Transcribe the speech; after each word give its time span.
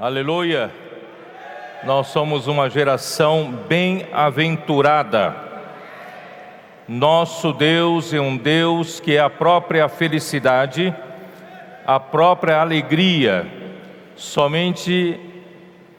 Aleluia. 0.00 0.70
Nós 1.84 2.06
somos 2.06 2.46
uma 2.46 2.70
geração 2.70 3.52
bem-aventurada. 3.68 5.36
Nosso 6.88 7.52
Deus 7.52 8.14
é 8.14 8.18
um 8.18 8.34
Deus 8.34 8.98
que 8.98 9.16
é 9.16 9.20
a 9.20 9.28
própria 9.28 9.86
felicidade, 9.90 10.94
a 11.86 12.00
própria 12.00 12.62
alegria. 12.62 13.46
Somente 14.16 15.20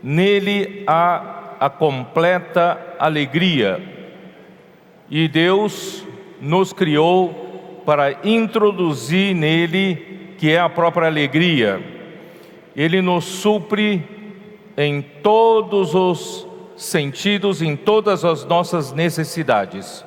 nele 0.02 0.84
há 0.88 1.58
a 1.60 1.70
completa 1.70 2.96
alegria. 2.98 3.80
E 5.12 5.28
Deus 5.28 6.04
nos 6.42 6.74
criou 6.74 7.84
para 7.86 8.18
introduzir 8.24 9.36
nele, 9.36 10.34
que 10.40 10.50
é 10.50 10.60
a 10.60 10.68
própria 10.68 11.06
alegria. 11.06 12.01
Ele 12.76 13.02
nos 13.02 13.26
supre 13.26 14.04
em 14.78 15.02
todos 15.02 15.94
os 15.94 16.48
sentidos, 16.76 17.62
em 17.62 17.76
todas 17.76 18.26
as 18.26 18.46
nossas 18.46 18.92
necessidades. 18.92 20.06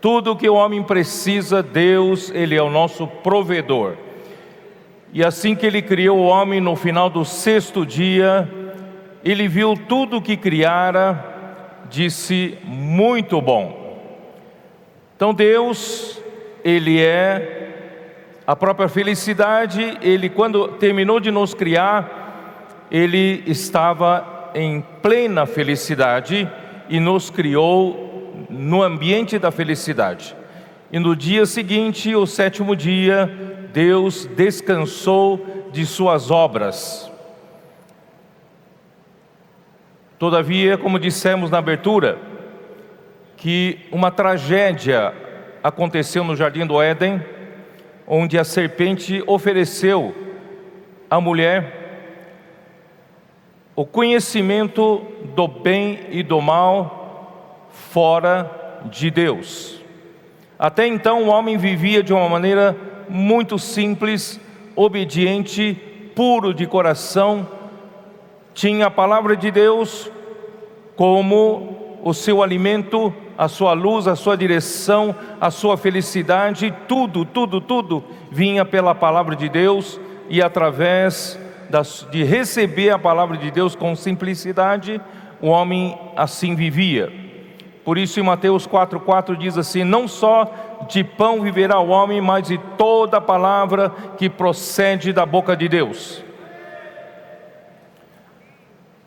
Tudo 0.00 0.36
que 0.36 0.48
o 0.48 0.54
homem 0.54 0.82
precisa, 0.82 1.62
Deus, 1.62 2.30
Ele 2.30 2.54
é 2.54 2.62
o 2.62 2.70
nosso 2.70 3.06
provedor. 3.06 3.96
E 5.12 5.24
assim 5.24 5.54
que 5.56 5.66
Ele 5.66 5.82
criou 5.82 6.18
o 6.18 6.26
homem 6.26 6.60
no 6.60 6.76
final 6.76 7.10
do 7.10 7.24
sexto 7.24 7.84
dia, 7.84 8.48
Ele 9.24 9.48
viu 9.48 9.74
tudo 9.88 10.22
que 10.22 10.36
criara, 10.36 11.82
disse: 11.90 12.56
muito 12.64 13.40
bom. 13.40 13.98
Então 15.16 15.34
Deus, 15.34 16.22
Ele 16.62 17.00
é 17.00 17.57
a 18.48 18.56
própria 18.56 18.88
felicidade, 18.88 19.98
Ele, 20.00 20.30
quando 20.30 20.68
terminou 20.68 21.20
de 21.20 21.30
nos 21.30 21.52
criar, 21.52 22.86
ele 22.90 23.42
estava 23.46 24.50
em 24.54 24.80
plena 25.02 25.44
felicidade 25.44 26.50
e 26.88 26.98
nos 26.98 27.28
criou 27.28 28.46
no 28.48 28.82
ambiente 28.82 29.38
da 29.38 29.50
felicidade. 29.50 30.34
E 30.90 30.98
no 30.98 31.14
dia 31.14 31.44
seguinte, 31.44 32.16
o 32.16 32.24
sétimo 32.24 32.74
dia, 32.74 33.30
Deus 33.74 34.24
descansou 34.24 35.68
de 35.70 35.84
suas 35.84 36.30
obras. 36.30 37.12
Todavia, 40.18 40.78
como 40.78 40.98
dissemos 40.98 41.50
na 41.50 41.58
abertura, 41.58 42.16
que 43.36 43.80
uma 43.92 44.10
tragédia 44.10 45.12
aconteceu 45.62 46.24
no 46.24 46.34
jardim 46.34 46.64
do 46.64 46.80
Éden, 46.80 47.22
onde 48.08 48.38
a 48.38 48.44
serpente 48.44 49.22
ofereceu 49.26 50.14
à 51.10 51.20
mulher 51.20 51.76
o 53.76 53.84
conhecimento 53.84 55.02
do 55.36 55.46
bem 55.46 56.00
e 56.10 56.22
do 56.22 56.40
mal 56.40 57.68
fora 57.70 58.50
de 58.86 59.10
Deus. 59.10 59.80
Até 60.58 60.86
então 60.86 61.24
o 61.24 61.28
homem 61.28 61.56
vivia 61.56 62.02
de 62.02 62.12
uma 62.12 62.28
maneira 62.28 62.74
muito 63.08 63.58
simples, 63.58 64.40
obediente, 64.74 65.74
puro 66.16 66.52
de 66.52 66.66
coração, 66.66 67.46
tinha 68.54 68.86
a 68.86 68.90
palavra 68.90 69.36
de 69.36 69.50
Deus 69.50 70.10
como 70.96 71.87
o 72.02 72.14
seu 72.14 72.42
alimento, 72.42 73.12
a 73.36 73.48
sua 73.48 73.72
luz, 73.72 74.06
a 74.06 74.16
sua 74.16 74.36
direção, 74.36 75.14
a 75.40 75.50
sua 75.50 75.76
felicidade, 75.76 76.74
tudo, 76.86 77.24
tudo, 77.24 77.60
tudo 77.60 78.04
vinha 78.30 78.64
pela 78.64 78.94
palavra 78.94 79.34
de 79.36 79.48
Deus 79.48 80.00
e 80.28 80.42
através 80.42 81.38
de 82.10 82.24
receber 82.24 82.90
a 82.90 82.98
palavra 82.98 83.36
de 83.36 83.50
Deus 83.50 83.74
com 83.74 83.94
simplicidade, 83.94 85.00
o 85.40 85.48
homem 85.48 85.98
assim 86.16 86.54
vivia. 86.54 87.12
Por 87.84 87.96
isso 87.96 88.20
em 88.20 88.22
Mateus 88.22 88.66
4,4 88.66 89.36
diz 89.36 89.56
assim: 89.56 89.84
Não 89.84 90.06
só 90.06 90.52
de 90.88 91.02
pão 91.02 91.40
viverá 91.40 91.78
o 91.78 91.88
homem, 91.88 92.20
mas 92.20 92.46
de 92.46 92.58
toda 92.76 93.20
palavra 93.20 93.90
que 94.16 94.28
procede 94.28 95.12
da 95.12 95.24
boca 95.24 95.56
de 95.56 95.68
Deus. 95.68 96.22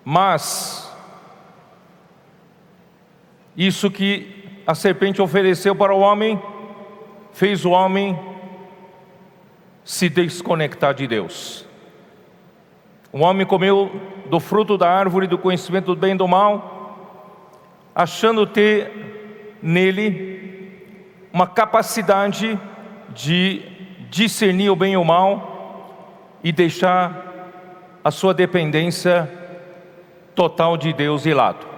Mas, 0.03 0.90
isso 3.67 3.91
que 3.91 4.61
a 4.65 4.73
serpente 4.73 5.21
ofereceu 5.21 5.75
para 5.75 5.93
o 5.93 5.99
homem, 5.99 6.41
fez 7.31 7.63
o 7.63 7.71
homem 7.71 8.17
se 9.83 10.09
desconectar 10.09 10.93
de 10.93 11.05
Deus. 11.05 11.65
Um 13.13 13.23
homem 13.23 13.45
comeu 13.45 13.91
do 14.27 14.39
fruto 14.39 14.77
da 14.77 14.89
árvore 14.89 15.27
do 15.27 15.37
conhecimento 15.37 15.93
do 15.93 15.99
bem 15.99 16.13
e 16.13 16.17
do 16.17 16.27
mal, 16.27 17.85
achando 17.93 18.47
ter 18.47 19.59
nele 19.61 20.79
uma 21.31 21.45
capacidade 21.45 22.59
de 23.09 23.61
discernir 24.09 24.69
o 24.69 24.75
bem 24.75 24.93
e 24.93 24.97
o 24.97 25.05
mal 25.05 26.39
e 26.43 26.51
deixar 26.51 27.29
a 28.03 28.09
sua 28.09 28.33
dependência 28.33 29.29
total 30.33 30.77
de 30.77 30.91
Deus 30.93 31.23
de 31.23 31.33
lado. 31.33 31.70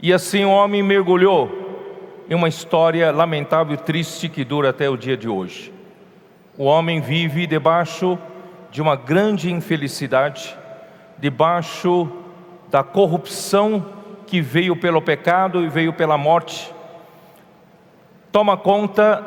E 0.00 0.12
assim 0.12 0.44
o 0.44 0.50
homem 0.50 0.82
mergulhou 0.82 1.64
em 2.28 2.34
uma 2.34 2.48
história 2.48 3.10
lamentável 3.10 3.74
e 3.74 3.78
triste 3.78 4.28
que 4.28 4.44
dura 4.44 4.70
até 4.70 4.88
o 4.88 4.96
dia 4.96 5.16
de 5.16 5.28
hoje. 5.28 5.72
O 6.56 6.64
homem 6.64 7.00
vive 7.00 7.46
debaixo 7.46 8.18
de 8.70 8.80
uma 8.80 8.96
grande 8.96 9.50
infelicidade, 9.52 10.56
debaixo 11.18 12.10
da 12.70 12.82
corrupção 12.82 13.84
que 14.26 14.40
veio 14.40 14.74
pelo 14.76 15.00
pecado 15.00 15.64
e 15.64 15.68
veio 15.68 15.92
pela 15.92 16.18
morte. 16.18 16.72
Toma 18.32 18.56
conta 18.56 19.22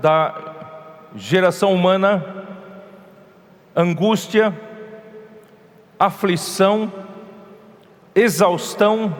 da 0.00 0.34
geração 1.16 1.72
humana, 1.72 2.24
angústia, 3.74 4.54
aflição, 5.98 6.92
exaustão, 8.14 9.16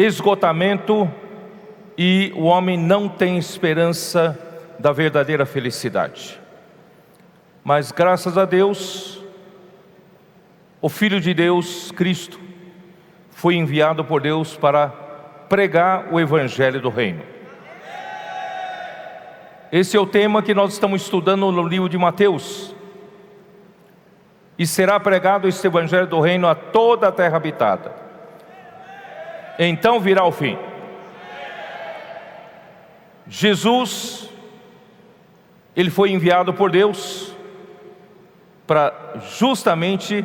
esgotamento 0.00 1.10
e 1.96 2.32
o 2.34 2.44
homem 2.44 2.78
não 2.78 3.06
tem 3.06 3.36
esperança 3.36 4.38
da 4.78 4.92
verdadeira 4.92 5.44
felicidade. 5.44 6.40
Mas 7.62 7.92
graças 7.92 8.38
a 8.38 8.46
Deus, 8.46 9.22
o 10.80 10.88
Filho 10.88 11.20
de 11.20 11.34
Deus, 11.34 11.92
Cristo, 11.92 12.40
foi 13.28 13.56
enviado 13.56 14.02
por 14.02 14.22
Deus 14.22 14.56
para 14.56 14.88
pregar 15.50 16.08
o 16.10 16.18
Evangelho 16.18 16.80
do 16.80 16.88
Reino. 16.88 17.22
Esse 19.70 19.98
é 19.98 20.00
o 20.00 20.06
tema 20.06 20.42
que 20.42 20.54
nós 20.54 20.72
estamos 20.72 21.02
estudando 21.02 21.52
no 21.52 21.62
livro 21.62 21.90
de 21.90 21.98
Mateus. 21.98 22.74
E 24.58 24.66
será 24.66 24.98
pregado 24.98 25.46
este 25.46 25.66
Evangelho 25.66 26.06
do 26.06 26.20
Reino 26.20 26.48
a 26.48 26.54
toda 26.54 27.08
a 27.08 27.12
terra 27.12 27.36
habitada. 27.36 28.09
Então 29.62 30.00
virá 30.00 30.24
o 30.24 30.32
fim. 30.32 30.56
Jesus, 33.28 34.26
ele 35.76 35.90
foi 35.90 36.12
enviado 36.12 36.54
por 36.54 36.70
Deus 36.70 37.34
para 38.66 38.94
justamente 39.36 40.24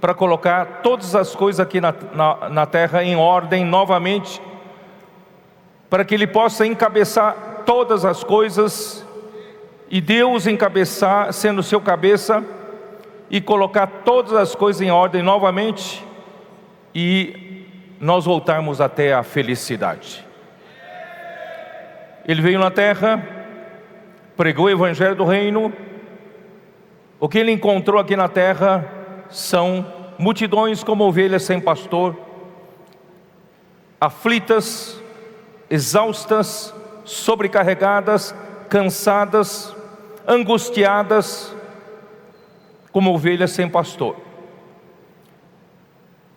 para 0.00 0.14
colocar 0.14 0.80
todas 0.82 1.14
as 1.14 1.36
coisas 1.36 1.60
aqui 1.60 1.82
na, 1.82 1.94
na, 2.14 2.48
na 2.48 2.66
terra 2.66 3.04
em 3.04 3.14
ordem 3.14 3.62
novamente, 3.62 4.40
para 5.90 6.02
que 6.02 6.14
ele 6.14 6.26
possa 6.26 6.66
encabeçar 6.66 7.62
todas 7.66 8.06
as 8.06 8.24
coisas 8.24 9.06
e 9.90 10.00
Deus 10.00 10.46
encabeçar, 10.46 11.30
sendo 11.34 11.62
seu 11.62 11.80
cabeça, 11.80 12.42
e 13.30 13.38
colocar 13.38 13.86
todas 14.02 14.32
as 14.32 14.54
coisas 14.54 14.80
em 14.80 14.90
ordem 14.90 15.22
novamente 15.22 16.02
e 16.94 17.51
nós 18.02 18.24
voltarmos 18.24 18.80
até 18.80 19.14
a 19.14 19.22
felicidade. 19.22 20.26
Ele 22.26 22.42
veio 22.42 22.58
na 22.58 22.68
terra, 22.68 23.24
pregou 24.36 24.64
o 24.66 24.70
evangelho 24.70 25.14
do 25.14 25.24
reino, 25.24 25.72
o 27.20 27.28
que 27.28 27.38
ele 27.38 27.52
encontrou 27.52 28.00
aqui 28.00 28.16
na 28.16 28.28
terra 28.28 28.84
são 29.30 29.86
multidões 30.18 30.82
como 30.82 31.04
ovelhas 31.04 31.44
sem 31.44 31.60
pastor, 31.60 32.18
aflitas, 34.00 35.00
exaustas, 35.70 36.74
sobrecarregadas, 37.04 38.34
cansadas, 38.68 39.72
angustiadas, 40.26 41.54
como 42.90 43.14
ovelhas 43.14 43.52
sem 43.52 43.68
pastor. 43.68 44.16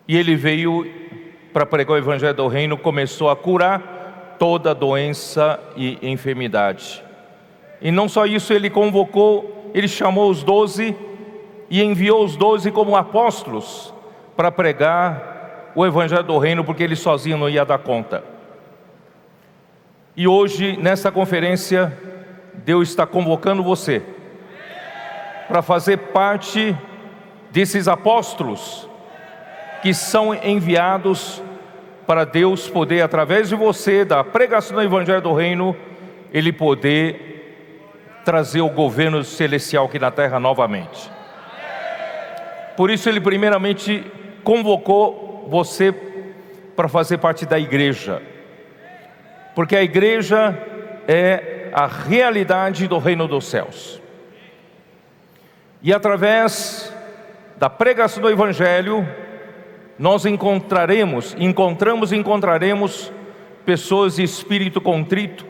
E 0.06 0.16
ele 0.16 0.36
veio 0.36 1.05
para 1.56 1.64
pregar 1.64 1.94
o 1.94 1.96
evangelho 1.96 2.34
do 2.34 2.48
reino, 2.48 2.76
começou 2.76 3.30
a 3.30 3.34
curar 3.34 4.34
toda 4.38 4.74
doença 4.74 5.58
e 5.74 5.98
enfermidade. 6.02 7.02
E 7.80 7.90
não 7.90 8.10
só 8.10 8.26
isso, 8.26 8.52
ele 8.52 8.68
convocou 8.68 9.70
ele 9.72 9.88
chamou 9.88 10.28
os 10.30 10.42
doze 10.42 10.94
e 11.70 11.82
enviou 11.82 12.22
os 12.22 12.36
doze 12.36 12.70
como 12.70 12.94
apóstolos 12.94 13.94
para 14.36 14.52
pregar 14.52 15.72
o 15.74 15.86
evangelho 15.86 16.24
do 16.24 16.36
reino, 16.36 16.62
porque 16.62 16.82
ele 16.82 16.94
sozinho 16.94 17.38
não 17.38 17.48
ia 17.48 17.64
dar 17.64 17.78
conta. 17.78 18.22
E 20.14 20.28
hoje, 20.28 20.76
nessa 20.76 21.10
conferência, 21.10 21.90
Deus 22.52 22.90
está 22.90 23.06
convocando 23.06 23.62
você 23.62 24.02
para 25.48 25.62
fazer 25.62 25.96
parte 26.12 26.76
desses 27.50 27.88
apóstolos 27.88 28.86
que 29.80 29.94
são 29.94 30.34
enviados 30.34 31.42
para 32.06 32.24
Deus 32.24 32.68
poder, 32.68 33.02
através 33.02 33.48
de 33.48 33.54
você, 33.54 34.04
da 34.04 34.22
pregação 34.22 34.76
do 34.76 34.82
Evangelho 34.82 35.20
do 35.20 35.34
Reino, 35.34 35.76
Ele 36.32 36.52
poder 36.52 38.22
trazer 38.24 38.60
o 38.60 38.68
governo 38.68 39.24
celestial 39.24 39.86
aqui 39.86 39.98
na 39.98 40.10
terra 40.10 40.38
novamente. 40.38 41.10
Por 42.76 42.90
isso, 42.90 43.08
Ele 43.08 43.20
primeiramente 43.20 44.04
convocou 44.44 45.48
você 45.50 45.92
para 46.76 46.88
fazer 46.88 47.18
parte 47.18 47.44
da 47.46 47.58
igreja, 47.58 48.22
porque 49.54 49.74
a 49.74 49.82
igreja 49.82 50.56
é 51.08 51.70
a 51.72 51.86
realidade 51.86 52.86
do 52.86 52.98
reino 52.98 53.26
dos 53.26 53.46
céus. 53.46 54.00
E 55.82 55.92
através 55.92 56.92
da 57.56 57.70
pregação 57.70 58.22
do 58.22 58.30
Evangelho, 58.30 59.06
nós 59.98 60.26
encontraremos, 60.26 61.34
encontramos 61.38 62.12
e 62.12 62.16
encontraremos 62.16 63.12
pessoas 63.64 64.16
de 64.16 64.22
espírito 64.22 64.80
contrito, 64.80 65.46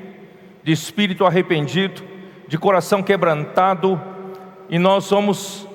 de 0.63 0.73
espírito 0.73 1.25
arrependido, 1.27 2.03
de 2.47 2.57
coração 2.57 3.03
quebrantado, 3.03 4.01
e 4.69 4.79
nós 4.79 5.11
vamos, 5.11 5.69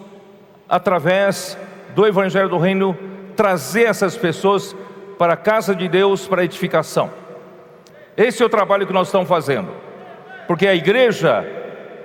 através 0.68 1.58
do 1.94 2.06
Evangelho 2.06 2.50
do 2.50 2.58
Reino, 2.58 2.98
trazer 3.36 3.84
essas 3.84 4.18
pessoas 4.18 4.76
para 5.18 5.34
a 5.34 5.38
casa 5.38 5.76
de 5.76 5.88
Deus 5.88 6.28
para 6.28 6.44
edificação. 6.44 7.12
Esse 8.16 8.42
é 8.42 8.46
o 8.46 8.50
trabalho 8.50 8.88
que 8.88 8.94
nós 8.94 9.08
estamos 9.08 9.28
fazendo, 9.28 9.70
porque 10.48 10.68
a 10.68 10.76
igreja 10.76 11.46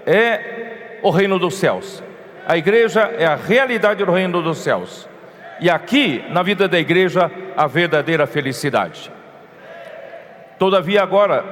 é 0.04 0.98
o 1.02 1.10
reino 1.10 1.38
dos 1.38 1.54
céus, 1.54 2.02
a 2.46 2.56
igreja 2.56 3.02
é 3.18 3.26
a 3.26 3.34
realidade 3.34 4.04
do 4.04 4.12
reino 4.12 4.42
dos 4.42 4.58
céus. 4.58 5.08
E 5.60 5.70
aqui, 5.70 6.24
na 6.28 6.42
vida 6.42 6.68
da 6.68 6.78
igreja, 6.78 7.30
a 7.56 7.66
verdadeira 7.66 8.26
felicidade. 8.26 9.10
Todavia, 10.58 11.02
agora, 11.02 11.44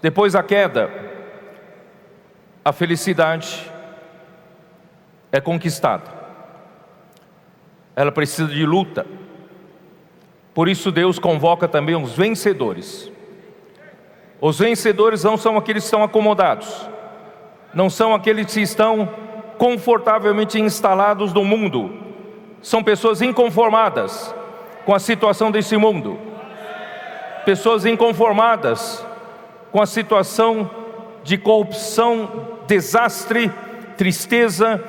depois 0.00 0.32
da 0.32 0.42
queda, 0.42 0.90
a 2.64 2.72
felicidade 2.72 3.70
é 5.32 5.40
conquistada. 5.40 6.20
Ela 7.96 8.12
precisa 8.12 8.48
de 8.48 8.64
luta. 8.64 9.06
Por 10.54 10.68
isso, 10.68 10.90
Deus 10.90 11.18
convoca 11.18 11.66
também 11.66 11.96
os 11.96 12.12
vencedores. 12.12 13.10
Os 14.40 14.58
vencedores 14.58 15.22
não 15.22 15.36
são 15.36 15.56
aqueles 15.56 15.82
que 15.82 15.86
estão 15.86 16.02
acomodados, 16.02 16.88
não 17.74 17.90
são 17.90 18.14
aqueles 18.14 18.52
que 18.52 18.60
estão 18.62 19.08
confortavelmente 19.58 20.58
instalados 20.58 21.34
no 21.34 21.44
mundo, 21.44 22.09
são 22.62 22.82
pessoas 22.82 23.22
inconformadas 23.22 24.34
com 24.84 24.94
a 24.94 24.98
situação 24.98 25.50
desse 25.50 25.76
mundo, 25.76 26.18
pessoas 27.44 27.86
inconformadas 27.86 29.04
com 29.70 29.80
a 29.80 29.86
situação 29.86 30.70
de 31.22 31.38
corrupção, 31.38 32.48
desastre, 32.66 33.50
tristeza, 33.96 34.82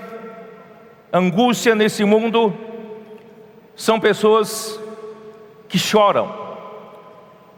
angústia 1.12 1.76
nesse 1.76 2.04
mundo, 2.04 2.54
são 3.76 4.00
pessoas 4.00 4.80
que 5.68 5.78
choram, 5.78 6.34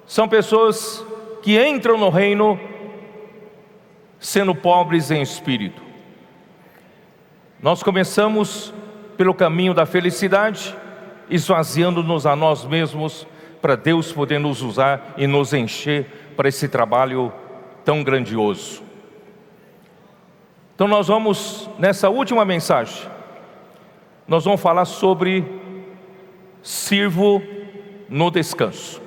são 0.06 0.28
pessoas 0.28 1.06
que 1.42 1.62
entram 1.64 1.98
no 1.98 2.10
reino 2.10 2.60
sendo 4.20 4.56
pobres 4.56 5.12
em 5.12 5.22
espírito. 5.22 5.82
Nós 7.62 7.84
começamos 7.84 8.74
pelo 9.18 9.34
caminho 9.34 9.74
da 9.74 9.86
felicidade, 9.86 10.76
esvaziando-nos 11.30 12.26
a 12.26 12.36
nós 12.36 12.66
mesmos, 12.66 13.28
para 13.62 13.76
Deus 13.76 14.12
poder 14.12 14.40
nos 14.40 14.62
usar 14.62 15.14
e 15.18 15.26
nos 15.26 15.54
encher 15.54 16.34
para 16.36 16.50
esse 16.50 16.68
trabalho 16.68 17.32
tão 17.86 18.04
grandioso. 18.04 18.84
Então, 20.76 20.88
nós 20.88 21.08
vamos, 21.08 21.70
nessa 21.78 22.10
última 22.10 22.44
mensagem, 22.44 23.08
nós 24.28 24.44
vamos 24.44 24.60
falar 24.60 24.86
sobre 24.86 25.46
sirvo 26.62 27.42
no 28.10 28.32
descanso. 28.32 29.02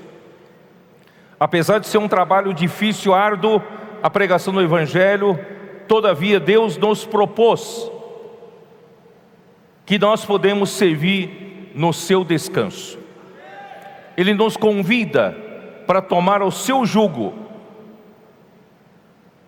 Apesar 1.39 1.79
de 1.79 1.87
ser 1.87 1.99
um 1.99 2.09
trabalho 2.09 2.55
difícil, 2.55 3.13
árduo, 3.13 3.63
a 4.03 4.09
pregação 4.09 4.55
do 4.55 4.63
Evangelho, 4.63 5.39
todavia 5.87 6.41
Deus 6.41 6.77
nos 6.79 7.05
propôs 7.05 7.91
que 9.87 9.99
nós 10.01 10.25
podemos 10.25 10.71
servir 10.71 11.71
no 11.73 11.93
seu 11.93 12.25
descanso. 12.25 12.99
Ele 14.17 14.35
nos 14.35 14.57
convida 14.57 15.33
para 15.87 16.03
tomar 16.03 16.43
o 16.43 16.51
seu 16.51 16.85
jugo. 16.85 17.33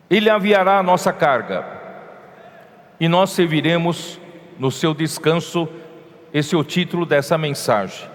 Ele 0.08 0.30
aviará 0.30 0.78
a 0.78 0.82
nossa 0.82 1.12
carga 1.12 1.66
e 3.00 3.08
nós 3.08 3.30
serviremos 3.30 4.20
no 4.58 4.70
seu 4.70 4.94
descanso. 4.94 5.68
Esse 6.32 6.54
é 6.54 6.58
o 6.58 6.64
título 6.64 7.04
dessa 7.04 7.36
mensagem. 7.36 8.08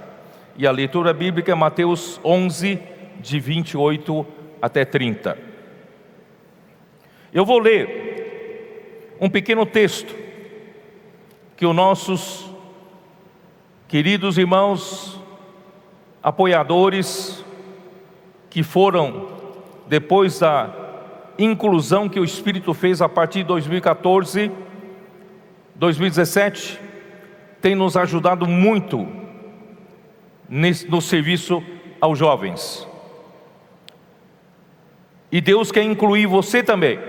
E 0.56 0.66
a 0.66 0.72
leitura 0.72 1.14
bíblica 1.14 1.52
é 1.52 1.56
Mateus 1.56 2.22
11, 2.24 2.80
de 3.20 3.40
28 3.40 4.26
até 4.62 4.86
30. 4.86 5.38
Eu 7.34 7.46
vou 7.46 7.60
ler 7.60 9.18
um 9.20 9.30
pequeno 9.30 9.66
texto 9.66 10.23
que 11.56 11.66
os 11.66 11.76
nossos 11.76 12.50
queridos 13.88 14.38
irmãos 14.38 15.20
apoiadores, 16.22 17.44
que 18.50 18.64
foram 18.64 19.28
depois 19.88 20.40
da 20.40 20.74
inclusão 21.38 22.08
que 22.08 22.20
o 22.20 22.24
Espírito 22.24 22.74
fez 22.74 23.02
a 23.02 23.10
partir 23.10 23.40
de 23.40 23.46
2014, 23.46 24.52
2017, 25.76 26.80
tem 27.62 27.76
nos 27.76 27.98
ajudado 27.98 28.48
muito 28.48 29.08
no 30.50 31.02
serviço 31.02 31.64
aos 32.00 32.18
jovens. 32.18 32.88
E 35.32 35.42
Deus 35.42 35.72
quer 35.72 35.84
incluir 35.84 36.28
você 36.28 36.62
também. 36.62 37.00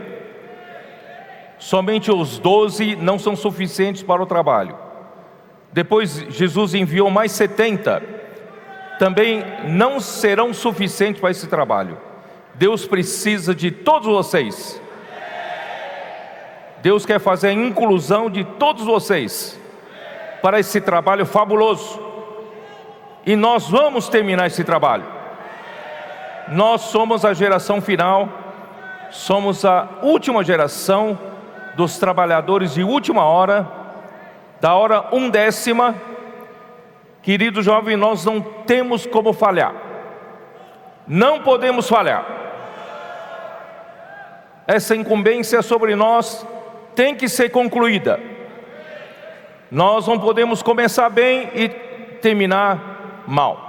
Somente 1.59 2.11
os 2.11 2.39
doze 2.39 2.97
não 2.97 3.19
são 3.19 3.37
suficientes 3.37 4.03
para 4.03 4.23
o 4.23 4.27
trabalho. 4.27 4.77
Depois 5.73 6.25
Jesus 6.29 6.75
enviou 6.75 7.11
mais 7.11 7.33
setenta, 7.33 8.03
também 8.99 9.43
não 9.65 9.99
serão 9.99 10.53
suficientes 10.53 11.21
para 11.21 11.31
esse 11.31 11.49
trabalho. 11.49 11.99
Deus 12.55 12.87
precisa 12.87 13.55
de 13.55 13.71
todos 13.71 14.07
vocês. 14.07 14.81
Deus 16.81 17.05
quer 17.05 17.19
fazer 17.19 17.49
a 17.49 17.53
inclusão 17.53 18.31
de 18.31 18.45
todos 18.45 18.85
vocês 18.85 19.59
para 20.43 20.61
esse 20.61 20.81
trabalho 20.81 21.25
fabuloso. 21.27 22.01
E 23.27 23.35
nós 23.35 23.69
vamos 23.69 24.09
terminar 24.09 24.47
esse 24.47 24.63
trabalho. 24.63 25.05
Nós 26.49 26.83
somos 26.83 27.25
a 27.25 27.33
geração 27.33 27.81
final, 27.81 28.29
somos 29.11 29.65
a 29.65 29.89
última 30.03 30.45
geração 30.45 31.19
dos 31.77 31.99
trabalhadores 31.99 32.75
de 32.75 32.83
última 32.83 33.25
hora, 33.25 33.67
da 34.61 34.75
hora 34.75 35.09
um 35.13 35.29
décima, 35.29 35.95
querido 37.23 37.63
jovem, 37.63 37.97
nós 37.97 38.25
não 38.25 38.41
temos 38.41 39.07
como 39.07 39.33
falhar, 39.33 39.75
não 41.07 41.41
podemos 41.41 41.89
falhar. 41.89 42.25
Essa 44.67 44.97
incumbência 44.97 45.61
sobre 45.61 45.95
nós 45.95 46.47
tem 46.95 47.15
que 47.15 47.29
ser 47.29 47.51
concluída. 47.51 48.19
Nós 49.71 50.07
não 50.07 50.19
podemos 50.19 50.63
começar 50.63 51.11
bem 51.11 51.51
e 51.55 51.69
terminar 51.69 53.25
mal. 53.27 53.65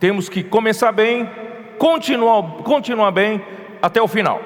Temos 0.00 0.28
que 0.28 0.42
começar 0.42 0.90
bem, 0.90 1.30
continuar, 1.78 2.42
continuar 2.64 3.10
bem 3.10 3.44
até 3.80 4.00
o 4.02 4.08
final. 4.08 4.40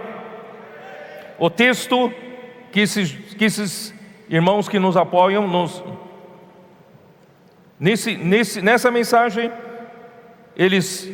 O 1.38 1.48
texto 1.48 2.12
que 2.72 2.80
esses, 2.80 3.12
que 3.12 3.44
esses 3.44 3.94
irmãos 4.28 4.68
que 4.68 4.78
nos 4.78 4.96
apoiam, 4.96 5.46
nos, 5.46 5.82
nesse, 7.78 8.16
nesse, 8.16 8.62
nessa 8.62 8.90
mensagem, 8.90 9.50
eles 10.56 11.10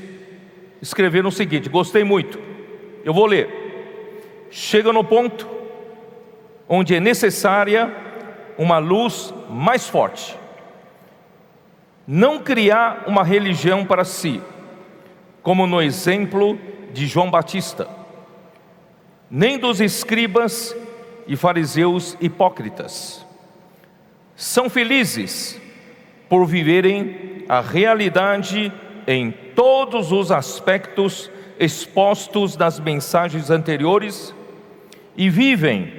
escreveram 0.81 1.29
o 1.29 1.33
seguinte: 1.33 1.69
gostei 1.69 2.05
muito, 2.05 2.39
eu 3.05 3.15
vou 3.15 3.27
ler. 3.27 3.65
Chega 4.51 4.93
no 4.93 5.03
ponto 5.03 5.49
onde 6.69 6.95
é 6.95 7.01
necessária 7.01 7.95
uma 8.59 8.79
luz 8.79 9.33
mais 9.49 9.89
forte. 9.89 10.37
Não 12.07 12.39
criar 12.39 13.05
uma 13.07 13.25
religião 13.25 13.85
para 13.85 14.05
si, 14.05 14.41
como 15.43 15.67
no 15.67 15.83
exemplo 15.83 16.59
de 16.93 17.07
João 17.07 17.31
Batista, 17.31 17.89
nem 19.29 19.59
dos 19.59 19.81
escribas 19.81 20.75
e 21.27 21.37
fariseus 21.37 22.17
hipócritas. 22.21 23.25
São 24.35 24.69
felizes 24.69 25.61
por 26.29 26.47
viverem 26.47 27.45
a 27.49 27.61
realidade 27.61 28.73
em 29.07 29.31
todos 29.55 30.13
os 30.13 30.31
aspectos 30.31 31.31
expostos 31.59 32.57
nas 32.57 32.79
mensagens 32.79 33.51
anteriores 33.51 34.35
e 35.17 35.31
vivem 35.31 35.93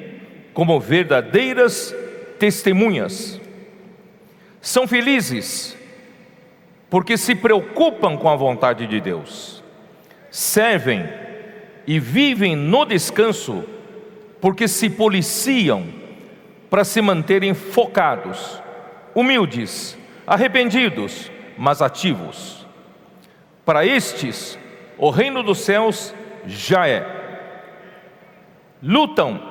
como 0.54 0.80
verdadeiras 0.80 1.96
testemunhas. 2.38 3.40
São 4.62 4.88
felizes 4.88 5.76
porque 6.90 7.18
se 7.18 7.36
preocupam 7.36 8.18
com 8.18 8.30
a 8.30 8.36
vontade 8.36 8.88
de 8.88 9.02
Deus, 9.02 9.64
servem 10.30 11.08
e 11.86 12.00
vivem 12.00 12.56
no 12.56 12.86
descanso 12.86 13.64
porque 14.40 14.68
se 14.68 14.90
policiam 14.90 15.86
para 16.70 16.84
se 16.84 17.02
manterem 17.02 17.54
focados, 17.54 18.62
humildes, 19.16 19.98
arrependidos, 20.26 21.32
mas 21.58 21.82
ativos. 21.82 22.68
Para 23.66 23.86
estes, 23.86 24.58
o 24.98 25.10
reino 25.10 25.42
dos 25.44 25.60
céus 25.60 26.14
já 26.46 26.88
é. 26.88 27.06
Lutam 28.82 29.42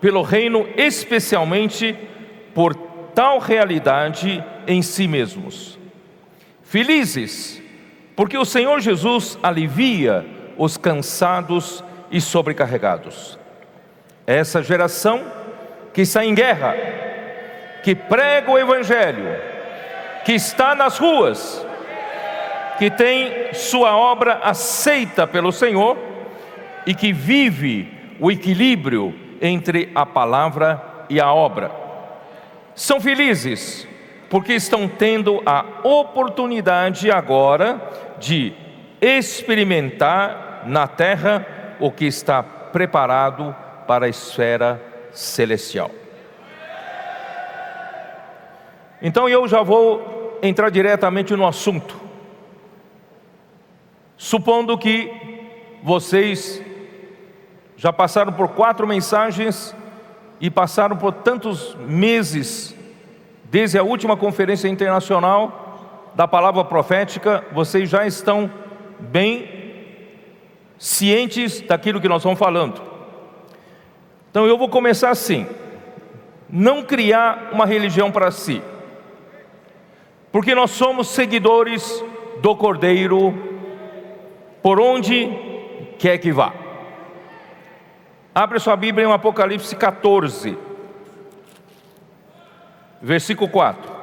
pelo 0.00 0.22
reino 0.22 0.66
especialmente 0.76 1.96
por 2.54 2.74
tal 3.14 3.38
realidade 3.38 4.44
em 4.66 4.82
si 4.82 5.06
mesmos. 5.06 5.78
Felizes, 6.62 7.62
porque 8.14 8.36
o 8.36 8.44
Senhor 8.44 8.80
Jesus 8.80 9.38
alivia 9.42 10.26
os 10.58 10.76
cansados 10.76 11.84
e 12.10 12.20
sobrecarregados. 12.20 13.38
Essa 14.26 14.62
geração 14.62 15.24
que 15.94 16.02
está 16.02 16.24
em 16.24 16.34
guerra, 16.34 16.74
que 17.82 17.94
prega 17.94 18.50
o 18.50 18.58
Evangelho, 18.58 19.40
que 20.24 20.32
está 20.32 20.74
nas 20.74 20.98
ruas, 20.98 21.64
que 22.78 22.90
tem 22.90 23.54
sua 23.54 23.96
obra 23.96 24.40
aceita 24.42 25.26
pelo 25.26 25.52
Senhor 25.52 25.96
e 26.84 26.94
que 26.94 27.12
vive 27.12 27.92
o 28.18 28.30
equilíbrio 28.30 29.14
entre 29.40 29.90
a 29.94 30.04
palavra 30.04 30.82
e 31.08 31.20
a 31.20 31.32
obra. 31.32 31.70
São 32.74 33.00
felizes 33.00 33.86
porque 34.28 34.54
estão 34.54 34.88
tendo 34.88 35.40
a 35.46 35.64
oportunidade 35.84 37.10
agora 37.10 37.80
de 38.18 38.52
experimentar 39.00 40.64
na 40.66 40.88
terra 40.88 41.46
o 41.78 41.90
que 41.92 42.06
está 42.06 42.42
preparado 42.42 43.54
para 43.86 44.06
a 44.06 44.08
esfera 44.08 44.82
celestial. 45.12 45.90
Então 49.00 49.28
eu 49.28 49.46
já 49.46 49.62
vou 49.62 50.38
entrar 50.42 50.70
diretamente 50.70 51.34
no 51.34 51.46
assunto. 51.46 51.96
Supondo 54.16 54.78
que 54.78 55.12
vocês 55.82 56.62
já 57.76 57.92
passaram 57.92 58.32
por 58.32 58.48
quatro 58.48 58.86
mensagens 58.86 59.74
e 60.40 60.50
passaram 60.50 60.96
por 60.96 61.12
tantos 61.12 61.74
meses, 61.86 62.74
desde 63.44 63.78
a 63.78 63.82
última 63.82 64.16
conferência 64.16 64.68
internacional 64.68 66.10
da 66.14 66.26
palavra 66.26 66.64
profética, 66.64 67.44
vocês 67.52 67.88
já 67.88 68.06
estão 68.06 68.50
bem 68.98 69.56
cientes 70.78 71.60
daquilo 71.60 72.00
que 72.00 72.08
nós 72.08 72.22
estamos 72.22 72.38
falando. 72.38 72.85
Então 74.36 74.46
eu 74.46 74.58
vou 74.58 74.68
começar 74.68 75.08
assim: 75.08 75.46
não 76.46 76.82
criar 76.82 77.48
uma 77.52 77.64
religião 77.64 78.12
para 78.12 78.30
si, 78.30 78.60
porque 80.30 80.54
nós 80.54 80.72
somos 80.72 81.08
seguidores 81.08 82.04
do 82.42 82.54
Cordeiro 82.54 83.32
por 84.62 84.78
onde 84.78 85.30
quer 85.98 86.18
que 86.18 86.32
vá. 86.32 86.52
Abre 88.34 88.58
sua 88.58 88.76
Bíblia 88.76 89.06
em 89.06 89.10
Apocalipse 89.10 89.74
14, 89.74 90.58
versículo 93.00 93.48
4. 93.48 93.95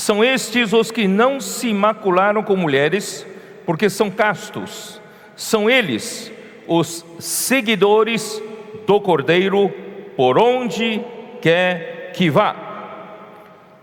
São 0.00 0.24
estes 0.24 0.72
os 0.72 0.90
que 0.90 1.06
não 1.06 1.38
se 1.40 1.74
macularam 1.74 2.42
com 2.42 2.56
mulheres, 2.56 3.26
porque 3.66 3.90
são 3.90 4.10
castos. 4.10 4.98
São 5.36 5.68
eles 5.68 6.32
os 6.66 7.04
seguidores 7.18 8.42
do 8.86 8.98
Cordeiro, 8.98 9.68
por 10.16 10.38
onde 10.38 11.04
quer 11.42 12.12
que 12.14 12.30
vá. 12.30 12.56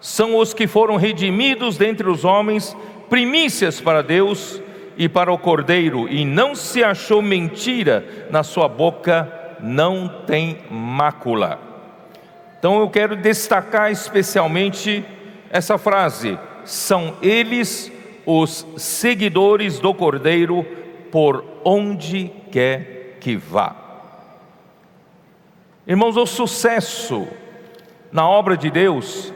São 0.02 0.36
os 0.36 0.56
que 0.56 0.66
foram 0.66 0.96
redimidos 0.96 1.78
dentre 1.78 2.10
os 2.10 2.26
homens, 2.26 2.76
primícias 3.12 3.80
para 3.80 4.02
Deus 4.02 4.60
e 4.98 5.08
para 5.08 5.32
o 5.32 5.38
Cordeiro, 5.38 6.10
e 6.10 6.26
não 6.26 6.56
se 6.56 6.84
achou 6.84 7.22
mentira 7.22 8.28
na 8.32 8.42
sua 8.42 8.68
boca, 8.68 9.32
não 9.60 10.08
tem 10.26 10.58
mácula. 10.72 11.60
Então 12.58 12.80
eu 12.80 12.90
quero 12.90 13.16
destacar 13.16 13.92
especialmente 13.92 15.06
essa 15.50 15.78
frase: 15.78 16.38
são 16.66 17.16
eles 17.22 17.92
os 18.26 18.66
seguidores 18.78 19.80
do 19.80 19.94
Cordeiro 19.94 20.66
por 21.12 21.44
onde 21.64 22.32
quer 22.52 23.18
que 23.22 23.36
vá. 23.36 23.76
Irmãos, 25.88 26.18
o 26.18 26.26
sucesso 26.26 27.26
na 28.12 28.28
obra 28.28 28.58
de 28.58 28.70
Deus 28.70 29.34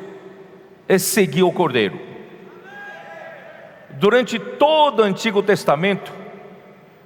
é 0.87 0.97
seguir 0.97 1.43
o 1.43 1.51
Cordeiro. 1.51 1.99
Durante 3.91 4.37
todo 4.37 4.99
o 4.99 5.03
Antigo 5.03 5.41
Testamento, 5.41 6.11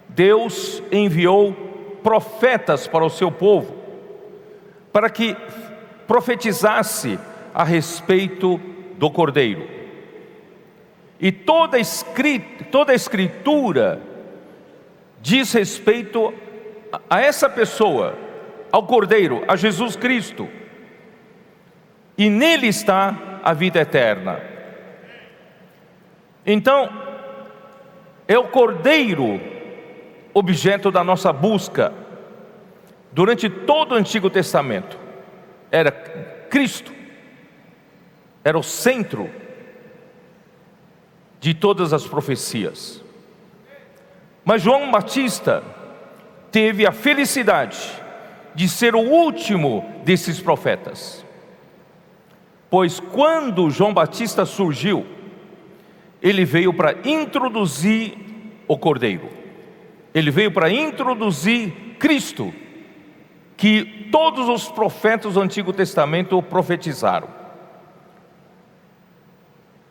Deus 0.09 0.81
enviou 0.91 1.53
profetas 2.01 2.87
para 2.87 3.05
o 3.05 3.09
seu 3.09 3.31
povo, 3.31 3.75
para 4.91 5.09
que 5.09 5.35
profetizasse 6.07 7.19
a 7.53 7.63
respeito 7.63 8.59
do 8.97 9.09
Cordeiro. 9.09 9.67
E 11.19 11.31
toda, 11.31 11.79
escrita, 11.79 12.65
toda 12.65 12.93
escritura 12.93 14.01
diz 15.21 15.53
respeito 15.53 16.33
a 17.09 17.19
essa 17.19 17.49
pessoa, 17.49 18.17
ao 18.71 18.83
Cordeiro, 18.83 19.43
a 19.47 19.55
Jesus 19.55 19.95
Cristo 19.95 20.47
e 22.17 22.29
nele 22.29 22.67
está 22.67 23.39
a 23.43 23.53
vida 23.53 23.79
eterna. 23.79 24.39
Então, 26.45 26.89
é 28.27 28.37
o 28.37 28.47
Cordeiro 28.47 29.39
objeto 30.33 30.91
da 30.91 31.03
nossa 31.03 31.31
busca 31.31 31.93
durante 33.11 33.49
todo 33.49 33.93
o 33.93 33.95
Antigo 33.95 34.29
Testamento. 34.29 34.97
Era 35.71 35.91
Cristo, 35.91 36.91
era 38.45 38.59
o 38.59 38.63
centro 38.63 39.27
de 41.39 41.55
todas 41.55 41.91
as 41.91 42.05
profecias. 42.05 43.03
Mas 44.45 44.61
João 44.61 44.91
Batista 44.91 45.63
teve 46.51 46.85
a 46.85 46.91
felicidade 46.91 47.79
de 48.53 48.69
ser 48.69 48.93
o 48.93 48.99
último 48.99 49.83
desses 50.03 50.39
profetas. 50.39 51.25
Pois 52.69 52.99
quando 52.99 53.71
João 53.71 53.91
Batista 53.91 54.45
surgiu, 54.45 55.07
ele 56.21 56.45
veio 56.45 56.71
para 56.71 56.95
introduzir 57.03 58.15
o 58.67 58.77
Cordeiro, 58.77 59.29
ele 60.13 60.29
veio 60.29 60.51
para 60.51 60.69
introduzir 60.69 61.97
Cristo, 61.97 62.53
que 63.57 64.07
todos 64.11 64.47
os 64.47 64.69
profetas 64.69 65.33
do 65.33 65.41
Antigo 65.41 65.73
Testamento 65.73 66.41
profetizaram. 66.43 67.44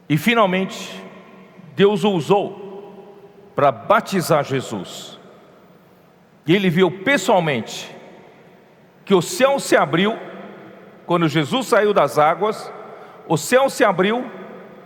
E 0.08 0.16
finalmente, 0.18 1.02
Deus 1.74 2.04
o 2.04 2.10
usou 2.10 2.64
para 3.54 3.72
batizar 3.72 4.44
Jesus. 4.44 5.18
E 6.46 6.54
ele 6.54 6.68
viu 6.68 6.90
pessoalmente 6.90 7.90
que 9.04 9.14
o 9.14 9.22
céu 9.22 9.58
se 9.58 9.76
abriu 9.76 10.16
quando 11.06 11.28
Jesus 11.28 11.66
saiu 11.66 11.92
das 11.92 12.18
águas, 12.18 12.72
o 13.28 13.36
céu 13.36 13.68
se 13.68 13.84
abriu 13.84 14.24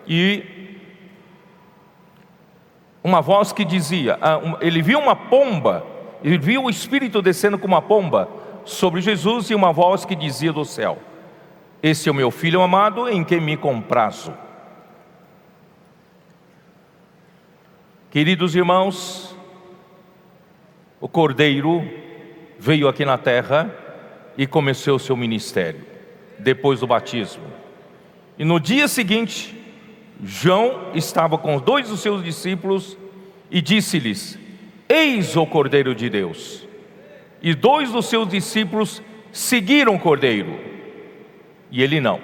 e 0.06 0.44
uma 3.02 3.20
voz 3.20 3.52
que 3.52 3.64
dizia: 3.64 4.18
ah, 4.20 4.40
ele 4.60 4.82
viu 4.82 4.98
uma 4.98 5.16
pomba, 5.16 5.84
ele 6.22 6.38
viu 6.38 6.64
o 6.64 6.70
Espírito 6.70 7.22
descendo 7.22 7.58
como 7.58 7.74
uma 7.74 7.82
pomba 7.82 8.28
sobre 8.64 9.00
Jesus 9.00 9.50
e 9.50 9.54
uma 9.54 9.72
voz 9.72 10.04
que 10.04 10.14
dizia 10.14 10.52
do 10.52 10.64
céu: 10.64 10.98
Esse 11.82 12.08
é 12.08 12.12
o 12.12 12.14
meu 12.14 12.30
filho 12.30 12.60
amado 12.60 13.08
em 13.08 13.24
quem 13.24 13.40
me 13.40 13.56
comprazo. 13.56 14.32
Queridos 18.10 18.56
irmãos, 18.56 19.36
o 20.98 21.06
Cordeiro 21.06 21.86
veio 22.58 22.88
aqui 22.88 23.04
na 23.04 23.18
terra 23.18 23.70
e 24.36 24.46
começou 24.46 24.96
o 24.96 24.98
seu 24.98 25.14
ministério, 25.14 25.80
depois 26.38 26.80
do 26.80 26.86
batismo. 26.86 27.44
E 28.38 28.46
no 28.46 28.58
dia 28.58 28.88
seguinte, 28.88 29.54
João 30.24 30.90
estava 30.94 31.36
com 31.36 31.58
dois 31.58 31.90
dos 31.90 32.00
seus 32.00 32.24
discípulos 32.24 32.96
e 33.50 33.60
disse-lhes: 33.60 34.38
Eis 34.88 35.36
o 35.36 35.46
Cordeiro 35.46 35.94
de 35.94 36.08
Deus. 36.08 36.66
E 37.42 37.54
dois 37.54 37.92
dos 37.92 38.06
seus 38.06 38.26
discípulos 38.26 39.02
seguiram 39.30 39.96
o 39.96 40.00
Cordeiro, 40.00 40.58
e 41.70 41.82
ele 41.82 42.00
não. 42.00 42.20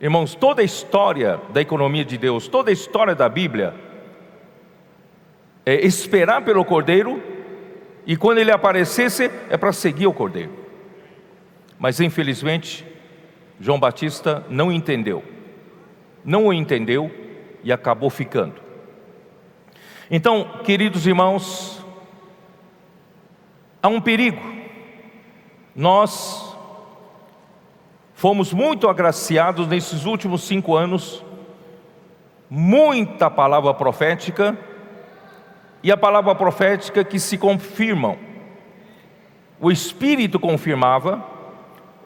Irmãos, 0.00 0.34
toda 0.34 0.60
a 0.60 0.64
história 0.64 1.40
da 1.50 1.60
economia 1.60 2.04
de 2.04 2.18
Deus, 2.18 2.48
toda 2.48 2.70
a 2.70 2.72
história 2.72 3.14
da 3.14 3.28
Bíblia, 3.28 3.74
é 5.64 5.74
esperar 5.86 6.44
pelo 6.44 6.64
Cordeiro, 6.64 7.22
e 8.06 8.16
quando 8.16 8.38
ele 8.38 8.52
aparecesse, 8.52 9.30
é 9.48 9.56
para 9.56 9.72
seguir 9.72 10.06
o 10.06 10.12
Cordeiro. 10.12 10.52
Mas 11.78 11.98
infelizmente, 11.98 12.86
João 13.58 13.80
Batista 13.80 14.44
não 14.50 14.70
entendeu, 14.70 15.24
não 16.24 16.46
o 16.46 16.52
entendeu 16.52 17.10
e 17.64 17.72
acabou 17.72 18.10
ficando. 18.10 18.54
Então, 20.10 20.60
queridos 20.62 21.06
irmãos, 21.06 21.84
há 23.82 23.88
um 23.88 24.00
perigo. 24.00 24.40
Nós 25.74 26.45
fomos 28.16 28.50
muito 28.50 28.88
agraciados 28.88 29.68
nesses 29.68 30.06
últimos 30.06 30.42
cinco 30.42 30.74
anos, 30.74 31.22
muita 32.48 33.30
palavra 33.30 33.74
profética, 33.74 34.58
e 35.82 35.92
a 35.92 35.98
palavra 35.98 36.34
profética 36.34 37.04
que 37.04 37.20
se 37.20 37.36
confirmam. 37.36 38.16
O 39.60 39.70
Espírito 39.70 40.40
confirmava, 40.40 41.22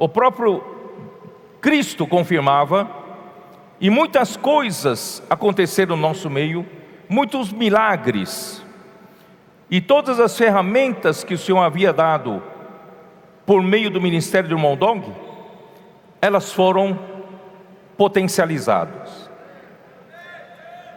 o 0.01 0.09
próprio 0.09 0.65
Cristo 1.61 2.05
confirmava, 2.09 2.91
e 3.81 3.89
muitas 3.89 4.37
coisas 4.37 5.23
aconteceram 5.31 5.95
no 5.95 6.03
nosso 6.03 6.29
meio, 6.29 6.67
muitos 7.09 7.53
milagres, 7.53 8.65
e 9.71 9.81
todas 9.81 10.19
as 10.19 10.37
ferramentas 10.37 11.23
que 11.23 11.35
o 11.35 11.39
Senhor 11.39 11.61
havia 11.61 11.93
dado 11.93 12.43
por 13.47 13.63
meio 13.63 13.91
do 13.91 14.01
ministério 14.01 14.49
do 14.49 14.57
irmão 14.57 14.77
Dong, 14.77 15.30
elas 16.21 16.53
foram 16.53 16.99
potencializadas. 17.97 19.31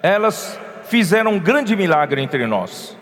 Elas 0.01 0.59
fizeram 0.85 1.33
um 1.33 1.39
grande 1.39 1.75
milagre 1.75 2.21
entre 2.21 2.45
nós. 2.45 2.97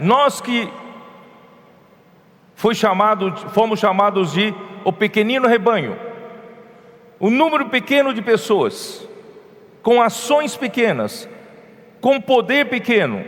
Nós 0.00 0.40
que 0.40 0.68
foi 2.54 2.74
chamado, 2.74 3.32
fomos 3.50 3.78
chamados 3.78 4.32
de 4.32 4.54
o 4.84 4.92
pequenino 4.92 5.46
rebanho. 5.46 5.96
O 7.20 7.30
número 7.30 7.68
pequeno 7.68 8.12
de 8.12 8.20
pessoas, 8.20 9.08
com 9.82 10.02
ações 10.02 10.56
pequenas, 10.56 11.28
com 12.00 12.20
poder 12.20 12.68
pequeno. 12.68 13.24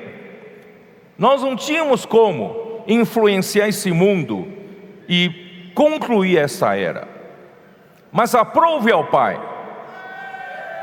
Nós 1.17 1.43
não 1.43 1.57
tínhamos 1.57 2.05
como 2.05 2.83
influenciar 2.87 3.69
esse 3.69 3.91
mundo 3.91 4.47
e 5.09 5.71
concluir 5.75 6.39
essa 6.39 6.77
era. 6.77 7.16
Mas 8.13 8.35
aprove 8.35 8.93
ao 8.93 9.05
Pai, 9.05 9.41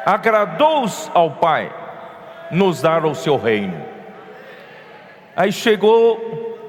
agradou 0.06 0.86
ao 1.14 1.32
Pai 1.32 1.74
nos 2.52 2.82
dar 2.82 3.06
o 3.06 3.16
seu 3.16 3.38
reino. 3.38 3.94
Aí 5.36 5.52
chegou 5.52 6.60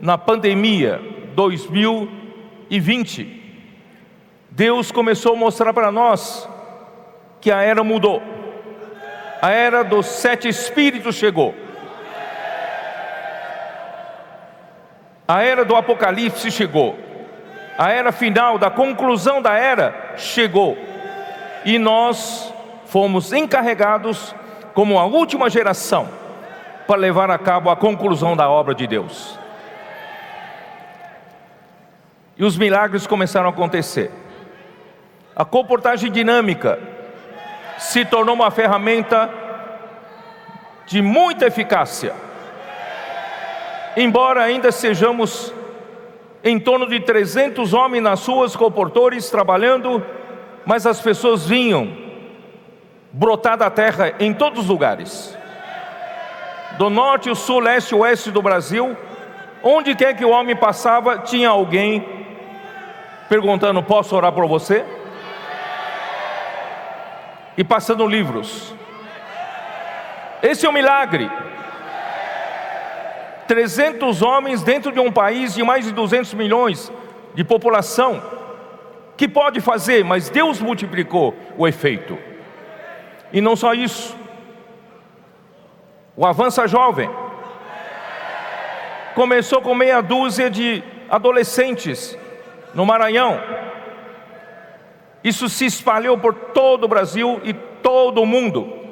na 0.00 0.16
pandemia 0.16 0.98
2020, 1.34 3.42
Deus 4.50 4.90
começou 4.90 5.34
a 5.34 5.36
mostrar 5.36 5.74
para 5.74 5.90
nós 5.90 6.48
que 7.40 7.50
a 7.50 7.60
era 7.60 7.84
mudou. 7.84 8.22
A 9.42 9.50
era 9.50 9.82
dos 9.82 10.06
sete 10.06 10.48
espíritos 10.48 11.16
chegou. 11.16 11.54
A 15.26 15.42
era 15.42 15.64
do 15.64 15.74
Apocalipse 15.76 16.50
chegou. 16.50 16.98
A 17.76 17.90
era 17.90 18.12
final, 18.12 18.58
da 18.58 18.70
conclusão 18.70 19.42
da 19.42 19.54
era, 19.54 20.14
chegou. 20.16 20.78
E 21.64 21.78
nós 21.78 22.52
fomos 22.86 23.32
encarregados, 23.32 24.34
como 24.74 24.98
a 24.98 25.04
última 25.04 25.50
geração, 25.50 26.08
para 26.86 26.96
levar 26.96 27.30
a 27.30 27.38
cabo 27.38 27.70
a 27.70 27.76
conclusão 27.76 28.36
da 28.36 28.48
obra 28.48 28.74
de 28.74 28.86
Deus. 28.86 29.38
E 32.36 32.44
os 32.44 32.56
milagres 32.56 33.06
começaram 33.06 33.46
a 33.46 33.50
acontecer. 33.50 34.10
A 35.34 35.44
comportagem 35.44 36.10
dinâmica 36.10 36.78
se 37.78 38.04
tornou 38.04 38.34
uma 38.34 38.50
ferramenta 38.50 39.28
de 40.86 41.02
muita 41.02 41.46
eficácia. 41.46 42.14
Embora 43.96 44.42
ainda 44.42 44.70
sejamos 44.70 45.52
em 46.44 46.60
torno 46.60 46.86
de 46.86 47.00
300 47.00 47.72
homens 47.72 48.02
nas 48.02 48.26
ruas, 48.26 48.54
comportores, 48.54 49.30
trabalhando, 49.30 50.04
mas 50.66 50.86
as 50.86 51.00
pessoas 51.00 51.46
vinham 51.46 51.96
brotar 53.10 53.56
da 53.56 53.70
terra 53.70 54.12
em 54.20 54.34
todos 54.34 54.64
os 54.64 54.68
lugares. 54.68 55.36
Do 56.76 56.90
norte, 56.90 57.30
o 57.30 57.34
sul, 57.34 57.60
leste, 57.60 57.94
oeste 57.94 58.30
do 58.30 58.42
Brasil, 58.42 58.94
onde 59.62 59.94
quer 59.94 60.14
que 60.14 60.24
o 60.24 60.30
homem 60.30 60.54
passava, 60.54 61.18
tinha 61.18 61.48
alguém 61.48 62.06
perguntando: 63.26 63.82
Posso 63.82 64.14
orar 64.14 64.32
por 64.32 64.46
você? 64.46 64.84
E 67.56 67.64
passando 67.64 68.06
livros. 68.06 68.74
Esse 70.42 70.66
é 70.66 70.68
um 70.68 70.72
milagre. 70.72 71.30
300 73.46 74.22
homens 74.22 74.62
dentro 74.62 74.90
de 74.92 75.00
um 75.00 75.12
país 75.12 75.54
de 75.54 75.62
mais 75.62 75.84
de 75.84 75.92
200 75.92 76.34
milhões 76.34 76.92
de 77.34 77.44
população. 77.44 78.22
Que 79.16 79.28
pode 79.28 79.60
fazer, 79.60 80.04
mas 80.04 80.28
Deus 80.28 80.60
multiplicou 80.60 81.34
o 81.56 81.68
efeito. 81.68 82.18
E 83.32 83.40
não 83.40 83.54
só 83.54 83.74
isso. 83.74 84.16
O 86.16 86.26
Avança 86.26 86.66
Jovem 86.66 87.10
começou 89.14 89.60
com 89.60 89.74
meia 89.74 90.00
dúzia 90.00 90.50
de 90.50 90.82
adolescentes 91.08 92.18
no 92.74 92.84
Maranhão. 92.84 93.40
Isso 95.22 95.48
se 95.48 95.64
espalhou 95.64 96.18
por 96.18 96.34
todo 96.34 96.84
o 96.84 96.88
Brasil 96.88 97.40
e 97.44 97.52
todo 97.54 98.20
o 98.20 98.26
mundo. 98.26 98.83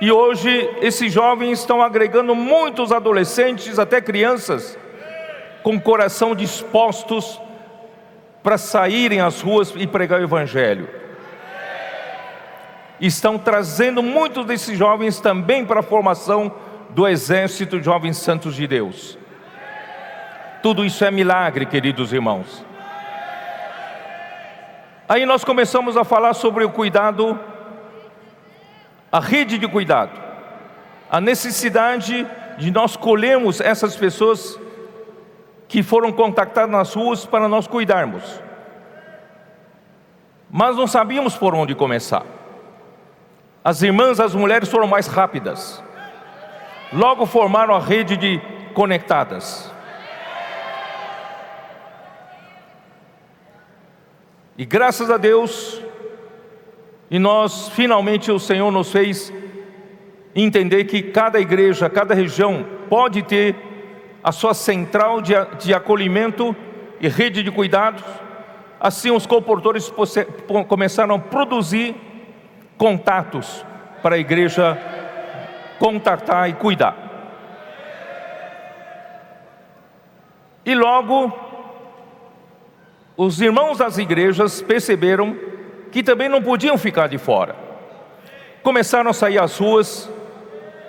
E 0.00 0.12
hoje 0.12 0.70
esses 0.80 1.12
jovens 1.12 1.60
estão 1.60 1.80
agregando 1.80 2.34
muitos 2.34 2.92
adolescentes, 2.92 3.78
até 3.78 4.00
crianças, 4.00 4.78
com 5.62 5.80
coração 5.80 6.34
dispostos 6.34 7.40
para 8.42 8.58
saírem 8.58 9.20
às 9.20 9.40
ruas 9.40 9.72
e 9.74 9.86
pregar 9.86 10.20
o 10.20 10.24
Evangelho. 10.24 10.88
Estão 13.00 13.38
trazendo 13.38 14.02
muitos 14.02 14.46
desses 14.46 14.78
jovens 14.78 15.18
também 15.18 15.64
para 15.64 15.80
a 15.80 15.82
formação 15.82 16.54
do 16.90 17.08
exército 17.08 17.78
de 17.78 17.84
jovens 17.84 18.18
santos 18.18 18.54
de 18.54 18.66
Deus. 18.66 19.18
Tudo 20.62 20.84
isso 20.84 21.04
é 21.04 21.10
milagre, 21.10 21.66
queridos 21.66 22.12
irmãos. 22.12 22.64
Aí 25.08 25.24
nós 25.24 25.44
começamos 25.44 25.96
a 25.96 26.04
falar 26.04 26.34
sobre 26.34 26.64
o 26.64 26.70
cuidado, 26.70 27.38
a 29.16 29.18
rede 29.18 29.56
de 29.56 29.66
cuidado, 29.66 30.12
a 31.10 31.22
necessidade 31.22 32.28
de 32.58 32.70
nós 32.70 32.98
colhermos 32.98 33.62
essas 33.62 33.96
pessoas 33.96 34.60
que 35.66 35.82
foram 35.82 36.12
contactadas 36.12 36.70
nas 36.70 36.92
ruas 36.92 37.24
para 37.24 37.48
nós 37.48 37.66
cuidarmos. 37.66 38.42
Mas 40.50 40.76
não 40.76 40.86
sabíamos 40.86 41.34
por 41.34 41.54
onde 41.54 41.74
começar. 41.74 42.24
As 43.64 43.80
irmãs, 43.80 44.20
as 44.20 44.34
mulheres 44.34 44.68
foram 44.68 44.86
mais 44.86 45.06
rápidas. 45.06 45.82
Logo 46.92 47.24
formaram 47.24 47.74
a 47.74 47.80
rede 47.80 48.18
de 48.18 48.38
conectadas. 48.74 49.72
E 54.58 54.66
graças 54.66 55.10
a 55.10 55.16
Deus, 55.16 55.82
E 57.10 57.18
nós, 57.18 57.68
finalmente, 57.68 58.30
o 58.32 58.38
Senhor 58.38 58.70
nos 58.70 58.90
fez 58.90 59.32
entender 60.34 60.84
que 60.84 61.02
cada 61.02 61.40
igreja, 61.40 61.88
cada 61.88 62.14
região 62.14 62.66
pode 62.88 63.22
ter 63.22 63.54
a 64.22 64.32
sua 64.32 64.54
central 64.54 65.20
de, 65.20 65.32
de 65.60 65.72
acolhimento 65.72 66.54
e 67.00 67.08
rede 67.08 67.42
de 67.42 67.50
cuidados. 67.50 68.02
Assim, 68.80 69.10
os 69.10 69.24
comportores 69.24 69.92
começaram 70.68 71.14
a 71.14 71.18
produzir 71.18 71.94
contatos 72.76 73.64
para 74.02 74.16
a 74.16 74.18
igreja 74.18 74.78
contatar 75.78 76.50
e 76.50 76.54
cuidar. 76.54 77.06
E 80.64 80.74
logo, 80.74 81.32
os 83.16 83.40
irmãos 83.40 83.78
das 83.78 83.96
igrejas 83.98 84.60
perceberam 84.60 85.36
que 85.96 86.02
também 86.02 86.28
não 86.28 86.42
podiam 86.42 86.76
ficar 86.76 87.06
de 87.06 87.16
fora. 87.16 87.56
Começaram 88.62 89.08
a 89.08 89.14
sair 89.14 89.38
às 89.38 89.56
ruas 89.56 90.12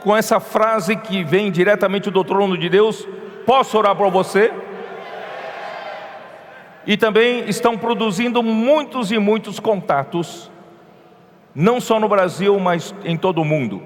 com 0.01 0.13
essa 0.13 0.37
frase 0.37 0.97
que 0.97 1.23
vem 1.23 1.49
diretamente 1.49 2.11
do 2.11 2.25
trono 2.25 2.57
de 2.57 2.67
Deus: 2.67 3.07
Posso 3.45 3.77
orar 3.77 3.95
por 3.95 4.11
você? 4.11 4.53
E 6.85 6.97
também 6.97 7.47
estão 7.47 7.77
produzindo 7.77 8.43
muitos 8.43 9.09
e 9.09 9.17
muitos 9.17 9.61
contatos, 9.61 10.51
não 11.55 11.79
só 11.79 12.01
no 12.01 12.09
Brasil, 12.09 12.59
mas 12.59 12.93
em 13.05 13.15
todo 13.15 13.41
o 13.41 13.45
mundo. 13.45 13.81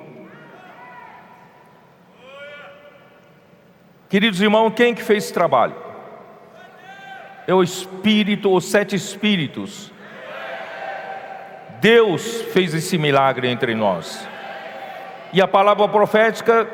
Queridos 4.10 4.42
irmãos, 4.42 4.74
quem 4.76 4.96
que 4.96 5.04
fez 5.04 5.26
esse 5.26 5.34
trabalho? 5.34 5.76
É 7.46 7.54
o 7.54 7.62
Espírito, 7.62 8.52
os 8.52 8.66
sete 8.66 8.96
Espíritos. 8.96 9.92
Deus 11.82 12.44
fez 12.54 12.74
esse 12.74 12.98
milagre 12.98 13.50
entre 13.50 13.76
nós. 13.76 14.26
E 15.34 15.42
a 15.42 15.48
palavra 15.48 15.88
profética 15.90 16.66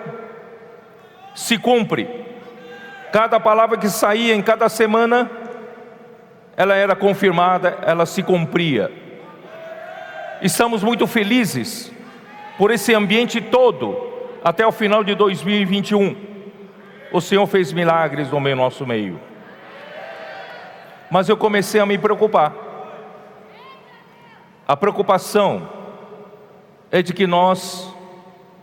se 1.34 1.58
cumpre. 1.58 2.08
Cada 3.12 3.40
palavra 3.40 3.78
que 3.78 3.90
saía 3.90 4.36
em 4.36 4.42
cada 4.42 4.70
semana, 4.70 5.32
ela 6.56 6.76
era 6.76 6.96
confirmada, 6.96 7.80
ela 7.86 8.06
se 8.06 8.22
cumpria. 8.22 8.92
Estamos 10.42 10.84
muito 10.84 11.08
felizes 11.08 11.92
por 12.58 12.70
esse 12.70 12.94
ambiente 12.94 13.42
todo 13.42 13.98
até 14.44 14.68
o 14.68 14.72
final 14.72 15.04
de 15.04 15.16
2021 15.16 16.28
o 17.12 17.22
Senhor 17.22 17.46
fez 17.48 17.72
milagres 17.72 18.32
no 18.32 18.56
nosso 18.56 18.86
meio. 18.86 19.20
Mas 21.10 21.30
eu 21.30 21.38
comecei 21.38 21.80
a 21.80 21.86
me 21.86 21.98
preocupar. 21.98 22.54
A 24.68 24.76
preocupação 24.76 25.70
é 26.92 27.02
de 27.02 27.14
que 27.14 27.26
nós 27.26 27.94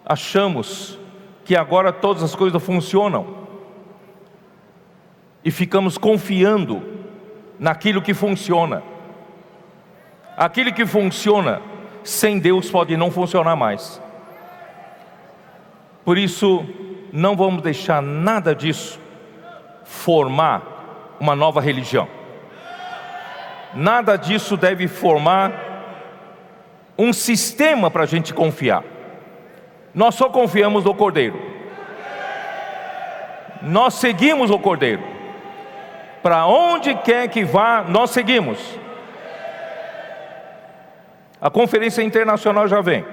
achamos 0.05 0.99
que 1.47 1.57
agora 1.57 1.91
todas 1.93 2.23
as 2.23 2.35
coisas 2.35 2.63
funcionam 2.63 3.27
e 5.43 5.51
ficamos 5.51 5.97
confiando 5.97 6.83
naquilo 7.59 8.03
que 8.03 8.13
funciona. 8.13 8.83
Aquilo 10.37 10.75
que 10.75 10.85
funciona 10.85 11.63
sem 12.03 12.39
Deus 12.39 12.71
pode 12.71 12.97
não 12.99 13.11
funcionar 13.11 13.57
mais. 13.57 13.99
Por 16.05 16.19
isso, 16.19 16.67
não 17.11 17.35
vamos 17.35 17.63
deixar 17.63 18.03
nada 18.03 18.55
disso 18.55 19.01
formar 19.85 21.17
uma 21.19 21.35
nova 21.35 21.63
religião. 21.63 22.07
Nada 23.75 24.17
disso 24.17 24.55
deve 24.55 24.87
formar 24.87 25.74
um 26.97 27.13
sistema 27.13 27.91
para 27.91 28.05
a 28.05 28.07
gente 28.07 28.33
confiar. 28.33 28.83
Nós 29.95 30.15
só 30.15 30.29
confiamos 30.29 30.85
no 30.85 30.95
Cordeiro. 30.95 31.41
Nós 33.63 33.95
seguimos 33.95 34.51
o 34.51 34.59
Cordeiro. 34.59 35.03
Para 36.23 36.47
onde 36.47 36.95
quer 36.95 37.29
que 37.29 37.45
vá, 37.45 37.85
nós 37.87 38.11
seguimos. 38.11 38.59
A 41.41 41.51
conferência 41.51 42.03
internacional 42.03 42.67
já 42.67 42.81
vem. 42.81 43.05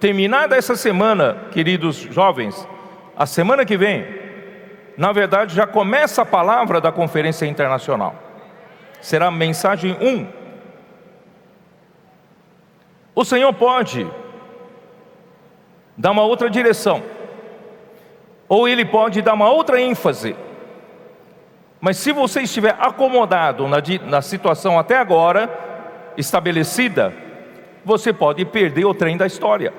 Terminada 0.00 0.56
essa 0.56 0.74
semana, 0.74 1.36
queridos 1.52 1.96
jovens, 1.96 2.66
a 3.16 3.26
semana 3.26 3.64
que 3.64 3.76
vem, 3.76 4.04
na 4.96 5.12
verdade, 5.12 5.54
já 5.54 5.66
começa 5.66 6.22
a 6.22 6.26
palavra 6.26 6.80
da 6.80 6.90
conferência 6.90 7.46
internacional. 7.46 8.14
Será 9.00 9.30
mensagem 9.30 9.96
1. 10.00 10.41
O 13.14 13.24
Senhor 13.24 13.52
pode 13.52 14.06
dar 15.96 16.10
uma 16.10 16.22
outra 16.22 16.48
direção, 16.48 17.02
ou 18.48 18.66
Ele 18.66 18.84
pode 18.84 19.20
dar 19.20 19.34
uma 19.34 19.50
outra 19.50 19.80
ênfase. 19.80 20.34
Mas 21.80 21.96
se 21.96 22.12
você 22.12 22.42
estiver 22.42 22.76
acomodado 22.78 23.68
na, 23.68 23.78
na 24.06 24.22
situação 24.22 24.78
até 24.78 24.96
agora 24.96 25.50
estabelecida, 26.16 27.12
você 27.84 28.12
pode 28.12 28.44
perder 28.44 28.84
o 28.84 28.94
trem 28.94 29.16
da 29.16 29.26
história. 29.26 29.74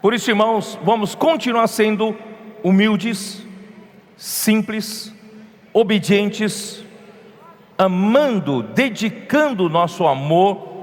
Por 0.00 0.14
isso, 0.14 0.30
irmãos, 0.30 0.78
vamos 0.82 1.14
continuar 1.14 1.66
sendo 1.66 2.16
humildes, 2.62 3.44
simples, 4.16 5.12
obedientes, 5.72 6.84
amando, 7.76 8.62
dedicando 8.62 9.66
o 9.66 9.68
nosso 9.68 10.06
amor 10.06 10.75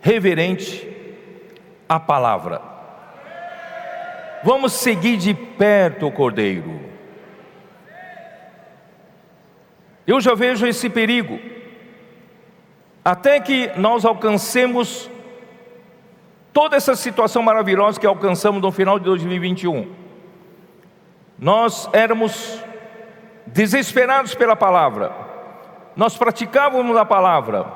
reverente 0.00 0.88
à 1.88 1.98
palavra. 1.98 2.60
Vamos 4.42 4.72
seguir 4.72 5.16
de 5.16 5.34
perto 5.34 6.06
o 6.06 6.12
Cordeiro. 6.12 6.80
Eu 10.06 10.20
já 10.20 10.34
vejo 10.34 10.66
esse 10.66 10.88
perigo. 10.88 11.38
Até 13.04 13.40
que 13.40 13.70
nós 13.76 14.04
alcancemos 14.04 15.10
toda 16.52 16.76
essa 16.76 16.96
situação 16.96 17.42
maravilhosa 17.42 18.00
que 18.00 18.06
alcançamos 18.06 18.62
no 18.62 18.72
final 18.72 18.98
de 18.98 19.04
2021. 19.04 19.92
Nós 21.38 21.88
éramos 21.92 22.64
desesperados 23.46 24.34
pela 24.34 24.56
palavra, 24.56 25.12
nós 25.94 26.16
praticávamos 26.16 26.96
a 26.96 27.04
palavra, 27.04 27.66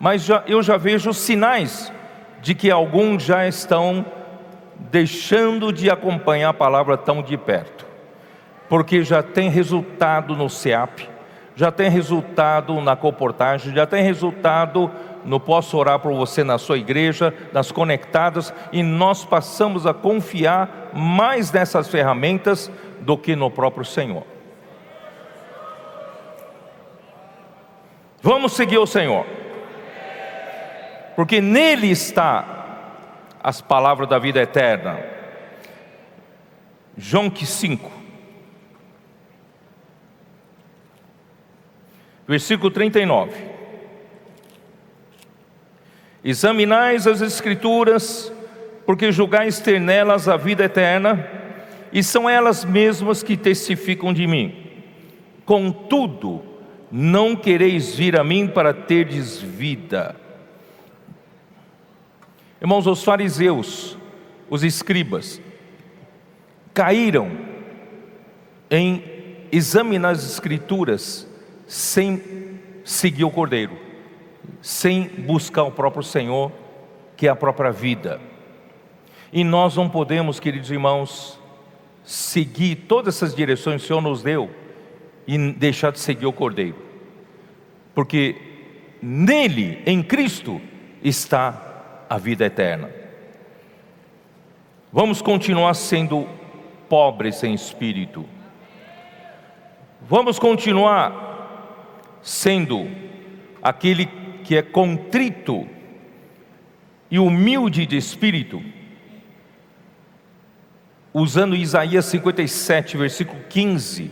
mas 0.00 0.24
já, 0.24 0.42
eu 0.46 0.62
já 0.62 0.78
vejo 0.78 1.12
sinais 1.12 1.92
de 2.40 2.54
que 2.54 2.70
alguns 2.70 3.22
já 3.22 3.46
estão 3.46 4.04
deixando 4.90 5.70
de 5.70 5.90
acompanhar 5.90 6.48
a 6.48 6.54
palavra 6.54 6.96
tão 6.96 7.22
de 7.22 7.36
perto, 7.36 7.86
porque 8.66 9.04
já 9.04 9.22
tem 9.22 9.50
resultado 9.50 10.34
no 10.34 10.48
SEAP, 10.48 11.06
já 11.54 11.70
tem 11.70 11.90
resultado 11.90 12.80
na 12.80 12.96
comportagem, 12.96 13.74
já 13.74 13.86
tem 13.86 14.02
resultado 14.02 14.90
no 15.22 15.38
Posso 15.38 15.76
Orar 15.76 15.98
por 15.98 16.14
Você 16.14 16.42
na 16.42 16.56
sua 16.56 16.78
igreja, 16.78 17.34
nas 17.52 17.70
conectadas, 17.70 18.54
e 18.72 18.82
nós 18.82 19.22
passamos 19.26 19.86
a 19.86 19.92
confiar 19.92 20.90
mais 20.94 21.52
nessas 21.52 21.88
ferramentas 21.88 22.70
do 23.00 23.18
que 23.18 23.36
no 23.36 23.50
próprio 23.50 23.84
Senhor. 23.84 24.24
Vamos 28.22 28.52
seguir 28.52 28.78
o 28.78 28.86
Senhor, 28.86 29.26
porque 31.20 31.38
nele 31.38 31.90
está 31.90 33.36
as 33.42 33.60
palavras 33.60 34.08
da 34.08 34.18
vida 34.18 34.40
eterna. 34.40 34.98
João 36.96 37.30
5, 37.30 37.92
versículo 42.26 42.70
39. 42.70 43.32
Examinais 46.24 47.06
as 47.06 47.20
Escrituras, 47.20 48.32
porque 48.86 49.12
julgais 49.12 49.60
ter 49.60 49.78
nelas 49.78 50.26
a 50.26 50.38
vida 50.38 50.64
eterna, 50.64 51.28
e 51.92 52.02
são 52.02 52.30
elas 52.30 52.64
mesmas 52.64 53.22
que 53.22 53.36
testificam 53.36 54.14
de 54.14 54.26
mim. 54.26 54.70
Contudo, 55.44 56.42
não 56.90 57.36
quereis 57.36 57.94
vir 57.94 58.18
a 58.18 58.24
mim 58.24 58.48
para 58.48 58.72
terdes 58.72 59.38
vida. 59.38 60.19
Irmãos, 62.60 62.86
os 62.86 63.02
fariseus, 63.02 63.96
os 64.48 64.62
escribas, 64.62 65.40
caíram 66.74 67.30
em 68.70 69.02
examinar 69.50 70.10
as 70.10 70.24
Escrituras 70.24 71.26
sem 71.66 72.22
seguir 72.84 73.24
o 73.24 73.30
Cordeiro 73.30 73.90
sem 74.60 75.04
buscar 75.08 75.64
o 75.64 75.70
próprio 75.70 76.02
Senhor, 76.02 76.52
que 77.16 77.26
é 77.26 77.30
a 77.30 77.36
própria 77.36 77.70
vida. 77.70 78.20
E 79.32 79.44
nós 79.44 79.76
não 79.76 79.88
podemos, 79.88 80.40
queridos 80.40 80.70
irmãos, 80.70 81.38
seguir 82.04 82.76
todas 82.88 83.16
essas 83.16 83.34
direções 83.34 83.80
que 83.80 83.84
o 83.84 83.88
Senhor 83.88 84.00
nos 84.00 84.22
deu 84.22 84.50
e 85.26 85.52
deixar 85.52 85.92
de 85.92 86.00
seguir 86.00 86.26
o 86.26 86.32
Cordeiro, 86.32 86.76
porque 87.94 88.36
nele, 89.00 89.80
em 89.86 90.02
Cristo, 90.02 90.60
está 91.02 91.69
a 92.10 92.18
vida 92.18 92.44
eterna. 92.44 92.90
Vamos 94.92 95.22
continuar 95.22 95.74
sendo 95.74 96.28
pobres 96.88 97.44
em 97.44 97.54
espírito. 97.54 98.26
Vamos 100.08 100.36
continuar 100.36 102.18
sendo 102.20 102.90
aquele 103.62 104.06
que 104.42 104.56
é 104.56 104.62
contrito 104.62 105.68
e 107.08 107.20
humilde 107.20 107.86
de 107.86 107.96
espírito, 107.96 108.60
usando 111.14 111.54
Isaías 111.54 112.06
57, 112.06 112.96
versículo 112.96 113.40
15, 113.48 114.10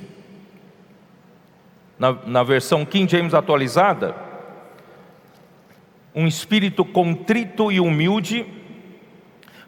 na, 1.99 2.13
na 2.13 2.43
versão 2.45 2.87
King 2.87 3.11
James 3.11 3.35
atualizada, 3.35 4.28
um 6.15 6.27
espírito 6.27 6.85
contrito 6.85 7.71
e 7.71 7.81
humilde, 7.81 8.47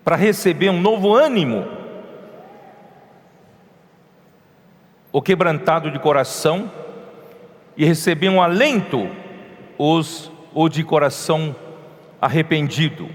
para 0.04 0.16
receber 0.16 0.70
um 0.70 0.80
novo 0.80 1.14
ânimo, 1.14 1.66
o 5.12 5.20
quebrantado 5.20 5.90
de 5.90 5.98
coração, 5.98 6.70
e 7.76 7.84
receber 7.84 8.28
um 8.28 8.42
alento, 8.42 9.08
os 9.78 10.30
o 10.54 10.68
de 10.68 10.82
coração 10.84 11.54
arrependido. 12.20 13.08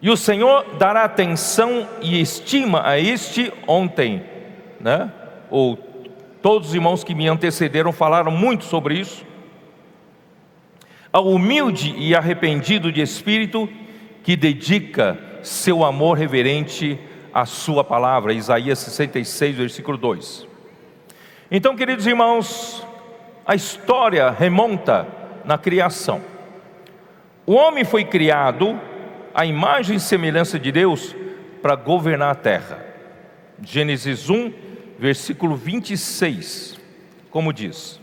E 0.00 0.10
o 0.10 0.16
Senhor 0.16 0.76
dará 0.76 1.04
atenção 1.04 1.88
e 2.02 2.20
estima 2.20 2.86
a 2.86 2.98
este 2.98 3.52
ontem, 3.66 4.22
né? 4.80 5.10
Ou 5.50 5.76
todos 6.42 6.68
os 6.68 6.74
irmãos 6.74 7.02
que 7.02 7.14
me 7.14 7.28
antecederam 7.28 7.92
falaram 7.92 8.30
muito 8.30 8.64
sobre 8.64 8.98
isso. 8.98 9.24
Ao 11.14 11.28
humilde 11.28 11.94
e 11.96 12.12
arrependido 12.12 12.90
de 12.90 13.00
espírito 13.00 13.68
que 14.24 14.34
dedica 14.34 15.16
seu 15.44 15.84
amor 15.84 16.18
reverente 16.18 16.98
à 17.32 17.46
sua 17.46 17.84
palavra, 17.84 18.32
Isaías 18.32 18.80
66, 18.80 19.54
versículo 19.54 19.96
2. 19.96 20.44
Então, 21.52 21.76
queridos 21.76 22.04
irmãos, 22.04 22.84
a 23.46 23.54
história 23.54 24.28
remonta 24.28 25.06
na 25.44 25.56
criação. 25.56 26.20
O 27.46 27.54
homem 27.54 27.84
foi 27.84 28.04
criado 28.04 28.76
à 29.32 29.46
imagem 29.46 29.98
e 29.98 30.00
semelhança 30.00 30.58
de 30.58 30.72
Deus 30.72 31.14
para 31.62 31.76
governar 31.76 32.32
a 32.32 32.34
terra. 32.34 32.84
Gênesis 33.62 34.28
1, 34.28 34.52
versículo 34.98 35.54
26, 35.54 36.76
como 37.30 37.52
diz: 37.52 38.02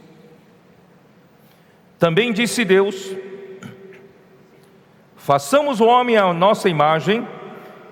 Também 2.02 2.34
disse 2.34 2.66
Deus: 2.66 3.16
Façamos 5.16 5.80
o 5.80 5.86
homem 5.86 6.18
à 6.18 6.34
nossa 6.34 6.68
imagem, 6.68 7.28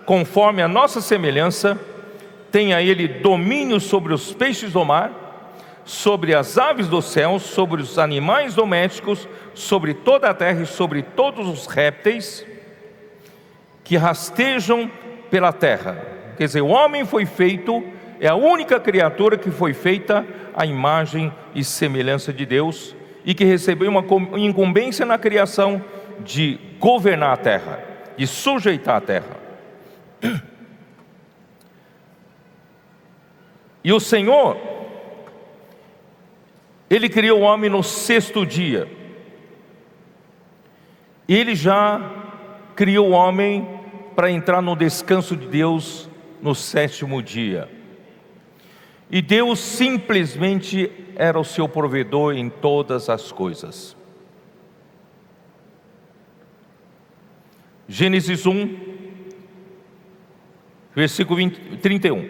conforme 0.04 0.64
a 0.64 0.68
nossa 0.68 1.00
semelhança, 1.00 1.80
tenha 2.52 2.82
ele 2.82 3.08
domínio 3.08 3.80
sobre 3.80 4.12
os 4.12 4.34
peixes 4.34 4.74
do 4.74 4.84
mar 4.84 5.14
sobre 5.86 6.36
as 6.36 6.56
aves 6.58 6.88
do 6.88 7.02
céu, 7.02 7.40
sobre 7.40 7.82
os 7.82 7.98
animais 7.98 8.54
domésticos, 8.54 9.28
sobre 9.56 9.96
toda 9.96 10.30
a 10.30 10.34
terra 10.36 10.62
e 10.62 10.66
sobre 10.68 11.02
todos 11.02 11.48
os 11.48 11.66
répteis 11.66 12.46
que 13.84 13.98
rastejam 13.98 14.90
pela 15.32 15.52
terra. 15.52 16.00
Quer 16.38 16.46
dizer, 16.46 16.62
o 16.62 16.68
homem 16.68 17.06
foi 17.06 17.26
feito, 17.26 17.84
é 18.20 18.28
a 18.28 18.36
única 18.36 18.80
criatura 18.80 19.36
que 19.36 19.50
foi 19.50 19.74
feita 19.74 20.24
à 20.56 20.64
imagem 20.64 21.34
e 21.56 21.64
semelhança 21.64 22.32
de 22.32 22.46
Deus 22.46 22.96
e 23.26 23.34
que 23.34 23.44
recebeu 23.44 23.90
uma 23.90 24.04
incumbência 24.38 25.06
na 25.06 25.18
criação 25.18 25.84
de 26.24 26.60
governar 26.80 27.34
a 27.34 27.38
terra, 27.38 27.84
de 28.18 28.26
sujeitar 28.28 28.98
a 28.98 29.02
terra. 29.02 29.38
E 33.82 33.94
o 33.94 34.00
Senhor 34.00 34.58
ele 36.90 37.08
criou 37.08 37.42
o 37.42 37.44
homem 37.44 37.70
no 37.70 37.84
sexto 37.84 38.46
dia. 38.46 38.90
Ele 41.28 41.54
já 41.54 42.02
criou 42.76 43.10
o 43.10 43.12
homem 43.12 43.68
para 44.16 44.32
entrar 44.32 44.62
no 44.62 44.76
descanso 44.76 45.38
de 45.38 45.48
Deus 45.48 46.10
no 46.42 46.56
sétimo 46.56 47.22
dia. 47.22 47.70
E 49.12 49.22
Deus 49.22 49.60
simplesmente 49.60 50.92
era 51.20 51.38
o 51.38 51.44
seu 51.44 51.68
provedor 51.68 52.34
em 52.34 52.50
todas 52.50 53.10
as 53.10 53.30
coisas. 53.30 53.94
Gênesis 57.90 58.46
1, 58.46 58.78
versículo 60.96 61.36
20, 61.36 61.78
31. 61.80 62.30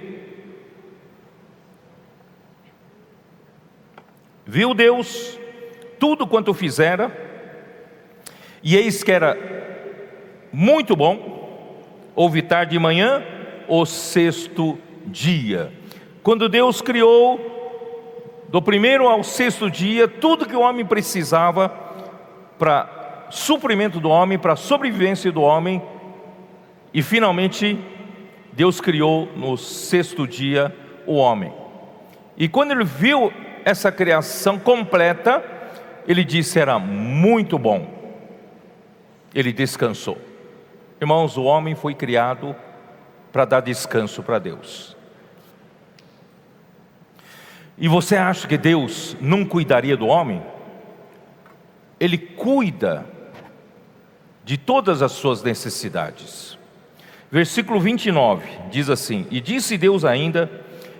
Viu 4.44 4.74
Deus 4.74 5.40
tudo 6.00 6.26
quanto 6.26 6.52
fizera, 6.52 7.16
e 8.64 8.76
eis 8.76 9.04
que 9.04 9.12
era 9.12 9.38
muito 10.52 10.96
bom, 10.96 11.80
houve 12.16 12.42
tarde 12.42 12.72
de 12.72 12.80
manhã, 12.80 13.24
o 13.68 13.86
sexto 13.86 14.80
dia. 15.06 15.72
Quando 16.24 16.50
Deus 16.50 16.82
criou, 16.82 17.59
do 18.50 18.62
primeiro 18.62 19.08
ao 19.08 19.24
sexto 19.24 19.70
dia, 19.70 20.08
tudo 20.08 20.46
que 20.46 20.56
o 20.56 20.62
homem 20.62 20.86
precisava 20.86 21.70
para 22.58 23.28
suprimento 23.30 24.00
do 24.00 24.10
homem, 24.10 24.40
para 24.40 24.56
sobrevivência 24.56 25.32
do 25.32 25.42
homem, 25.42 25.82
e 26.92 27.04
finalmente 27.04 27.80
Deus 28.52 28.82
criou 28.82 29.30
no 29.36 29.56
sexto 29.56 30.28
dia 30.28 30.76
o 31.06 31.16
homem. 31.16 31.54
E 32.36 32.48
quando 32.50 32.72
ele 32.72 32.84
viu 32.84 33.32
essa 33.64 33.92
criação 33.92 34.58
completa, 34.58 35.44
ele 36.08 36.24
disse 36.24 36.60
era 36.60 36.80
muito 36.80 37.60
bom. 37.60 37.88
Ele 39.34 39.54
descansou. 39.54 40.18
Irmãos, 41.00 41.38
o 41.38 41.44
homem 41.44 41.76
foi 41.76 41.94
criado 41.94 42.56
para 43.32 43.46
dar 43.46 43.60
descanso 43.60 44.24
para 44.24 44.40
Deus. 44.40 44.98
E 47.80 47.88
você 47.88 48.18
acha 48.18 48.48
que 48.48 48.58
Deus 48.58 49.16
não 49.22 49.46
cuidaria 49.46 49.96
do 49.96 50.08
homem? 50.08 50.44
Ele 52.00 52.18
cuida 52.18 53.06
de 54.44 54.58
todas 54.58 55.02
as 55.02 55.14
suas 55.14 55.42
necessidades. 55.42 56.58
Versículo 57.32 57.80
29 57.80 58.48
diz 58.70 58.90
assim: 58.90 59.26
E 59.32 59.40
disse 59.40 59.78
Deus 59.78 60.04
ainda: 60.04 60.50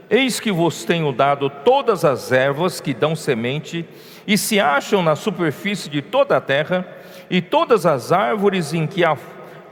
Eis 0.10 0.40
que 0.40 0.52
vos 0.52 0.86
tenho 0.86 1.12
dado 1.12 1.50
todas 1.50 2.06
as 2.06 2.32
ervas 2.32 2.80
que 2.80 2.94
dão 2.94 3.16
semente 3.16 3.86
e 4.26 4.38
se 4.38 4.60
acham 4.60 5.02
na 5.02 5.16
superfície 5.16 5.90
de 5.90 6.02
toda 6.02 6.38
a 6.38 6.42
terra, 6.42 6.88
e 7.30 7.42
todas 7.42 7.86
as 7.86 8.12
árvores 8.12 8.74
em 8.74 8.88
que 8.88 9.04
há, 9.04 9.18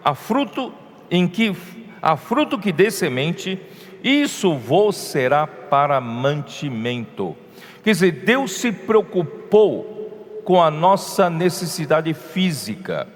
há 0.03 0.13
fruto, 0.13 0.73
em 1.09 1.27
que 1.27 1.55
há 2.01 2.17
fruto 2.17 2.59
que 2.59 2.71
dê 2.71 2.91
semente, 2.91 3.59
isso 4.03 4.55
vos 4.55 4.95
será 4.95 5.47
para 5.47 5.99
mantimento. 5.99 7.35
Quer 7.83 7.91
dizer, 7.91 8.11
Deus 8.11 8.53
se 8.53 8.71
preocupou 8.71 10.41
com 10.43 10.61
a 10.61 10.71
nossa 10.71 11.29
necessidade 11.29 12.13
física. 12.13 13.07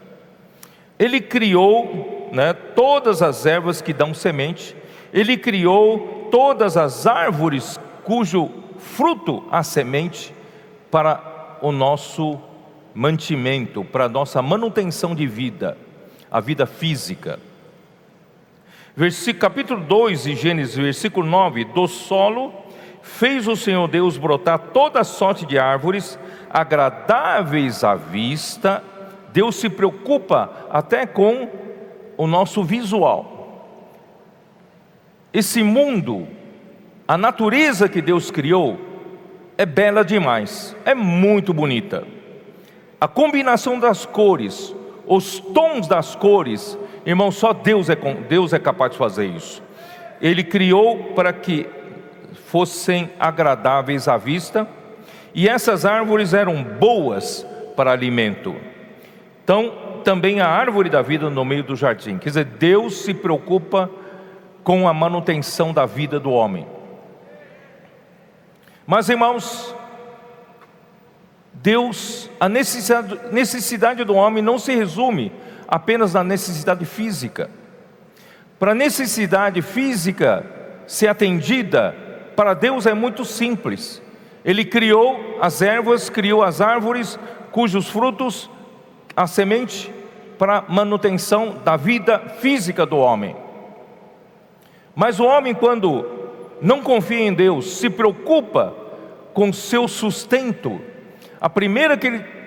Ele 0.97 1.21
criou 1.21 2.29
né, 2.31 2.53
todas 2.53 3.21
as 3.21 3.45
ervas 3.45 3.81
que 3.81 3.93
dão 3.93 4.13
semente, 4.13 4.75
ele 5.13 5.37
criou 5.37 6.27
todas 6.31 6.77
as 6.77 7.05
árvores 7.05 7.79
cujo 8.03 8.49
fruto 8.77 9.43
há 9.51 9.63
semente 9.63 10.33
para 10.89 11.57
o 11.61 11.71
nosso 11.71 12.39
mantimento, 12.93 13.83
para 13.83 14.05
a 14.05 14.09
nossa 14.09 14.41
manutenção 14.41 15.15
de 15.15 15.27
vida, 15.27 15.77
a 16.29 16.39
vida 16.39 16.65
física. 16.65 17.39
Versículo, 18.95 19.39
capítulo 19.39 19.81
2 19.81 20.23
de 20.23 20.35
Gênesis, 20.35 20.75
versículo 20.75 21.25
9: 21.25 21.65
Do 21.65 21.87
solo 21.87 22.53
fez 23.01 23.47
o 23.47 23.55
Senhor 23.55 23.87
Deus 23.87 24.17
brotar 24.17 24.59
toda 24.59 25.03
sorte 25.03 25.45
de 25.45 25.57
árvores 25.57 26.19
agradáveis 26.49 27.83
à 27.83 27.95
vista. 27.95 28.83
Deus 29.31 29.55
se 29.55 29.69
preocupa 29.69 30.67
até 30.69 31.05
com 31.05 31.47
o 32.17 32.27
nosso 32.27 32.63
visual. 32.63 33.65
Esse 35.33 35.63
mundo, 35.63 36.27
a 37.07 37.17
natureza 37.17 37.87
que 37.87 38.01
Deus 38.01 38.29
criou, 38.29 38.77
é 39.57 39.65
bela 39.65 40.03
demais, 40.03 40.75
é 40.83 40.93
muito 40.93 41.53
bonita. 41.53 42.03
A 42.99 43.07
combinação 43.07 43.79
das 43.79 44.05
cores, 44.05 44.75
os 45.07 45.39
tons 45.39 45.87
das 45.87 46.13
cores, 46.13 46.77
irmão, 47.05 47.31
só 47.31 47.53
Deus 47.53 47.89
é, 47.89 47.95
Deus 48.27 48.53
é 48.53 48.59
capaz 48.59 48.91
de 48.91 48.97
fazer 48.97 49.25
isso. 49.25 49.61
Ele 50.21 50.43
criou 50.43 51.13
para 51.15 51.33
que 51.33 51.67
fossem 52.45 53.09
agradáveis 53.19 54.07
à 54.07 54.17
vista, 54.17 54.67
e 55.33 55.47
essas 55.47 55.85
árvores 55.85 56.33
eram 56.33 56.63
boas 56.63 57.45
para 57.75 57.91
alimento. 57.91 58.55
Então, 59.43 59.73
também 60.03 60.41
a 60.41 60.47
árvore 60.47 60.89
da 60.89 61.01
vida 61.01 61.29
no 61.29 61.45
meio 61.45 61.63
do 61.63 61.75
jardim. 61.75 62.17
Quer 62.17 62.29
dizer, 62.29 62.45
Deus 62.45 63.03
se 63.03 63.13
preocupa 63.13 63.89
com 64.63 64.87
a 64.87 64.93
manutenção 64.93 65.73
da 65.73 65.85
vida 65.85 66.19
do 66.19 66.31
homem. 66.31 66.67
Mas, 68.85 69.09
irmãos, 69.09 69.75
Deus, 71.53 72.29
a 72.39 72.49
necessidade, 72.49 73.19
necessidade 73.31 74.03
do 74.03 74.15
homem 74.15 74.43
não 74.43 74.59
se 74.59 74.75
resume 74.75 75.31
apenas 75.71 76.13
na 76.13 76.21
necessidade 76.21 76.83
física. 76.83 77.49
Para 78.59 78.73
a 78.73 78.75
necessidade 78.75 79.61
física 79.61 80.45
ser 80.85 81.07
atendida, 81.07 81.95
para 82.35 82.53
Deus 82.53 82.85
é 82.85 82.93
muito 82.93 83.23
simples. 83.23 84.01
Ele 84.43 84.65
criou 84.65 85.37
as 85.39 85.61
ervas, 85.61 86.09
criou 86.09 86.43
as 86.43 86.59
árvores, 86.59 87.17
cujos 87.51 87.89
frutos, 87.89 88.49
a 89.15 89.25
semente, 89.25 89.93
para 90.37 90.65
manutenção 90.67 91.55
da 91.63 91.77
vida 91.77 92.19
física 92.39 92.85
do 92.85 92.97
homem. 92.97 93.33
Mas 94.93 95.21
o 95.21 95.25
homem, 95.25 95.53
quando 95.53 96.05
não 96.61 96.81
confia 96.81 97.21
em 97.21 97.33
Deus, 97.33 97.77
se 97.77 97.89
preocupa 97.89 98.75
com 99.33 99.53
seu 99.53 99.87
sustento, 99.87 100.81
a 101.39 101.49
primeira 101.49 101.95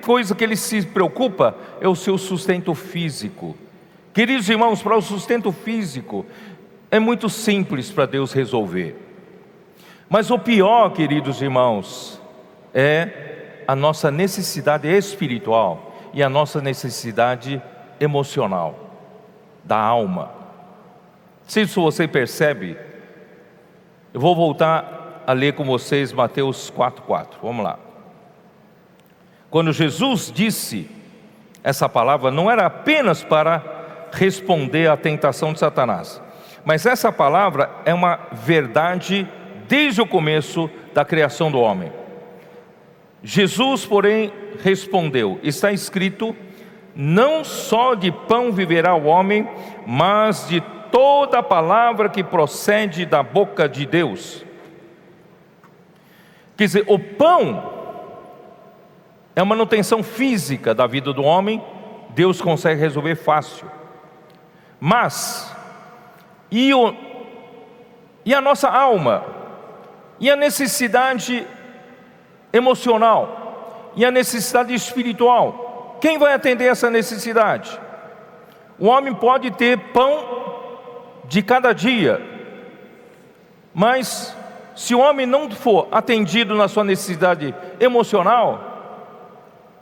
coisa 0.04 0.34
que 0.34 0.44
ele 0.44 0.56
se 0.56 0.82
preocupa 0.82 1.56
é 1.80 1.88
o 1.88 1.96
seu 1.96 2.18
sustento 2.18 2.74
físico. 2.74 3.56
Queridos 4.12 4.48
irmãos, 4.48 4.82
para 4.82 4.96
o 4.96 5.02
sustento 5.02 5.50
físico 5.50 6.26
é 6.90 6.98
muito 6.98 7.28
simples 7.28 7.90
para 7.90 8.06
Deus 8.06 8.32
resolver. 8.32 8.96
Mas 10.08 10.30
o 10.30 10.38
pior, 10.38 10.90
queridos 10.90 11.40
irmãos, 11.40 12.20
é 12.72 13.62
a 13.66 13.74
nossa 13.74 14.10
necessidade 14.10 14.86
espiritual 14.86 15.96
e 16.12 16.22
a 16.22 16.28
nossa 16.28 16.60
necessidade 16.60 17.60
emocional, 17.98 18.78
da 19.64 19.78
alma. 19.78 20.30
Se 21.46 21.62
isso 21.62 21.80
você 21.80 22.06
percebe, 22.06 22.76
eu 24.12 24.20
vou 24.20 24.36
voltar 24.36 25.24
a 25.26 25.32
ler 25.32 25.54
com 25.54 25.64
vocês 25.64 26.12
Mateus 26.12 26.70
4,4. 26.70 27.28
Vamos 27.42 27.64
lá. 27.64 27.78
Quando 29.54 29.72
Jesus 29.72 30.32
disse 30.34 30.90
essa 31.62 31.88
palavra, 31.88 32.28
não 32.28 32.50
era 32.50 32.66
apenas 32.66 33.22
para 33.22 34.08
responder 34.10 34.90
à 34.90 34.96
tentação 34.96 35.52
de 35.52 35.60
Satanás, 35.60 36.20
mas 36.64 36.84
essa 36.86 37.12
palavra 37.12 37.70
é 37.84 37.94
uma 37.94 38.18
verdade 38.32 39.28
desde 39.68 40.02
o 40.02 40.08
começo 40.08 40.68
da 40.92 41.04
criação 41.04 41.52
do 41.52 41.60
homem. 41.60 41.92
Jesus, 43.22 43.86
porém, 43.86 44.32
respondeu: 44.60 45.38
Está 45.40 45.70
escrito, 45.70 46.34
não 46.92 47.44
só 47.44 47.94
de 47.94 48.10
pão 48.10 48.50
viverá 48.50 48.96
o 48.96 49.04
homem, 49.04 49.48
mas 49.86 50.48
de 50.48 50.60
toda 50.90 51.44
palavra 51.44 52.08
que 52.08 52.24
procede 52.24 53.06
da 53.06 53.22
boca 53.22 53.68
de 53.68 53.86
Deus. 53.86 54.44
Quer 56.56 56.64
dizer, 56.64 56.84
o 56.88 56.98
pão 56.98 57.73
é 59.36 59.40
a 59.40 59.44
manutenção 59.44 60.02
física 60.02 60.74
da 60.74 60.86
vida 60.86 61.12
do 61.12 61.22
homem, 61.22 61.62
Deus 62.10 62.40
consegue 62.40 62.80
resolver 62.80 63.16
fácil. 63.16 63.68
Mas, 64.78 65.54
e, 66.50 66.72
o, 66.72 66.94
e 68.24 68.34
a 68.34 68.40
nossa 68.40 68.68
alma, 68.68 69.24
e 70.20 70.30
a 70.30 70.36
necessidade 70.36 71.46
emocional, 72.52 73.92
e 73.96 74.04
a 74.04 74.10
necessidade 74.10 74.72
espiritual, 74.72 75.98
quem 76.00 76.18
vai 76.18 76.34
atender 76.34 76.66
essa 76.66 76.90
necessidade? 76.90 77.80
O 78.78 78.86
homem 78.86 79.14
pode 79.14 79.50
ter 79.52 79.78
pão 79.92 80.44
de 81.24 81.42
cada 81.42 81.72
dia, 81.72 82.20
mas 83.72 84.36
se 84.76 84.94
o 84.94 85.00
homem 85.00 85.26
não 85.26 85.50
for 85.50 85.88
atendido 85.90 86.54
na 86.54 86.68
sua 86.68 86.84
necessidade 86.84 87.54
emocional, 87.80 88.73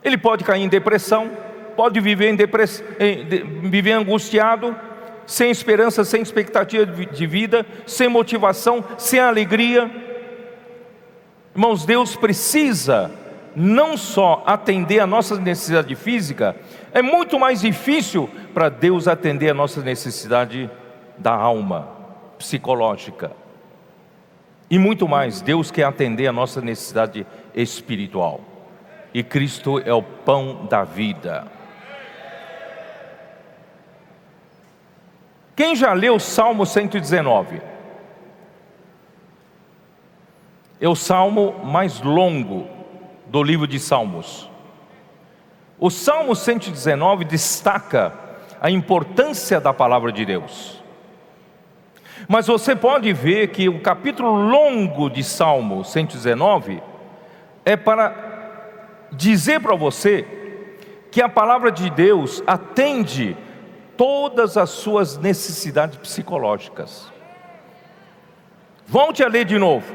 ele 0.04 0.18
pode 0.18 0.44
cair 0.44 0.62
em 0.62 0.68
depressão, 0.68 1.30
pode 1.76 2.00
viver, 2.00 2.30
em 2.30 2.36
depress... 2.36 2.82
viver 3.62 3.92
angustiado, 3.92 4.74
sem 5.26 5.50
esperança, 5.50 6.04
sem 6.04 6.20
expectativa 6.20 6.84
de 6.84 7.26
vida, 7.26 7.64
sem 7.86 8.08
motivação, 8.08 8.84
sem 8.98 9.20
alegria. 9.20 9.90
Irmãos, 11.54 11.84
Deus 11.84 12.16
precisa 12.16 13.10
não 13.54 13.96
só 13.96 14.42
atender 14.46 14.98
a 15.00 15.06
nossa 15.06 15.36
necessidade 15.36 15.94
física, 15.94 16.56
é 16.92 17.02
muito 17.02 17.38
mais 17.38 17.60
difícil 17.60 18.28
para 18.54 18.68
Deus 18.68 19.06
atender 19.06 19.50
a 19.50 19.54
nossa 19.54 19.82
necessidade 19.82 20.70
da 21.18 21.32
alma, 21.32 21.88
psicológica. 22.38 23.30
E 24.70 24.78
muito 24.78 25.06
mais, 25.06 25.42
Deus 25.42 25.70
quer 25.70 25.84
atender 25.84 26.26
a 26.26 26.32
nossa 26.32 26.62
necessidade 26.62 27.26
espiritual 27.54 28.51
e 29.14 29.22
Cristo 29.22 29.78
é 29.78 29.92
o 29.92 30.02
pão 30.02 30.66
da 30.66 30.84
vida. 30.84 31.46
Quem 35.54 35.76
já 35.76 35.92
leu 35.92 36.14
o 36.14 36.20
Salmo 36.20 36.64
119? 36.64 37.60
É 40.80 40.88
o 40.88 40.96
salmo 40.96 41.64
mais 41.64 42.00
longo 42.00 42.66
do 43.26 43.42
livro 43.42 43.68
de 43.68 43.78
Salmos. 43.78 44.50
O 45.78 45.90
Salmo 45.90 46.34
119 46.34 47.24
destaca 47.24 48.12
a 48.60 48.70
importância 48.70 49.60
da 49.60 49.72
palavra 49.72 50.10
de 50.10 50.24
Deus. 50.24 50.82
Mas 52.26 52.46
você 52.46 52.74
pode 52.74 53.12
ver 53.12 53.48
que 53.48 53.68
o 53.68 53.80
capítulo 53.80 54.30
longo 54.30 55.10
de 55.10 55.22
Salmo 55.22 55.84
119 55.84 56.82
é 57.64 57.76
para 57.76 58.31
dizer 59.12 59.60
para 59.60 59.76
você 59.76 60.26
que 61.10 61.20
a 61.20 61.28
palavra 61.28 61.70
de 61.70 61.90
Deus 61.90 62.42
atende 62.46 63.36
todas 63.96 64.56
as 64.56 64.70
suas 64.70 65.18
necessidades 65.18 65.98
psicológicas. 65.98 67.12
Volte 68.86 69.22
a 69.22 69.28
ler 69.28 69.44
de 69.44 69.58
novo. 69.58 69.94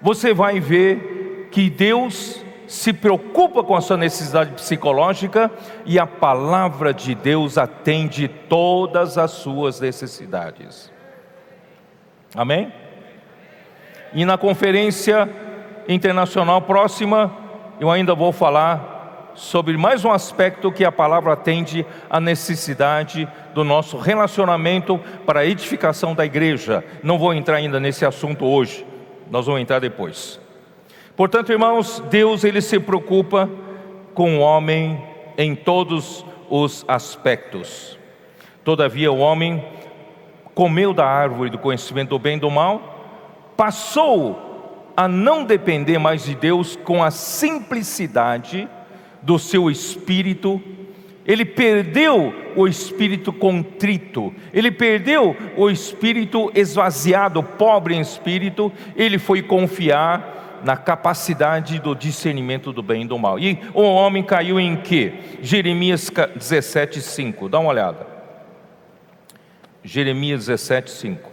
Você 0.00 0.34
vai 0.34 0.60
ver 0.60 1.48
que 1.50 1.70
Deus 1.70 2.44
se 2.66 2.92
preocupa 2.92 3.62
com 3.62 3.76
a 3.76 3.80
sua 3.80 3.96
necessidade 3.96 4.52
psicológica 4.52 5.50
e 5.84 5.98
a 5.98 6.06
palavra 6.06 6.94
de 6.94 7.14
Deus 7.14 7.58
atende 7.58 8.28
todas 8.28 9.18
as 9.18 9.30
suas 9.32 9.80
necessidades. 9.80 10.90
Amém? 12.34 12.72
E 14.14 14.24
na 14.24 14.38
conferência 14.38 15.28
internacional 15.86 16.62
próxima, 16.62 17.41
eu 17.80 17.90
ainda 17.90 18.14
vou 18.14 18.32
falar 18.32 19.32
sobre 19.34 19.76
mais 19.76 20.04
um 20.04 20.12
aspecto 20.12 20.70
que 20.70 20.84
a 20.84 20.92
palavra 20.92 21.32
atende 21.32 21.86
à 22.08 22.20
necessidade 22.20 23.28
do 23.54 23.64
nosso 23.64 23.96
relacionamento 23.96 24.98
para 25.24 25.40
a 25.40 25.46
edificação 25.46 26.14
da 26.14 26.24
igreja. 26.24 26.84
Não 27.02 27.18
vou 27.18 27.32
entrar 27.32 27.56
ainda 27.56 27.80
nesse 27.80 28.04
assunto 28.04 28.44
hoje, 28.44 28.86
nós 29.30 29.46
vamos 29.46 29.62
entrar 29.62 29.78
depois. 29.78 30.40
Portanto, 31.16 31.52
irmãos, 31.52 32.02
Deus 32.10 32.44
ele 32.44 32.60
se 32.60 32.78
preocupa 32.78 33.48
com 34.14 34.38
o 34.38 34.40
homem 34.40 35.02
em 35.36 35.54
todos 35.54 36.24
os 36.50 36.84
aspectos. 36.86 37.98
Todavia, 38.64 39.10
o 39.10 39.18
homem 39.18 39.64
comeu 40.54 40.92
da 40.92 41.06
árvore 41.06 41.50
do 41.50 41.58
conhecimento 41.58 42.10
do 42.10 42.18
bem 42.18 42.36
e 42.36 42.40
do 42.40 42.50
mal, 42.50 43.06
passou 43.56 44.51
a 44.96 45.08
não 45.08 45.44
depender 45.44 45.98
mais 45.98 46.24
de 46.24 46.34
Deus 46.34 46.76
com 46.76 47.02
a 47.02 47.10
simplicidade 47.10 48.68
do 49.22 49.38
seu 49.38 49.70
espírito, 49.70 50.60
ele 51.24 51.44
perdeu 51.44 52.34
o 52.56 52.66
espírito 52.66 53.32
contrito, 53.32 54.34
ele 54.52 54.70
perdeu 54.70 55.36
o 55.56 55.70
espírito 55.70 56.50
esvaziado, 56.54 57.42
pobre 57.42 57.94
em 57.94 58.00
espírito, 58.00 58.72
ele 58.96 59.18
foi 59.18 59.40
confiar 59.40 60.60
na 60.64 60.76
capacidade 60.76 61.78
do 61.78 61.94
discernimento 61.94 62.72
do 62.72 62.82
bem 62.82 63.02
e 63.02 63.06
do 63.06 63.18
mal. 63.18 63.38
E 63.38 63.58
o 63.74 63.82
homem 63.82 64.22
caiu 64.22 64.60
em 64.60 64.76
quê? 64.76 65.14
Jeremias 65.40 66.10
17, 66.34 67.00
5. 67.00 67.48
Dá 67.48 67.58
uma 67.58 67.70
olhada. 67.70 68.06
Jeremias 69.82 70.46
17, 70.46 70.90
5. 70.90 71.31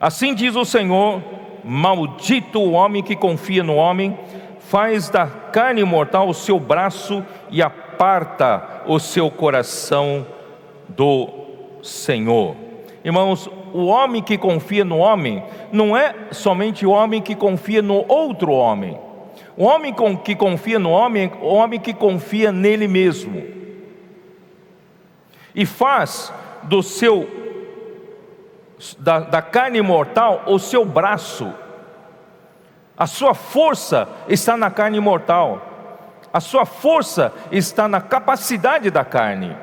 Assim 0.00 0.34
diz 0.34 0.54
o 0.54 0.64
Senhor: 0.64 1.22
Maldito 1.64 2.60
o 2.60 2.72
homem 2.72 3.02
que 3.02 3.16
confia 3.16 3.64
no 3.64 3.74
homem, 3.74 4.16
faz 4.60 5.10
da 5.10 5.26
carne 5.26 5.82
mortal 5.84 6.28
o 6.28 6.34
seu 6.34 6.60
braço 6.60 7.24
e 7.50 7.62
aparta 7.62 8.82
o 8.86 8.98
seu 8.98 9.30
coração 9.30 10.26
do 10.88 11.28
Senhor. 11.82 12.54
Irmãos, 13.04 13.48
o 13.72 13.86
homem 13.86 14.22
que 14.22 14.38
confia 14.38 14.84
no 14.84 14.98
homem 14.98 15.42
não 15.72 15.96
é 15.96 16.14
somente 16.30 16.86
o 16.86 16.90
homem 16.90 17.20
que 17.20 17.34
confia 17.34 17.82
no 17.82 18.04
outro 18.08 18.52
homem. 18.52 18.98
O 19.56 19.64
homem 19.64 19.94
que 20.22 20.36
confia 20.36 20.78
no 20.78 20.90
homem 20.90 21.24
é 21.24 21.44
o 21.44 21.48
homem 21.48 21.80
que 21.80 21.92
confia 21.92 22.52
nele 22.52 22.86
mesmo. 22.86 23.42
E 25.54 25.66
faz 25.66 26.32
do 26.62 26.82
seu 26.82 27.47
da, 28.98 29.20
da 29.20 29.42
carne 29.42 29.80
mortal 29.82 30.44
o 30.46 30.58
seu 30.58 30.84
braço. 30.84 31.52
A 32.96 33.06
sua 33.06 33.34
força 33.34 34.08
está 34.28 34.56
na 34.56 34.70
carne 34.70 34.98
mortal. 35.00 35.62
A 36.32 36.40
sua 36.40 36.66
força 36.66 37.32
está 37.50 37.88
na 37.88 38.00
capacidade 38.00 38.90
da 38.90 39.04
carne. 39.04 39.56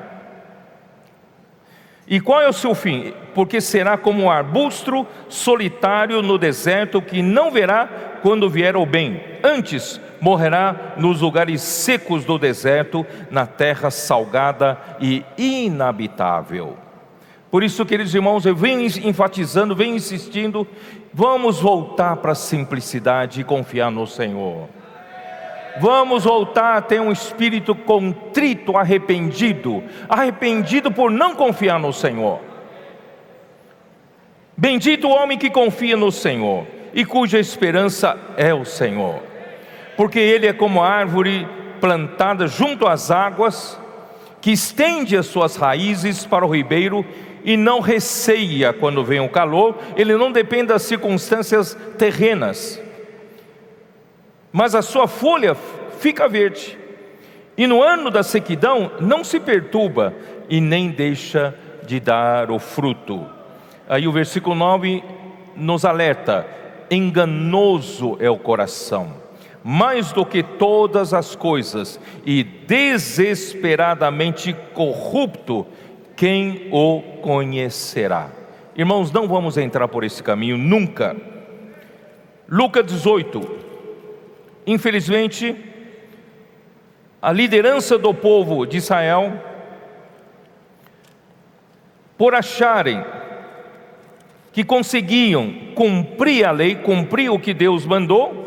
E 2.08 2.20
qual 2.20 2.40
é 2.40 2.48
o 2.48 2.52
seu 2.52 2.74
fim? 2.74 3.12
Porque 3.34 3.60
será 3.60 3.98
como 3.98 4.22
um 4.22 4.30
arbusto 4.30 5.06
solitário 5.28 6.22
no 6.22 6.38
deserto 6.38 7.02
que 7.02 7.20
não 7.20 7.50
verá 7.50 7.88
quando 8.22 8.48
vier 8.48 8.76
o 8.76 8.86
bem. 8.86 9.20
Antes 9.42 10.00
morrerá 10.20 10.94
nos 10.96 11.20
lugares 11.20 11.60
secos 11.62 12.24
do 12.24 12.38
deserto, 12.38 13.04
na 13.30 13.44
terra 13.44 13.90
salgada 13.90 14.78
e 15.00 15.24
inabitável. 15.36 16.85
Por 17.56 17.64
isso, 17.64 17.86
queridos 17.86 18.14
irmãos, 18.14 18.44
eu 18.44 18.54
venho 18.54 18.86
enfatizando, 19.02 19.74
venho 19.74 19.96
insistindo, 19.96 20.68
vamos 21.10 21.58
voltar 21.58 22.16
para 22.16 22.32
a 22.32 22.34
simplicidade 22.34 23.40
e 23.40 23.44
confiar 23.44 23.90
no 23.90 24.06
Senhor. 24.06 24.68
Vamos 25.80 26.24
voltar 26.24 26.76
a 26.76 26.82
ter 26.82 27.00
um 27.00 27.10
espírito 27.10 27.74
contrito, 27.74 28.76
arrependido, 28.76 29.82
arrependido 30.06 30.92
por 30.92 31.10
não 31.10 31.34
confiar 31.34 31.80
no 31.80 31.94
Senhor. 31.94 32.40
Bendito 34.54 35.08
o 35.08 35.16
homem 35.16 35.38
que 35.38 35.48
confia 35.48 35.96
no 35.96 36.12
Senhor 36.12 36.66
e 36.92 37.06
cuja 37.06 37.38
esperança 37.38 38.18
é 38.36 38.52
o 38.52 38.66
Senhor, 38.66 39.22
porque 39.96 40.18
ele 40.18 40.46
é 40.46 40.52
como 40.52 40.82
árvore 40.82 41.48
plantada 41.80 42.46
junto 42.48 42.86
às 42.86 43.10
águas, 43.10 43.80
que 44.42 44.52
estende 44.52 45.16
as 45.16 45.24
suas 45.24 45.56
raízes 45.56 46.26
para 46.26 46.44
o 46.44 46.54
ribeiro 46.54 47.04
e 47.46 47.56
não 47.56 47.80
receia 47.80 48.74
quando 48.74 49.02
vem 49.02 49.20
o 49.20 49.30
calor, 49.30 49.78
ele 49.96 50.14
não 50.16 50.30
depende 50.30 50.66
das 50.66 50.82
circunstâncias 50.82 51.74
terrenas 51.96 52.84
mas 54.56 54.74
a 54.74 54.80
sua 54.80 55.06
folha 55.06 55.54
fica 55.98 56.26
verde. 56.26 56.78
E 57.58 57.66
no 57.66 57.82
ano 57.82 58.10
da 58.10 58.22
sequidão 58.22 58.90
não 58.98 59.22
se 59.22 59.38
perturba 59.38 60.14
e 60.48 60.62
nem 60.62 60.88
deixa 60.88 61.54
de 61.86 62.00
dar 62.00 62.50
o 62.50 62.58
fruto. 62.58 63.26
Aí 63.86 64.08
o 64.08 64.12
versículo 64.12 64.56
9 64.56 65.04
nos 65.54 65.84
alerta: 65.84 66.46
enganoso 66.90 68.16
é 68.18 68.30
o 68.30 68.38
coração, 68.38 69.12
mais 69.62 70.10
do 70.10 70.24
que 70.24 70.42
todas 70.42 71.12
as 71.12 71.36
coisas, 71.36 72.00
e 72.24 72.42
desesperadamente 72.42 74.56
corrupto, 74.72 75.66
quem 76.16 76.68
o 76.72 77.02
conhecerá? 77.20 78.30
Irmãos, 78.74 79.12
não 79.12 79.28
vamos 79.28 79.56
entrar 79.56 79.86
por 79.86 80.02
esse 80.02 80.22
caminho 80.22 80.56
nunca. 80.56 81.16
Lucas 82.48 82.86
18, 82.86 83.66
Infelizmente, 84.66 85.54
a 87.22 87.30
liderança 87.30 87.96
do 87.96 88.12
povo 88.12 88.66
de 88.66 88.78
Israel, 88.78 89.40
por 92.18 92.34
acharem 92.34 93.04
que 94.52 94.64
conseguiam 94.64 95.54
cumprir 95.76 96.44
a 96.44 96.50
lei, 96.50 96.74
cumprir 96.74 97.30
o 97.30 97.38
que 97.38 97.54
Deus 97.54 97.86
mandou, 97.86 98.44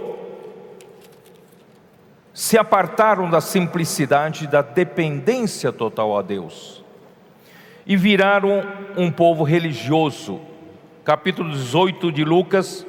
se 2.34 2.58
apartaram 2.58 3.30
da 3.30 3.40
simplicidade, 3.40 4.46
da 4.46 4.62
dependência 4.62 5.72
total 5.72 6.18
a 6.18 6.22
Deus 6.22 6.79
e 7.90 7.98
viraram 7.98 8.62
um 8.96 9.10
povo 9.10 9.44
religioso. 9.44 10.40
Capítulo 11.04 11.50
18 11.50 12.12
de 12.12 12.24
Lucas, 12.24 12.86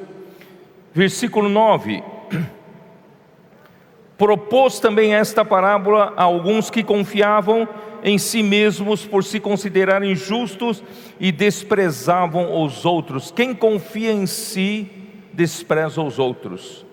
versículo 0.93 1.49
9 1.49 2.03
propôs 4.15 4.79
também 4.79 5.15
esta 5.15 5.43
parábola 5.43 6.13
a 6.15 6.21
alguns 6.21 6.69
que 6.69 6.83
confiavam 6.83 7.67
em 8.03 8.19
si 8.19 8.43
mesmos 8.43 9.03
por 9.03 9.23
se 9.23 9.39
considerarem 9.39 10.13
justos 10.13 10.83
e 11.19 11.31
desprezavam 11.31 12.63
os 12.63 12.85
outros. 12.85 13.31
Quem 13.31 13.55
confia 13.55 14.11
em 14.11 14.27
si 14.27 14.87
despreza 15.33 15.99
os 15.99 16.19
outros. 16.19 16.85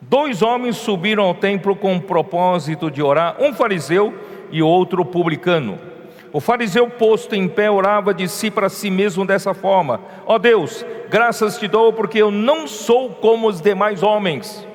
Dois 0.00 0.42
homens 0.42 0.76
subiram 0.76 1.24
ao 1.24 1.34
templo 1.34 1.74
com 1.74 1.96
o 1.96 2.00
propósito 2.00 2.88
de 2.88 3.02
orar, 3.02 3.36
um 3.40 3.52
fariseu 3.52 4.14
e 4.52 4.62
outro 4.62 5.04
publicano. 5.04 5.91
O 6.32 6.40
fariseu, 6.40 6.88
posto 6.88 7.34
em 7.34 7.46
pé, 7.46 7.70
orava 7.70 8.14
de 8.14 8.26
si 8.26 8.50
para 8.50 8.68
si 8.68 8.90
mesmo 8.90 9.26
dessa 9.26 9.52
forma: 9.52 10.00
Ó 10.26 10.34
oh 10.34 10.38
Deus, 10.38 10.84
graças 11.10 11.58
te 11.58 11.68
dou, 11.68 11.92
porque 11.92 12.18
eu 12.18 12.30
não 12.30 12.66
sou 12.66 13.10
como 13.10 13.48
os 13.48 13.60
demais 13.60 14.02
homens 14.02 14.66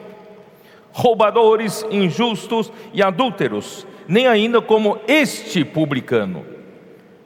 roubadores, 0.98 1.86
injustos 1.92 2.74
e 2.92 3.04
adúlteros, 3.04 3.86
nem 4.08 4.26
ainda 4.26 4.60
como 4.60 5.00
este 5.08 5.64
publicano. 5.64 6.44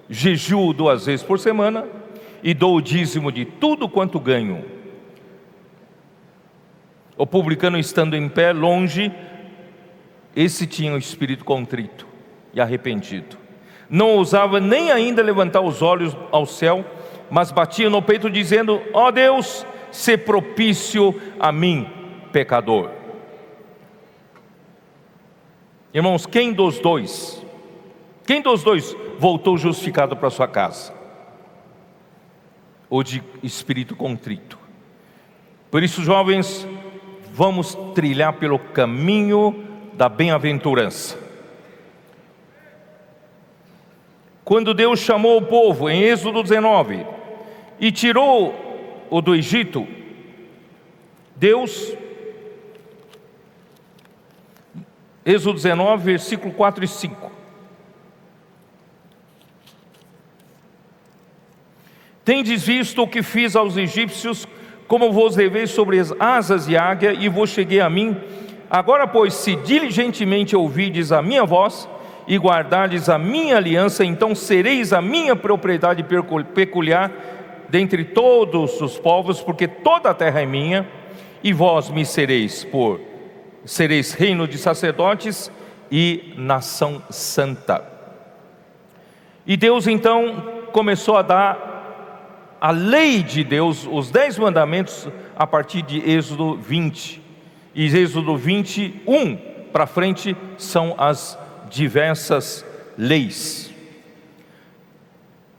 Jejuo 0.10 0.74
duas 0.74 1.06
vezes 1.06 1.26
por 1.26 1.40
semana 1.40 1.88
e 2.44 2.54
dou 2.54 2.76
o 2.76 2.82
dízimo 2.82 3.32
de 3.32 3.46
tudo 3.46 3.88
quanto 3.88 4.20
ganho. 4.20 4.66
O 7.16 7.26
publicano 7.26 7.78
estando 7.78 8.14
em 8.14 8.28
pé, 8.28 8.52
longe, 8.52 9.10
esse 10.36 10.68
tinha 10.68 10.94
o 10.94 10.98
espírito 10.98 11.46
contrito 11.46 12.06
e 12.54 12.60
arrependido. 12.60 13.41
Não 13.92 14.12
ousava 14.12 14.62
nem 14.62 14.90
ainda 14.90 15.22
levantar 15.22 15.60
os 15.60 15.82
olhos 15.82 16.16
ao 16.32 16.46
céu, 16.46 16.86
mas 17.30 17.52
batia 17.52 17.90
no 17.90 18.02
peito, 18.02 18.30
dizendo: 18.30 18.82
Ó 18.94 19.08
oh 19.08 19.12
Deus, 19.12 19.66
se 19.92 20.18
propício 20.18 21.14
a 21.38 21.52
mim, 21.52 21.86
pecador. 22.32 22.90
Irmãos, 25.94 26.26
quem 26.26 26.54
dos 26.54 26.80
dois, 26.80 27.46
quem 28.26 28.42
dos 28.42 28.64
dois 28.64 28.96
voltou 29.20 29.58
justificado 29.58 30.16
para 30.16 30.30
sua 30.30 30.48
casa? 30.48 30.94
Ou 32.90 33.04
de 33.04 33.22
espírito 33.44 33.94
contrito? 33.94 34.58
Por 35.70 35.84
isso, 35.84 36.02
jovens, 36.02 36.66
vamos 37.34 37.76
trilhar 37.94 38.34
pelo 38.34 38.58
caminho 38.58 39.68
da 39.94 40.08
bem-aventurança. 40.08 41.21
Quando 44.44 44.74
Deus 44.74 45.00
chamou 45.00 45.38
o 45.38 45.46
povo 45.46 45.90
em 45.90 46.02
Êxodo 46.04 46.42
19 46.42 47.06
e 47.80 47.92
tirou 47.92 49.08
o 49.10 49.22
do 49.22 49.36
Egito, 49.36 49.88
Deus 51.36 51.94
Êxodo 55.24 55.54
19, 55.54 56.04
versículo 56.04 56.52
4 56.54 56.84
e 56.84 56.88
5. 56.88 57.32
Tendes 62.26 62.64
visto 62.64 63.04
o 63.04 63.08
que 63.08 63.22
fiz 63.22 63.56
aos 63.56 63.78
egípcios, 63.78 64.48
como 64.88 65.12
vos 65.12 65.36
levei 65.36 65.68
sobre 65.68 66.00
as 66.00 66.12
asas 66.20 66.66
de 66.66 66.76
águia 66.76 67.14
e 67.14 67.30
vos 67.30 67.52
cheguei 67.52 67.80
a 67.80 67.90
mim. 67.90 68.18
Agora, 68.70 69.08
pois, 69.08 69.34
se 69.36 69.56
diligentemente 69.56 70.56
ouvides 70.56 71.12
a 71.12 71.22
minha 71.22 71.46
voz 71.46 71.88
e 72.28 72.38
guardardes 72.38 73.10
a 73.10 73.18
minha 73.18 73.58
aliança, 73.58 74.04
então 74.06 74.34
sereis 74.36 74.94
a 74.94 75.02
minha 75.02 75.36
propriedade 75.36 76.06
peculiar 76.54 77.12
dentre 77.70 78.04
todos 78.04 78.82
os 78.82 79.00
povos, 79.00 79.42
porque 79.42 79.68
toda 79.68 80.10
a 80.10 80.14
terra 80.14 80.42
é 80.42 80.46
minha, 80.46 80.88
e 81.44 81.54
vós 81.54 81.90
me 81.90 82.06
sereis 82.06 82.64
por 82.64 83.00
sereis 83.66 84.14
reino 84.14 84.48
de 84.48 84.58
sacerdotes 84.58 85.52
e 85.92 86.34
nação 86.38 87.02
santa. 87.10 87.84
E 89.46 89.58
Deus 89.58 89.88
então 89.88 90.44
começou 90.72 91.18
a 91.18 91.22
dar 91.22 91.72
a 92.60 92.72
lei 92.72 93.24
de 93.24 93.44
Deus, 93.44 93.88
os 93.90 94.12
dez 94.12 94.38
mandamentos, 94.38 95.08
a 95.36 95.48
partir 95.48 95.82
de 95.82 95.98
Êxodo 96.08 96.56
20. 96.56 97.22
E 97.74 97.86
Êxodo 97.86 98.38
21 98.38 99.36
para 99.74 99.88
frente 99.88 100.38
são 100.58 100.94
as 100.98 101.38
diversas 101.72 102.64
leis. 102.98 103.72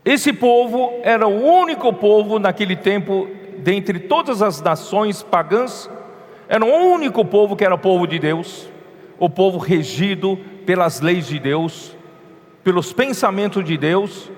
Esse 0.04 0.32
povo 0.32 1.00
era 1.02 1.26
o 1.26 1.44
único 1.44 1.92
povo 1.92 2.38
naquele 2.38 2.76
tempo, 2.76 3.28
dentre 3.58 3.98
todas 3.98 4.42
as 4.42 4.60
nações 4.60 5.22
pagãs, 5.22 5.90
era 6.48 6.64
o 6.64 6.92
único 6.92 7.24
povo 7.24 7.56
que 7.56 7.64
era 7.64 7.78
povo 7.78 8.06
de 8.06 8.18
Deus, 8.18 8.68
o 9.18 9.28
povo 9.28 9.58
regido 9.58 10.38
pelas 10.66 11.00
leis 11.00 11.26
de 11.26 11.38
Deus, 11.38 11.96
pelos 12.62 12.92
pensamentos 12.92 13.64
de 13.64 13.76
Deus, 13.76 14.30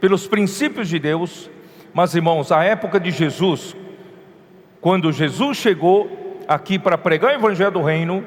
pelos 0.00 0.26
princípios 0.26 0.88
de 0.88 0.98
Deus, 0.98 1.50
Mas 1.92 2.14
irmãos, 2.14 2.52
a 2.52 2.62
época 2.62 3.00
de 3.00 3.10
Jesus, 3.10 3.74
quando 4.80 5.12
Jesus 5.12 5.56
chegou 5.56 6.38
aqui 6.46 6.78
para 6.78 6.96
pregar 6.96 7.32
o 7.32 7.34
evangelho 7.34 7.72
do 7.72 7.82
reino, 7.82 8.24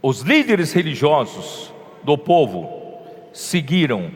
os 0.00 0.20
líderes 0.20 0.72
religiosos 0.72 1.72
do 2.02 2.16
povo 2.16 3.02
seguiram 3.32 4.10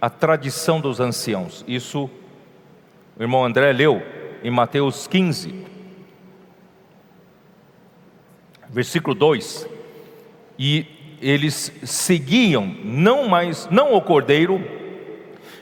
a 0.00 0.10
tradição 0.10 0.80
dos 0.80 0.98
anciãos. 0.98 1.64
Isso 1.66 2.10
o 3.16 3.22
irmão 3.22 3.44
André 3.44 3.72
leu 3.72 4.02
em 4.42 4.50
Mateus 4.50 5.06
15, 5.06 5.54
versículo 8.68 9.14
2. 9.14 9.68
E 10.58 10.86
eles 11.20 11.72
seguiam 11.84 12.66
não 12.66 13.28
mais 13.28 13.68
não 13.70 13.94
o 13.94 14.02
cordeiro, 14.02 14.60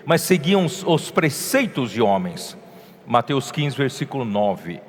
mas 0.06 0.22
seguiam 0.22 0.64
os 0.64 1.10
preceitos 1.10 1.90
de 1.90 2.00
homens. 2.00 2.56
Mateus 3.06 3.50
15, 3.50 3.76
versículo 3.76 4.24
9 4.24 4.80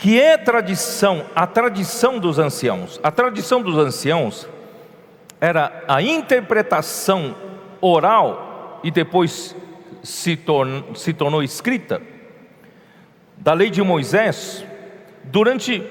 que 0.00 0.18
é 0.18 0.38
tradição, 0.38 1.26
a 1.36 1.46
tradição 1.46 2.18
dos 2.18 2.38
anciãos. 2.38 2.98
A 3.02 3.10
tradição 3.10 3.60
dos 3.60 3.76
anciãos 3.76 4.48
era 5.38 5.84
a 5.86 6.00
interpretação 6.00 7.36
oral 7.82 8.80
e 8.82 8.90
depois 8.90 9.54
se, 10.02 10.36
torn, 10.36 10.84
se 10.94 11.12
tornou 11.12 11.42
escrita 11.42 12.00
da 13.36 13.52
lei 13.52 13.68
de 13.68 13.82
Moisés 13.82 14.64
durante 15.24 15.86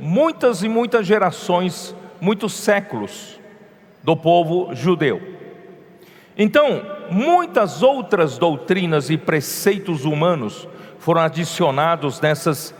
muitas 0.00 0.64
e 0.64 0.68
muitas 0.68 1.06
gerações, 1.06 1.94
muitos 2.20 2.54
séculos 2.54 3.38
do 4.02 4.16
povo 4.16 4.74
judeu. 4.74 5.22
Então, 6.36 6.82
muitas 7.08 7.80
outras 7.80 8.38
doutrinas 8.38 9.08
e 9.08 9.16
preceitos 9.16 10.04
humanos 10.04 10.66
foram 10.98 11.20
adicionados 11.20 12.20
nessas 12.20 12.74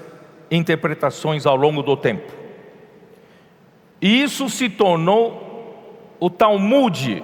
interpretações 0.56 1.46
ao 1.46 1.56
longo 1.56 1.82
do 1.82 1.96
tempo. 1.96 2.32
E 4.00 4.22
isso 4.22 4.48
se 4.50 4.68
tornou 4.68 6.16
o 6.20 6.28
Talmud 6.28 7.22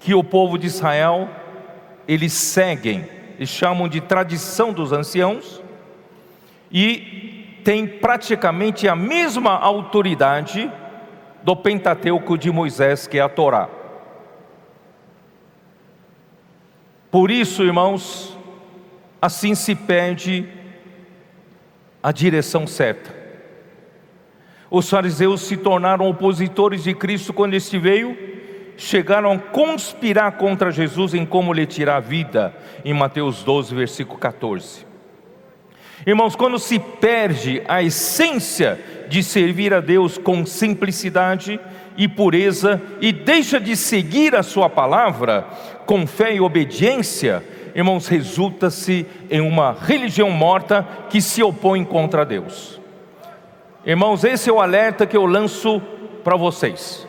que 0.00 0.14
o 0.14 0.22
povo 0.22 0.58
de 0.58 0.66
Israel 0.66 1.28
eles 2.06 2.32
seguem 2.32 3.08
e 3.38 3.46
chamam 3.46 3.88
de 3.88 4.00
tradição 4.00 4.72
dos 4.72 4.92
anciãos 4.92 5.62
e 6.70 7.60
tem 7.64 7.86
praticamente 7.86 8.86
a 8.86 8.94
mesma 8.94 9.52
autoridade 9.56 10.70
do 11.42 11.56
Pentateuco 11.56 12.36
de 12.36 12.50
Moisés, 12.50 13.06
que 13.06 13.18
é 13.18 13.22
a 13.22 13.28
Torá. 13.28 13.68
Por 17.10 17.30
isso, 17.30 17.62
irmãos, 17.62 18.36
assim 19.22 19.54
se 19.54 19.74
pede 19.74 20.46
a 22.04 22.12
direção 22.12 22.66
certa. 22.66 23.14
Os 24.70 24.90
fariseus 24.90 25.40
se 25.40 25.56
tornaram 25.56 26.06
opositores 26.06 26.84
de 26.84 26.92
Cristo 26.92 27.32
quando 27.32 27.54
este 27.54 27.78
veio, 27.78 28.14
chegaram 28.76 29.32
a 29.32 29.38
conspirar 29.38 30.32
contra 30.32 30.70
Jesus 30.70 31.14
em 31.14 31.24
como 31.24 31.50
lhe 31.50 31.64
tirar 31.64 31.96
a 31.96 32.00
vida, 32.00 32.54
em 32.84 32.92
Mateus 32.92 33.42
12, 33.42 33.74
versículo 33.74 34.18
14. 34.18 34.84
Irmãos, 36.06 36.36
quando 36.36 36.58
se 36.58 36.78
perde 36.78 37.62
a 37.66 37.82
essência 37.82 38.78
de 39.08 39.22
servir 39.22 39.72
a 39.72 39.80
Deus 39.80 40.18
com 40.18 40.44
simplicidade 40.44 41.58
e 41.96 42.06
pureza 42.06 42.82
e 43.00 43.12
deixa 43.12 43.58
de 43.58 43.74
seguir 43.74 44.34
a 44.34 44.42
Sua 44.42 44.68
palavra 44.68 45.46
com 45.86 46.06
fé 46.06 46.34
e 46.34 46.40
obediência, 46.40 47.42
irmãos, 47.74 48.06
resulta-se 48.06 49.06
em 49.28 49.40
uma 49.40 49.72
religião 49.72 50.30
morta 50.30 50.86
que 51.10 51.20
se 51.20 51.42
opõe 51.42 51.84
contra 51.84 52.24
Deus. 52.24 52.80
Irmãos, 53.84 54.22
esse 54.24 54.48
é 54.48 54.52
o 54.52 54.60
alerta 54.60 55.06
que 55.06 55.16
eu 55.16 55.26
lanço 55.26 55.82
para 56.22 56.36
vocês. 56.36 57.06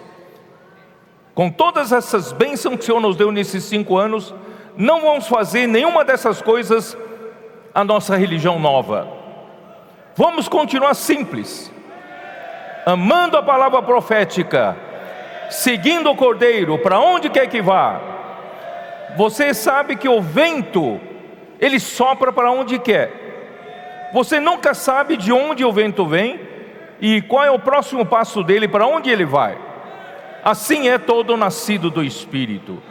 Com 1.34 1.50
todas 1.50 1.92
essas 1.92 2.32
bênçãos 2.32 2.76
que 2.76 2.82
o 2.82 2.86
Senhor 2.86 3.00
nos 3.00 3.16
deu 3.16 3.32
nesses 3.32 3.64
cinco 3.66 3.98
anos, 3.98 4.34
não 4.76 5.02
vamos 5.02 5.28
fazer 5.28 5.68
nenhuma 5.68 6.04
dessas 6.04 6.42
coisas 6.42 6.98
a 7.74 7.84
nossa 7.84 8.16
religião 8.16 8.60
nova. 8.60 9.08
Vamos 10.16 10.48
continuar 10.48 10.94
simples, 10.94 11.72
amando 12.86 13.38
a 13.38 13.44
palavra 13.44 13.82
profética, 13.82 14.76
seguindo 15.50 16.10
o 16.10 16.16
Cordeiro 16.16 16.80
para 16.80 17.00
onde 17.00 17.30
quer 17.30 17.48
que 17.48 17.62
vá 17.62 18.15
você 19.16 19.54
sabe 19.54 19.96
que 19.96 20.10
o 20.10 20.22
vento, 20.22 21.00
ele 21.60 21.80
sopra 21.80 22.34
para 22.34 22.52
onde 22.52 22.78
quer. 22.78 24.10
Você 24.14 24.40
nunca 24.40 24.74
sabe 24.74 25.18
de 25.18 25.32
onde 25.32 25.64
o 25.64 25.72
vento 25.72 26.06
vem 26.06 26.40
e 27.00 27.22
qual 27.22 27.44
é 27.44 27.52
o 27.52 27.60
próximo 27.60 28.06
passo 28.06 28.44
dele, 28.44 28.68
para 28.68 28.86
onde 28.86 29.10
ele 29.10 29.26
vai. 29.26 29.58
Assim 30.44 30.90
é 30.90 30.98
todo 30.98 31.38
nascido 31.38 31.90
do 31.90 32.04
Espírito. 32.04 32.82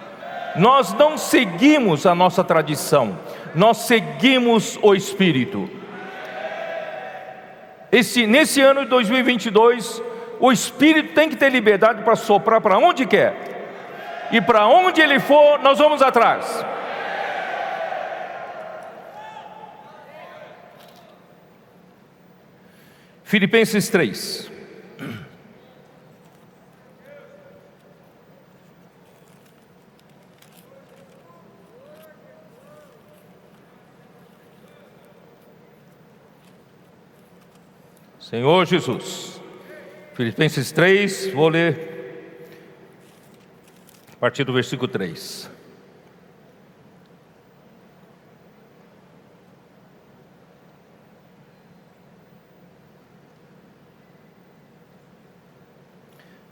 Nós 0.57 0.93
não 0.95 1.18
seguimos 1.18 2.07
a 2.07 2.14
nossa 2.14 2.43
tradição, 2.43 3.18
nós 3.55 3.79
seguimos 3.79 4.79
o 4.83 4.95
Espírito. 4.95 5.68
Esse, 7.91 8.27
nesse 8.27 8.61
ano 8.61 8.83
de 8.83 8.91
2022, 8.91 10.03
o 10.41 10.51
Espírito 10.51 11.14
tem 11.14 11.29
que 11.29 11.37
ter 11.37 11.51
liberdade 11.51 12.03
para 12.03 12.16
soprar 12.16 12.61
para 12.61 12.79
onde 12.79 13.07
quer 13.07 13.54
e 14.31 14.41
para 14.41 14.66
onde 14.66 15.01
ele 15.01 15.20
for, 15.20 15.59
nós 15.61 15.79
vamos 15.79 16.03
atrás. 16.03 16.64
Filipenses 23.22 23.89
3. 23.89 24.51
Senhor 38.20 38.66
Jesus. 38.66 39.41
Filipenses 40.14 40.72
3, 40.72 41.33
vou 41.33 41.49
ler 41.49 41.94
partir 44.25 44.43
do 44.43 44.55
versículo 44.55 44.89
3. 44.89 45.51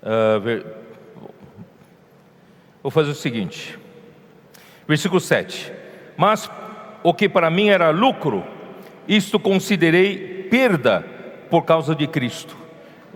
Uh, 0.02 0.40
ver... 0.40 0.66
Vou 2.82 2.90
fazer 2.90 3.12
o 3.12 3.14
seguinte, 3.14 3.78
versículo 4.86 5.18
7: 5.18 5.72
Mas 6.14 6.50
o 7.02 7.14
que 7.14 7.26
para 7.26 7.48
mim 7.48 7.68
era 7.70 7.88
lucro, 7.88 8.44
isto 9.08 9.40
considerei 9.40 10.42
perda 10.50 11.00
por 11.48 11.64
causa 11.64 11.94
de 11.94 12.06
Cristo. 12.06 12.54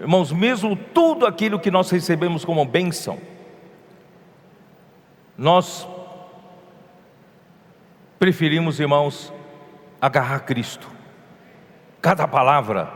Irmãos, 0.00 0.32
mesmo 0.32 0.74
tudo 0.74 1.26
aquilo 1.26 1.60
que 1.60 1.70
nós 1.70 1.90
recebemos 1.90 2.42
como 2.42 2.64
bênção, 2.64 3.35
nós 5.36 5.86
preferimos, 8.18 8.80
irmãos, 8.80 9.32
agarrar 10.00 10.40
Cristo. 10.40 10.88
Cada 12.00 12.26
palavra, 12.26 12.88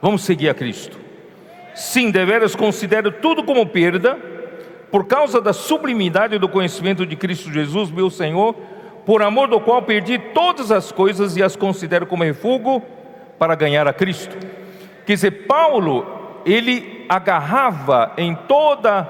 vamos 0.00 0.22
seguir 0.22 0.48
a 0.48 0.54
Cristo. 0.54 0.98
Sim, 1.74 2.10
deveras 2.10 2.54
considero 2.54 3.10
tudo 3.12 3.44
como 3.44 3.66
perda, 3.66 4.18
por 4.90 5.06
causa 5.06 5.40
da 5.40 5.52
sublimidade 5.52 6.38
do 6.38 6.48
conhecimento 6.48 7.06
de 7.06 7.16
Cristo 7.16 7.50
Jesus, 7.50 7.90
meu 7.90 8.10
Senhor, 8.10 8.54
por 9.06 9.22
amor 9.22 9.48
do 9.48 9.58
qual 9.60 9.82
perdi 9.82 10.18
todas 10.18 10.70
as 10.70 10.92
coisas 10.92 11.36
e 11.36 11.42
as 11.42 11.56
considero 11.56 12.06
como 12.06 12.24
refúgio 12.24 12.82
para 13.38 13.54
ganhar 13.54 13.88
a 13.88 13.92
Cristo. 13.92 14.36
Quer 15.06 15.14
dizer, 15.14 15.46
Paulo, 15.46 16.40
ele 16.44 17.04
agarrava 17.08 18.12
em 18.16 18.34
todas 18.34 19.06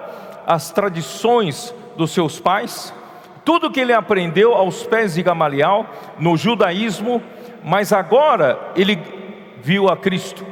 as 0.46 0.70
tradições 0.70 1.74
dos 1.96 2.10
seus 2.10 2.40
pais, 2.40 2.92
tudo 3.44 3.70
que 3.70 3.80
ele 3.80 3.92
aprendeu 3.92 4.54
aos 4.54 4.84
pés 4.84 5.14
de 5.14 5.22
Gamaliel 5.22 5.86
no 6.18 6.36
judaísmo, 6.36 7.22
mas 7.64 7.92
agora 7.92 8.58
ele 8.76 8.98
viu 9.62 9.88
a 9.88 9.96
Cristo, 9.96 10.46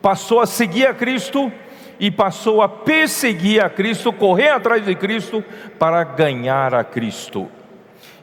passou 0.00 0.40
a 0.40 0.46
seguir 0.46 0.86
a 0.86 0.94
Cristo 0.94 1.52
e 1.98 2.10
passou 2.10 2.60
a 2.62 2.68
perseguir 2.68 3.62
a 3.62 3.70
Cristo, 3.70 4.12
correr 4.12 4.50
atrás 4.50 4.84
de 4.84 4.94
Cristo 4.94 5.44
para 5.78 6.02
ganhar 6.04 6.74
a 6.74 6.82
Cristo. 6.82 7.48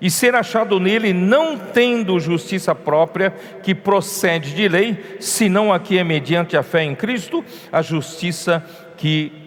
E 0.02 0.10
ser 0.10 0.34
achado 0.34 0.80
nele, 0.80 1.14
não 1.14 1.56
tendo 1.56 2.20
justiça 2.20 2.74
própria 2.74 3.32
que 3.62 3.76
procede 3.76 4.56
de 4.56 4.68
lei, 4.68 5.18
senão 5.20 5.72
a 5.72 5.80
que 5.80 5.98
é 6.00 6.04
mediante 6.04 6.58
a 6.58 6.64
fé 6.64 6.84
em 6.84 6.96
Cristo, 6.96 7.46
a 7.72 7.84
justiça 7.84 8.66
que 8.98 9.41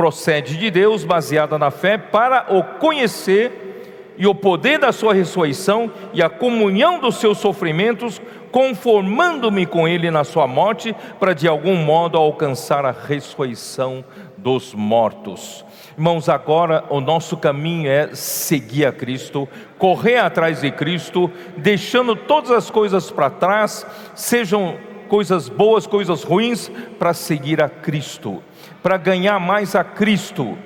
procede 0.00 0.56
de 0.56 0.70
Deus, 0.70 1.04
baseada 1.04 1.58
na 1.58 1.70
fé, 1.70 1.98
para 1.98 2.46
o 2.48 2.64
conhecer 2.78 4.14
e 4.16 4.26
o 4.26 4.34
poder 4.34 4.78
da 4.78 4.92
sua 4.92 5.12
ressurreição 5.12 5.92
e 6.14 6.22
a 6.22 6.30
comunhão 6.30 6.98
dos 6.98 7.16
seus 7.16 7.36
sofrimentos, 7.36 8.18
conformando-me 8.50 9.66
com 9.66 9.86
ele 9.86 10.10
na 10.10 10.24
sua 10.24 10.46
morte, 10.46 10.96
para 11.18 11.34
de 11.34 11.46
algum 11.46 11.76
modo 11.76 12.16
alcançar 12.16 12.86
a 12.86 12.90
ressurreição 12.90 14.02
dos 14.38 14.72
mortos. 14.72 15.66
Irmãos, 15.98 16.30
agora 16.30 16.82
o 16.88 16.98
nosso 16.98 17.36
caminho 17.36 17.90
é 17.90 18.14
seguir 18.14 18.86
a 18.86 18.92
Cristo, 18.92 19.46
correr 19.76 20.16
atrás 20.16 20.62
de 20.62 20.70
Cristo, 20.70 21.30
deixando 21.58 22.16
todas 22.16 22.52
as 22.52 22.70
coisas 22.70 23.10
para 23.10 23.28
trás, 23.28 23.86
sejam 24.14 24.78
coisas 25.10 25.46
boas, 25.50 25.86
coisas 25.86 26.22
ruins, 26.22 26.70
para 26.98 27.12
seguir 27.12 27.60
a 27.60 27.68
Cristo, 27.68 28.42
para 28.82 28.96
ganhar 28.96 29.38
mais 29.38 29.74
a 29.74 29.84
Cristo. 29.84 30.56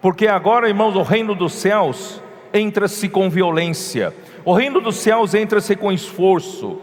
Porque 0.00 0.26
agora, 0.26 0.68
irmãos, 0.68 0.94
o 0.94 1.02
reino 1.02 1.34
dos 1.34 1.52
céus 1.52 2.22
entra-se 2.52 3.08
com 3.08 3.28
violência, 3.28 4.14
o 4.44 4.52
reino 4.52 4.80
dos 4.80 4.96
céus 4.96 5.34
entra-se 5.34 5.76
com 5.76 5.92
esforço. 5.92 6.80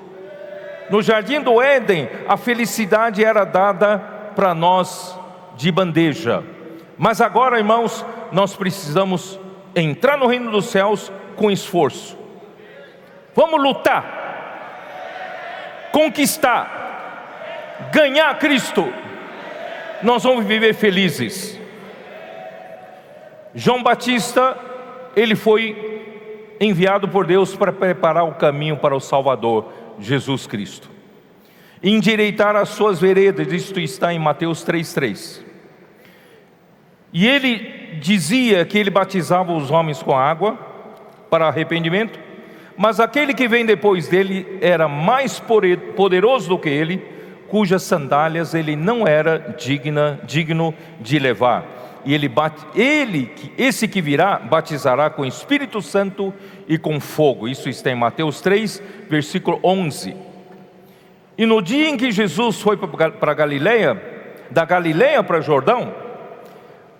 No 0.89 1.01
jardim 1.01 1.41
do 1.41 1.61
Éden, 1.61 2.09
a 2.27 2.37
felicidade 2.37 3.23
era 3.23 3.43
dada 3.43 3.97
para 4.35 4.53
nós 4.53 5.17
de 5.55 5.71
bandeja. 5.71 6.43
Mas 6.97 7.21
agora, 7.21 7.57
irmãos, 7.57 8.05
nós 8.31 8.55
precisamos 8.55 9.39
entrar 9.75 10.17
no 10.17 10.27
reino 10.27 10.51
dos 10.51 10.65
céus 10.65 11.11
com 11.35 11.49
esforço. 11.49 12.17
Vamos 13.33 13.61
lutar, 13.61 15.89
conquistar, 15.91 17.89
ganhar 17.91 18.37
Cristo. 18.37 18.93
Nós 20.03 20.23
vamos 20.23 20.45
viver 20.45 20.73
felizes. 20.73 21.59
João 23.53 23.81
Batista, 23.81 24.57
ele 25.15 25.35
foi 25.35 25.95
enviado 26.59 27.07
por 27.07 27.25
Deus 27.25 27.55
para 27.55 27.71
preparar 27.71 28.25
o 28.25 28.33
caminho 28.33 28.77
para 28.77 28.95
o 28.95 28.99
Salvador, 28.99 29.71
Jesus 29.99 30.45
Cristo. 30.45 30.89
Endireitar 31.81 32.55
as 32.55 32.69
suas 32.69 32.99
veredas, 32.99 33.51
isto 33.51 33.79
está 33.79 34.13
em 34.13 34.19
Mateus 34.19 34.65
3,3. 34.65 35.41
E 37.13 37.25
ele 37.25 37.97
dizia 38.01 38.65
que 38.65 38.77
ele 38.77 38.89
batizava 38.89 39.53
os 39.53 39.71
homens 39.71 40.03
com 40.03 40.17
água 40.17 40.57
para 41.29 41.47
arrependimento, 41.47 42.19
mas 42.75 42.99
aquele 42.99 43.33
que 43.33 43.47
vem 43.47 43.65
depois 43.65 44.09
dele 44.09 44.57
era 44.59 44.87
mais 44.89 45.41
poderoso 45.95 46.49
do 46.49 46.59
que 46.59 46.67
ele, 46.67 47.14
cujas 47.47 47.83
sandálias 47.83 48.53
ele 48.53 48.75
não 48.75 49.07
era 49.07 49.55
digna, 49.57 50.19
digno 50.25 50.73
de 50.99 51.19
levar. 51.19 51.65
E 52.05 52.13
ele, 52.13 52.29
bate, 52.29 52.63
ele, 52.75 53.31
esse 53.57 53.87
que 53.87 53.99
virá, 53.99 54.37
batizará 54.37 55.09
com 55.09 55.25
Espírito 55.25 55.81
Santo 55.81 56.31
e 56.67 56.77
com 56.77 56.99
fogo. 56.99 57.47
Isso 57.47 57.67
está 57.67 57.89
em 57.89 57.95
Mateus 57.95 58.41
3, 58.41 58.81
versículo 59.09 59.59
11. 59.63 60.15
E 61.37 61.45
no 61.45 61.61
dia 61.61 61.89
em 61.89 61.97
que 61.97 62.11
Jesus 62.11 62.61
foi 62.61 62.77
para 62.77 63.33
Galileia, 63.33 63.99
da 64.51 64.63
Galileia 64.63 65.23
para 65.23 65.41
Jordão, 65.41 65.93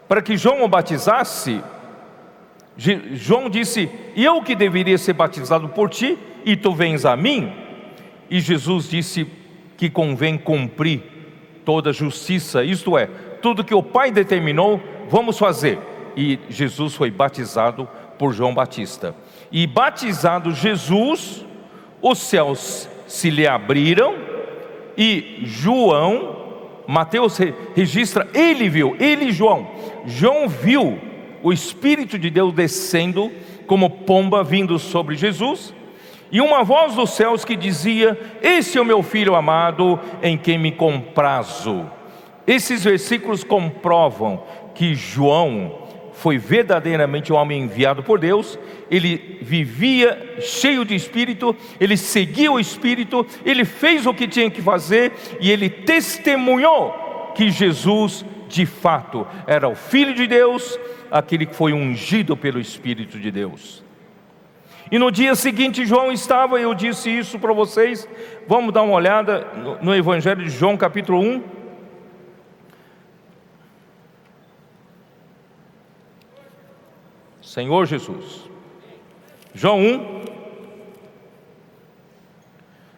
para 0.08 0.24
que 0.24 0.36
João 0.36 0.64
o 0.64 0.68
batizasse, 0.68 1.62
João 3.14 3.50
disse: 3.50 3.90
Eu 4.16 4.42
que 4.42 4.56
deveria 4.56 4.98
ser 4.98 5.14
batizado 5.14 5.70
por 5.70 5.90
ti, 5.90 6.18
e 6.44 6.56
tu 6.56 6.74
vens 6.74 7.06
a 7.06 7.16
mim? 7.16 7.54
E 8.30 8.40
Jesus 8.40 8.90
disse 8.90 9.26
que 9.78 9.90
convém 9.90 10.38
cumprir 10.38 11.02
toda 11.64 11.90
a 11.90 11.94
justiça, 11.94 12.64
isto 12.64 12.98
é, 12.98 13.08
tudo 13.42 13.64
que 13.64 13.74
o 13.74 13.84
Pai 13.84 14.12
determinou, 14.12 14.80
vamos 15.10 15.38
fazer. 15.38 15.80
E 16.16 16.40
Jesus 16.50 16.96
foi 16.96 17.12
batizado 17.12 17.88
por 18.18 18.34
João 18.34 18.54
Batista. 18.54 19.16
E 19.52 19.68
batizado 19.68 20.52
Jesus, 20.54 21.46
os 22.02 22.20
céus 22.20 22.90
se 23.08 23.30
lhe 23.30 23.48
abriram, 23.48 24.16
e 24.98 25.42
João 25.44 26.36
Mateus 26.88 27.38
registra, 27.76 28.28
ele 28.34 28.70
viu, 28.70 28.96
ele 29.00 29.32
João. 29.32 29.68
João 30.06 30.48
viu 30.48 31.00
o 31.44 31.52
Espírito 31.52 32.18
de 32.18 32.30
Deus 32.30 32.54
descendo 32.54 33.32
como 33.68 33.90
pomba 33.90 34.44
vindo 34.44 34.78
sobre 34.80 35.16
Jesus, 35.16 35.74
e 36.32 36.42
uma 36.42 36.64
voz 36.64 36.96
dos 36.96 37.12
céus 37.12 37.46
que 37.46 37.56
dizia: 37.56 38.20
Esse 38.42 38.78
é 38.78 38.82
o 38.82 38.86
meu 38.86 39.04
filho 39.04 39.36
amado, 39.36 40.00
em 40.22 40.38
quem 40.38 40.58
me 40.58 40.72
comprazo. 40.72 41.90
Esses 42.48 42.84
versículos 42.84 43.44
comprovam 43.44 44.44
que 44.74 44.94
João 44.94 45.86
foi 46.14 46.38
verdadeiramente 46.38 47.32
um 47.34 47.36
homem 47.36 47.64
enviado 47.64 48.02
por 48.02 48.20
Deus, 48.20 48.58
ele 48.90 49.40
vivia 49.42 50.38
cheio 50.40 50.86
de 50.86 50.96
espírito, 50.96 51.56
ele 51.80 51.98
seguia 51.98 52.52
o 52.52 52.60
espírito, 52.60 53.26
ele 53.46 53.66
fez 53.66 54.06
o 54.06 54.14
que 54.14 54.28
tinha 54.28 54.50
que 54.50 54.62
fazer 54.62 55.12
e 55.42 55.52
ele 55.52 55.70
testemunhou 55.70 57.32
que 57.36 57.52
Jesus 57.52 58.26
de 58.48 58.66
fato 58.66 59.28
era 59.46 59.68
o 59.68 59.76
Filho 59.76 60.14
de 60.14 60.26
Deus, 60.26 60.80
aquele 61.12 61.46
que 61.46 61.56
foi 61.56 61.74
ungido 61.74 62.38
pelo 62.38 62.60
Espírito 62.60 63.20
de 63.20 63.30
Deus. 63.30 63.85
E 64.92 65.00
no 65.00 65.12
dia 65.12 65.34
seguinte, 65.34 65.86
João 65.86 66.12
estava, 66.12 66.60
eu 66.60 66.74
disse 66.76 67.10
isso 67.10 67.40
para 67.40 67.52
vocês, 67.54 68.08
vamos 68.48 68.74
dar 68.74 68.84
uma 68.84 68.94
olhada 68.94 69.48
no 69.82 69.96
Evangelho 69.96 70.44
de 70.44 70.50
João, 70.50 70.78
capítulo 70.78 71.20
1. 71.20 71.44
Senhor 77.42 77.86
Jesus. 77.86 78.50
João 79.54 79.80
1. 79.80 80.26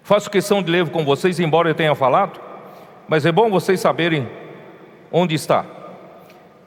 Faço 0.04 0.30
questão 0.30 0.64
de 0.64 0.72
ler 0.72 0.90
com 0.90 1.06
vocês, 1.06 1.40
embora 1.40 1.70
eu 1.70 1.76
tenha 1.76 1.94
falado, 1.94 2.40
mas 3.08 3.26
é 3.26 3.32
bom 3.32 3.50
vocês 3.50 3.80
saberem 3.80 4.28
onde 5.12 5.36
está. 5.36 5.66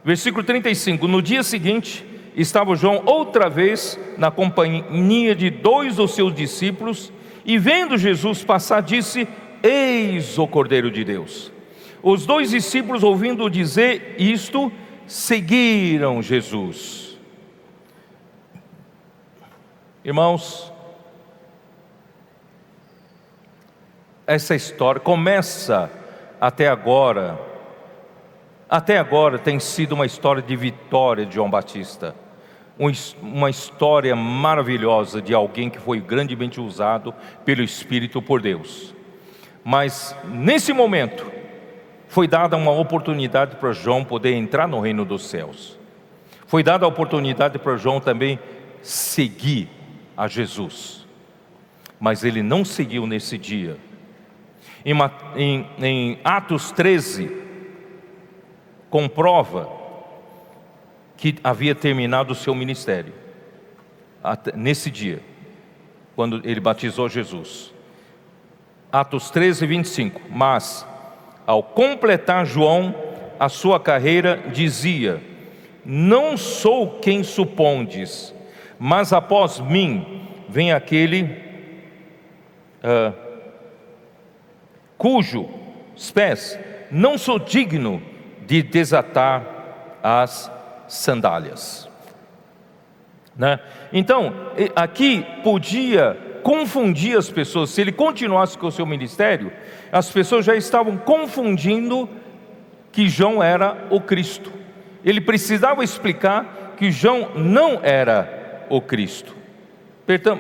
Versículo 0.05 0.45
35: 0.45 1.09
No 1.09 1.21
dia 1.21 1.43
seguinte, 1.43 2.07
estava 2.37 2.77
João 2.77 3.03
outra 3.07 3.49
vez 3.49 3.99
na 4.17 4.31
companhia 4.31 5.35
de 5.35 5.51
dois 5.51 5.97
dos 5.97 6.15
seus 6.15 6.35
discípulos, 6.35 7.13
e 7.45 7.59
vendo 7.59 7.97
Jesus 7.99 8.45
passar, 8.45 8.83
disse: 8.83 9.27
Eis 9.63 10.39
o 10.39 10.47
Cordeiro 10.47 10.91
de 10.91 11.05
Deus. 11.05 11.53
Os 12.03 12.25
dois 12.25 12.51
discípulos, 12.51 13.03
ouvindo 13.03 13.51
dizer 13.51 14.15
isto, 14.19 14.73
seguiram 15.07 16.23
Jesus. 16.23 17.19
Irmãos, 20.03 20.73
essa 24.27 24.55
história 24.55 25.01
começa 25.01 25.91
até 26.41 26.69
agora, 26.69 27.39
até 28.71 28.99
agora 28.99 29.37
tem 29.37 29.59
sido 29.59 29.93
uma 29.93 30.07
história 30.07 30.41
de 30.41 30.55
vitória 30.55 31.27
de 31.27 31.35
João 31.35 31.51
Batista, 31.51 32.15
uma 33.21 33.51
história 33.51 34.15
maravilhosa 34.15 35.21
de 35.21 35.35
alguém 35.35 35.69
que 35.69 35.81
foi 35.81 36.01
grandemente 36.01 36.61
usado 36.61 37.13
pelo 37.45 37.63
Espírito 37.63 38.23
por 38.23 38.41
Deus. 38.41 38.95
Mas 39.65 40.17
nesse 40.25 40.73
momento 40.73 41.31
foi 42.07 42.29
dada 42.29 42.57
uma 42.57 42.71
oportunidade 42.71 43.57
para 43.57 43.73
João 43.73 44.05
poder 44.05 44.35
entrar 44.35 44.69
no 44.69 44.79
reino 44.79 45.05
dos 45.05 45.27
céus. 45.27 45.77
Foi 46.47 46.63
dada 46.63 46.85
a 46.85 46.89
oportunidade 46.89 47.59
para 47.59 47.77
João 47.77 48.01
também 48.01 48.39
seguir 48.83 49.69
a 50.17 50.29
Jesus. 50.29 51.07
Mas 51.99 52.23
ele 52.23 52.41
não 52.41 52.65
seguiu 52.65 53.05
nesse 53.05 53.37
dia. 53.37 53.77
Em, 54.85 54.95
em, 55.37 55.67
em 55.83 56.19
Atos 56.25 56.73
13, 56.73 57.40
comprova 58.91 59.71
que 61.17 61.37
havia 61.43 61.75
terminado 61.75 62.33
o 62.33 62.37
seu 62.37 62.55
ministério, 62.55 63.15
nesse 64.55 64.91
dia, 64.91 65.21
quando 66.15 66.43
ele 66.45 66.61
batizou 66.61 67.09
Jesus. 67.09 67.73
Atos 68.93 69.31
13, 69.31 69.67
25. 69.67 70.21
Mas, 70.31 70.87
ao 71.47 71.63
completar 71.63 72.45
João 72.45 72.95
a 73.39 73.49
sua 73.49 73.81
carreira, 73.81 74.43
dizia: 74.53 75.23
Não 75.85 76.37
sou 76.37 76.99
quem 76.99 77.23
supondes 77.23 78.35
mas 78.83 79.13
após 79.13 79.61
mim 79.61 80.27
vem 80.49 80.73
aquele 80.73 81.25
uh, 82.83 83.15
cujo 84.97 85.51
pés 86.15 86.59
não 86.91 87.19
sou 87.19 87.39
digno 87.39 88.01
de 88.51 88.65
desatar 88.65 89.47
as 90.03 90.51
sandálias. 90.89 91.89
Né? 93.37 93.61
Então, 93.93 94.35
aqui 94.75 95.25
podia 95.45 96.19
confundir 96.43 97.17
as 97.17 97.31
pessoas, 97.31 97.71
se 97.71 97.81
ele 97.81 97.93
continuasse 97.93 98.59
com 98.59 98.67
o 98.67 98.73
seu 98.73 98.85
ministério, 98.85 99.53
as 99.93 100.11
pessoas 100.11 100.45
já 100.45 100.57
estavam 100.57 100.97
confundindo 100.97 102.09
que 102.91 103.09
João 103.09 103.41
era 103.41 103.87
o 103.89 104.01
Cristo. 104.01 104.53
Ele 105.05 105.21
precisava 105.21 105.85
explicar 105.85 106.75
que 106.77 106.91
João 106.91 107.31
não 107.37 107.79
era 107.85 108.67
o 108.69 108.81
Cristo. 108.81 109.33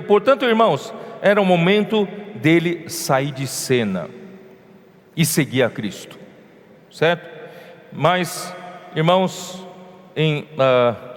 Portanto, 0.09 0.45
irmãos, 0.47 0.93
era 1.23 1.41
o 1.41 1.47
momento 1.47 2.09
dele 2.35 2.89
sair 2.89 3.31
de 3.31 3.47
cena 3.47 4.11
e 5.17 5.25
seguir 5.25 5.63
a 5.63 5.71
Cristo, 5.71 6.19
certo? 6.91 7.40
Mas, 7.93 8.55
irmãos, 8.95 9.67
em 10.15 10.43
uh, 10.43 11.11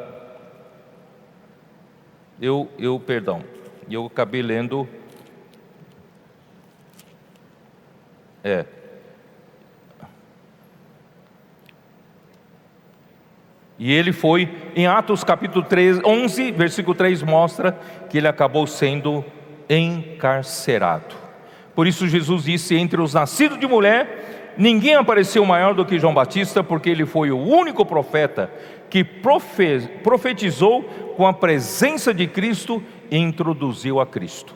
eu, 2.42 2.70
eu, 2.78 3.00
perdão, 3.00 3.44
eu 3.90 4.06
acabei 4.06 4.42
lendo, 4.42 4.88
é, 8.44 8.66
E 13.78 13.92
ele 13.92 14.14
foi, 14.14 14.50
em 14.76 14.88
Atos 14.88 15.24
capítulo 15.24 15.66
3, 15.66 16.00
11, 16.06 16.52
versículo 16.52 16.96
3, 16.96 17.22
mostra 17.24 17.78
que 18.10 18.18
ele 18.18 18.30
acabou 18.30 18.66
sendo 18.66 19.26
encarcerado. 19.70 21.16
Por 21.76 21.86
isso 21.86 22.08
Jesus 22.08 22.46
disse: 22.46 22.76
entre 22.76 23.02
os 23.02 23.14
nascidos 23.14 23.60
de 23.60 23.68
mulher, 23.68 24.43
ninguém 24.58 24.96
apareceu 24.96 25.46
maior 25.46 25.74
do 25.74 25.86
que 25.86 26.00
João 26.00 26.14
Batista, 26.14 26.64
porque 26.64 26.90
ele 26.90 27.06
foi 27.06 27.32
o 27.32 27.38
único 27.38 27.86
profeta 27.86 28.52
que 28.90 29.04
profetizou 29.04 30.84
com 31.16 31.26
a 31.26 31.34
presença 31.34 32.14
de 32.14 32.28
Cristo 32.28 32.82
e 33.10 33.18
introduziu 33.18 34.00
a 34.00 34.06
Cristo. 34.06 34.56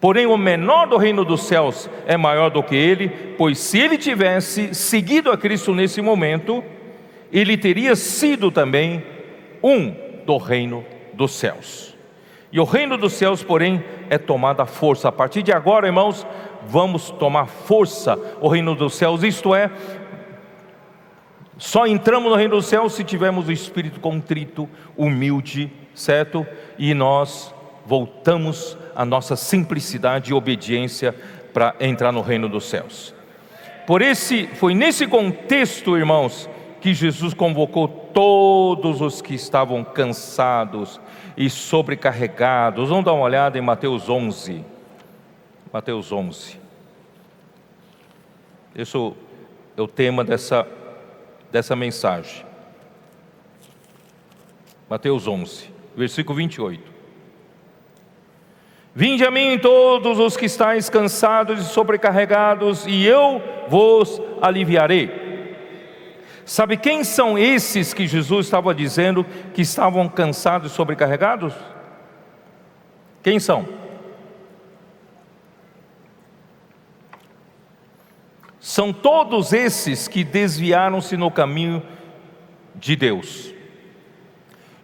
Porém, 0.00 0.26
o 0.26 0.36
menor 0.36 0.88
do 0.88 0.96
reino 0.96 1.24
dos 1.24 1.44
céus 1.44 1.88
é 2.06 2.16
maior 2.16 2.50
do 2.50 2.62
que 2.62 2.74
ele, 2.74 3.08
pois 3.38 3.58
se 3.58 3.78
ele 3.78 3.96
tivesse 3.96 4.74
seguido 4.74 5.30
a 5.30 5.38
Cristo 5.38 5.72
nesse 5.72 6.02
momento, 6.02 6.62
ele 7.32 7.56
teria 7.56 7.94
sido 7.94 8.50
também 8.50 9.04
um 9.62 9.94
do 10.26 10.36
reino 10.38 10.84
dos 11.14 11.32
céus. 11.32 11.96
E 12.52 12.60
o 12.60 12.64
reino 12.64 12.98
dos 12.98 13.14
céus, 13.14 13.42
porém, 13.42 13.82
é 14.10 14.18
tomado 14.18 14.60
à 14.60 14.66
força. 14.66 15.08
A 15.08 15.12
partir 15.12 15.42
de 15.42 15.52
agora, 15.52 15.86
irmãos, 15.86 16.26
vamos 16.66 17.10
tomar 17.10 17.46
força 17.46 18.18
o 18.40 18.48
reino 18.48 18.74
dos 18.74 18.94
céus, 18.94 19.22
isto 19.22 19.54
é, 19.54 19.70
só 21.58 21.86
entramos 21.86 22.30
no 22.30 22.36
reino 22.36 22.56
dos 22.56 22.66
céus 22.66 22.92
se 22.94 23.04
tivermos 23.04 23.46
o 23.46 23.52
espírito 23.52 24.00
contrito, 24.00 24.68
humilde, 24.96 25.70
certo? 25.94 26.44
E 26.76 26.92
nós 26.92 27.54
voltamos 27.86 28.76
à 28.96 29.04
nossa 29.04 29.36
simplicidade 29.36 30.30
e 30.30 30.34
obediência 30.34 31.14
para 31.52 31.74
entrar 31.78 32.10
no 32.10 32.20
reino 32.20 32.48
dos 32.48 32.64
céus. 32.64 33.14
Por 33.86 34.02
esse, 34.02 34.48
foi 34.54 34.74
nesse 34.74 35.06
contexto, 35.06 35.96
irmãos, 35.96 36.48
que 36.80 36.92
Jesus 36.92 37.32
convocou 37.32 37.86
todos 37.86 39.00
os 39.00 39.22
que 39.22 39.34
estavam 39.34 39.84
cansados 39.84 41.00
e 41.36 41.48
sobrecarregados. 41.48 42.88
Vamos 42.88 43.04
dar 43.04 43.12
uma 43.12 43.22
olhada 43.22 43.56
em 43.56 43.62
Mateus 43.62 44.08
11. 44.08 44.71
Mateus 45.72 46.12
11. 46.12 46.60
Esse 48.76 48.96
é 49.74 49.80
o 49.80 49.88
tema 49.88 50.22
dessa, 50.22 50.66
dessa 51.50 51.74
mensagem. 51.74 52.44
Mateus 54.88 55.26
11, 55.26 55.72
versículo 55.96 56.36
28. 56.36 56.92
Vinde 58.94 59.24
a 59.24 59.30
mim 59.30 59.58
todos 59.58 60.18
os 60.18 60.36
que 60.36 60.44
estáis 60.44 60.90
cansados 60.90 61.60
e 61.60 61.64
sobrecarregados, 61.64 62.86
e 62.86 63.06
eu 63.06 63.40
vos 63.68 64.20
aliviarei. 64.42 65.10
Sabe 66.44 66.76
quem 66.76 67.02
são 67.02 67.38
esses 67.38 67.94
que 67.94 68.06
Jesus 68.06 68.44
estava 68.44 68.74
dizendo 68.74 69.24
que 69.54 69.62
estavam 69.62 70.06
cansados 70.06 70.70
e 70.70 70.74
sobrecarregados? 70.74 71.54
Quem 73.22 73.40
são? 73.40 73.81
São 78.62 78.92
todos 78.92 79.52
esses 79.52 80.06
que 80.06 80.22
desviaram-se 80.22 81.16
no 81.16 81.32
caminho 81.32 81.82
de 82.76 82.94
Deus 82.94 83.52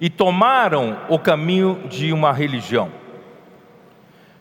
e 0.00 0.10
tomaram 0.10 0.98
o 1.08 1.16
caminho 1.16 1.86
de 1.88 2.12
uma 2.12 2.32
religião. 2.32 2.90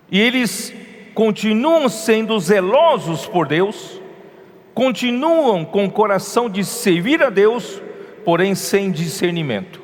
E 0.09 0.19
eles 0.19 0.73
continuam 1.13 1.87
sendo 1.87 2.39
zelosos 2.39 3.27
por 3.27 3.47
Deus, 3.47 4.01
continuam 4.73 5.63
com 5.63 5.85
o 5.85 5.91
coração 5.91 6.49
de 6.49 6.65
servir 6.65 7.21
a 7.21 7.29
Deus, 7.29 7.79
porém 8.25 8.55
sem 8.55 8.89
discernimento. 8.89 9.79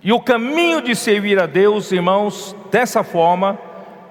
E 0.00 0.12
o 0.12 0.20
caminho 0.20 0.80
de 0.80 0.94
servir 0.94 1.40
a 1.40 1.46
Deus, 1.46 1.90
irmãos, 1.90 2.54
dessa 2.70 3.02
forma, 3.02 3.58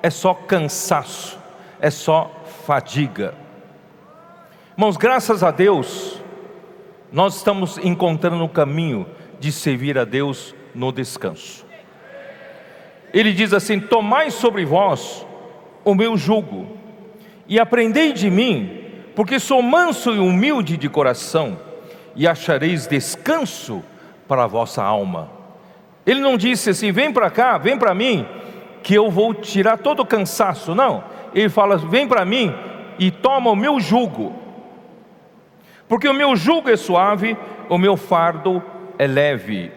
é 0.04 0.10
só 0.10 0.34
cansaço, 0.34 1.40
é 1.80 1.90
só 1.90 2.41
fadiga. 2.66 3.34
Irmãos, 4.78 4.98
graças 4.98 5.44
a 5.44 5.52
Deus, 5.52 6.22
nós 7.12 7.36
estamos 7.36 7.78
encontrando 7.80 8.44
o 8.44 8.50
caminho 8.50 9.06
de 9.40 9.52
servir 9.52 9.98
a 9.98 10.06
Deus 10.06 10.56
no 10.74 10.92
descanso. 10.92 11.66
Ele 13.14 13.34
diz 13.34 13.54
assim: 13.54 13.80
Tomai 13.80 14.32
sobre 14.32 14.66
vós 14.66 15.26
o 15.84 15.94
meu 15.94 16.16
jugo 16.16 16.78
e 17.48 17.60
aprendei 17.60 18.14
de 18.14 18.30
mim, 18.30 18.86
porque 19.16 19.40
sou 19.40 19.62
manso 19.62 20.16
e 20.16 20.20
humilde 20.20 20.78
de 20.78 20.88
coração, 20.88 21.60
e 22.16 22.28
achareis 22.28 22.88
descanso 22.88 23.84
para 24.28 24.46
a 24.46 24.48
vossa 24.48 24.82
alma. 24.82 25.30
Ele 26.06 26.22
não 26.22 26.38
disse 26.38 26.70
assim: 26.70 26.92
vem 26.92 27.12
para 27.12 27.30
cá, 27.30 27.58
vem 27.58 27.78
para 27.78 27.94
mim, 27.94 28.26
que 28.82 28.94
eu 28.94 29.10
vou 29.12 29.34
tirar 29.34 29.78
todo 29.78 30.02
o 30.02 30.06
cansaço. 30.06 30.74
Não, 30.74 31.04
ele 31.34 31.50
fala: 31.50 31.78
vem 31.78 32.08
para 32.08 32.26
mim 32.26 32.54
e 33.00 33.10
toma 33.12 33.50
o 33.50 33.56
meu 33.56 33.80
jugo, 33.80 34.34
porque 35.88 36.08
o 36.08 36.14
meu 36.14 36.36
jugo 36.36 36.70
é 36.70 36.78
suave, 36.78 37.38
o 37.70 37.78
meu 37.78 37.98
fardo 37.98 38.64
é 38.98 39.08
leve. 39.08 39.72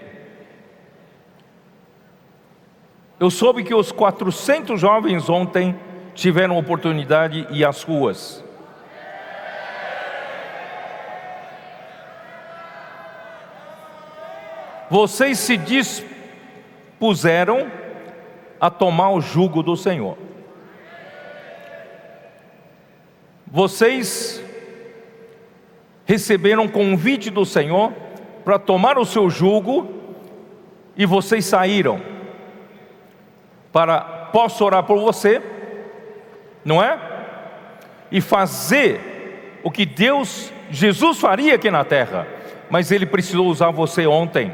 Eu 3.19 3.31
soube 3.31 3.63
que 3.63 3.75
os 3.75 3.93
400 3.93 4.81
jovens 4.81 5.29
ontem 5.31 5.75
tiveram 6.15 6.59
oportunidade 6.59 7.47
e 7.51 7.65
as 7.65 7.83
ruas. 7.83 8.45
Vocês 14.91 15.39
se 15.39 15.57
dispuseram 16.99 17.71
a 18.61 18.69
tomar 18.71 19.11
o 19.11 19.21
jugo 19.21 19.63
do 19.63 19.77
Senhor. 19.77 20.17
Vocês 23.55 24.43
receberam 26.05 26.67
convite 26.67 27.31
do 27.31 27.47
Senhor 27.47 27.93
para 28.45 28.59
tomar 28.59 28.99
o 28.99 29.05
seu 29.05 29.31
jugo 29.31 29.89
e 30.97 31.07
vocês 31.07 31.45
saíram 31.45 32.03
para 33.73 34.01
posso 34.33 34.65
orar 34.65 34.83
por 34.83 34.99
você 34.99 35.41
não 36.65 36.83
é? 36.83 36.99
E 38.11 38.21
fazer 38.21 39.61
o 39.63 39.71
que 39.71 39.87
Deus, 39.87 40.53
Jesus 40.69 41.21
faria 41.21 41.55
aqui 41.55 41.71
na 41.71 41.85
terra, 41.85 42.27
mas 42.69 42.91
ele 42.91 43.07
precisou 43.07 43.47
usar 43.47 43.71
você 43.71 44.05
ontem, 44.05 44.53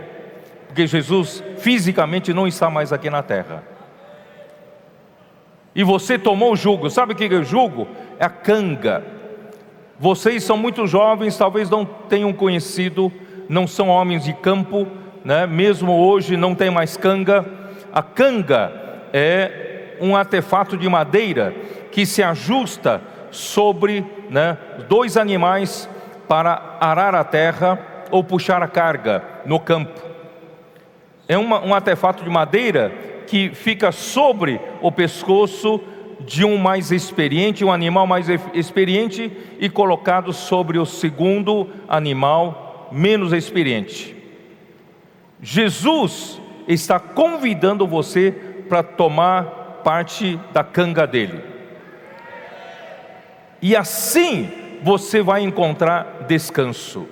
porque 0.67 0.87
Jesus 0.87 1.43
fisicamente 1.57 2.35
não 2.35 2.47
está 2.47 2.69
mais 2.69 2.93
aqui 2.93 3.09
na 3.09 3.23
terra. 3.23 3.63
E 5.75 5.85
você 5.85 6.19
tomou 6.19 6.53
o 6.53 6.57
jugo, 6.57 6.91
sabe 6.91 7.13
o 7.13 7.17
que 7.17 7.33
é 7.33 7.39
o 7.39 7.45
jugo? 7.45 7.87
É 8.19 8.25
a 8.25 8.31
canga. 8.31 9.05
Vocês 9.99 10.43
são 10.43 10.57
muito 10.57 10.87
jovens, 10.87 11.37
talvez 11.37 11.69
não 11.71 11.85
tenham 11.85 12.33
conhecido, 12.33 13.13
não 13.49 13.67
são 13.67 13.89
homens 13.89 14.25
de 14.25 14.33
campo, 14.33 14.87
né? 15.25 15.47
mesmo 15.47 15.93
hoje 15.93 16.37
não 16.37 16.55
tem 16.55 16.71
mais 16.71 16.97
canga. 16.97 17.45
A 17.93 18.03
canga 18.03 18.73
é 19.13 19.97
um 20.01 20.17
artefato 20.17 20.77
de 20.77 20.89
madeira 20.89 21.55
que 21.93 22.07
se 22.07 22.23
ajusta 22.23 23.03
sobre 23.31 24.05
né, 24.29 24.57
dois 24.89 25.17
animais 25.17 25.89
para 26.27 26.79
arar 26.81 27.15
a 27.15 27.23
terra 27.23 27.79
ou 28.11 28.25
puxar 28.25 28.63
a 28.63 28.69
carga 28.69 29.23
no 29.45 29.61
campo. 29.61 30.01
É 31.29 31.37
uma, 31.39 31.61
um 31.61 31.75
artefato 31.75 32.25
de 32.25 32.31
madeira 32.31 32.93
que 33.31 33.55
fica 33.55 33.93
sobre 33.93 34.61
o 34.83 34.91
pescoço 34.91 35.81
de 36.27 36.45
um 36.45 36.59
mais 36.59 36.91
experiente, 36.91 37.65
um 37.65 37.73
animal 37.73 38.05
mais 38.05 38.27
experiente, 38.53 39.31
e 39.61 39.71
colocado 39.71 40.33
sobre 40.33 40.81
o 40.81 40.85
segundo 40.85 41.69
animal 41.89 42.89
menos 42.91 43.33
experiente. 43.33 44.17
Jesus 45.41 46.43
está 46.67 46.99
convidando 46.99 47.87
você 47.87 48.33
para 48.69 48.83
tomar 48.83 49.45
parte 49.85 50.37
da 50.53 50.65
canga 50.65 51.07
dele. 51.07 51.41
E 53.63 53.77
assim 53.77 54.51
você 54.83 55.23
vai 55.23 55.43
encontrar 55.43 56.25
descanso. 56.27 57.07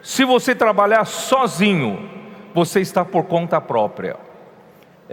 Se 0.00 0.24
você 0.24 0.54
trabalhar 0.54 1.04
sozinho, 1.04 2.08
você 2.54 2.80
está 2.80 3.04
por 3.04 3.24
conta 3.24 3.60
própria. 3.60 4.23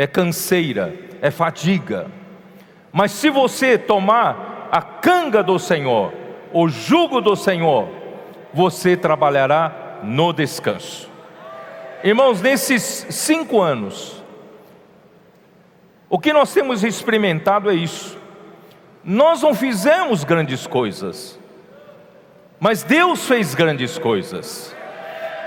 É 0.01 0.07
canseira, 0.07 0.95
é 1.21 1.29
fadiga. 1.29 2.07
Mas 2.91 3.11
se 3.11 3.29
você 3.29 3.77
tomar 3.77 4.67
a 4.71 4.81
canga 4.81 5.43
do 5.43 5.59
Senhor, 5.59 6.11
o 6.51 6.67
jugo 6.67 7.21
do 7.21 7.35
Senhor, 7.35 7.87
você 8.51 8.97
trabalhará 8.97 9.99
no 10.01 10.33
descanso. 10.33 11.07
Irmãos, 12.03 12.41
nesses 12.41 13.05
cinco 13.11 13.61
anos, 13.61 14.23
o 16.09 16.17
que 16.17 16.33
nós 16.33 16.51
temos 16.51 16.83
experimentado 16.83 17.69
é 17.69 17.75
isso. 17.75 18.17
Nós 19.03 19.43
não 19.43 19.53
fizemos 19.53 20.23
grandes 20.23 20.65
coisas, 20.65 21.39
mas 22.59 22.81
Deus 22.81 23.27
fez 23.27 23.53
grandes 23.53 23.99
coisas. 23.99 24.75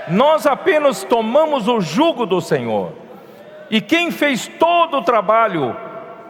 Nós 0.07 0.47
apenas 0.47 1.03
tomamos 1.03 1.67
o 1.67 1.81
jugo 1.81 2.25
do 2.25 2.39
Senhor. 2.39 3.03
E 3.69 3.81
quem 3.81 4.11
fez 4.11 4.47
todo 4.47 4.97
o 4.97 5.03
trabalho 5.03 5.75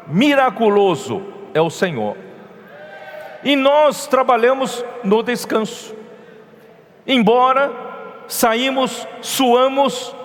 miraculoso 0.08 1.24
é 1.54 1.62
o 1.62 1.70
Senhor. 1.70 2.16
E 3.44 3.56
nós 3.56 4.08
trabalhamos 4.08 4.84
no 5.04 5.22
descanso. 5.22 5.96
Embora 7.06 7.72
saímos, 8.28 9.08
suamos, 9.22 10.16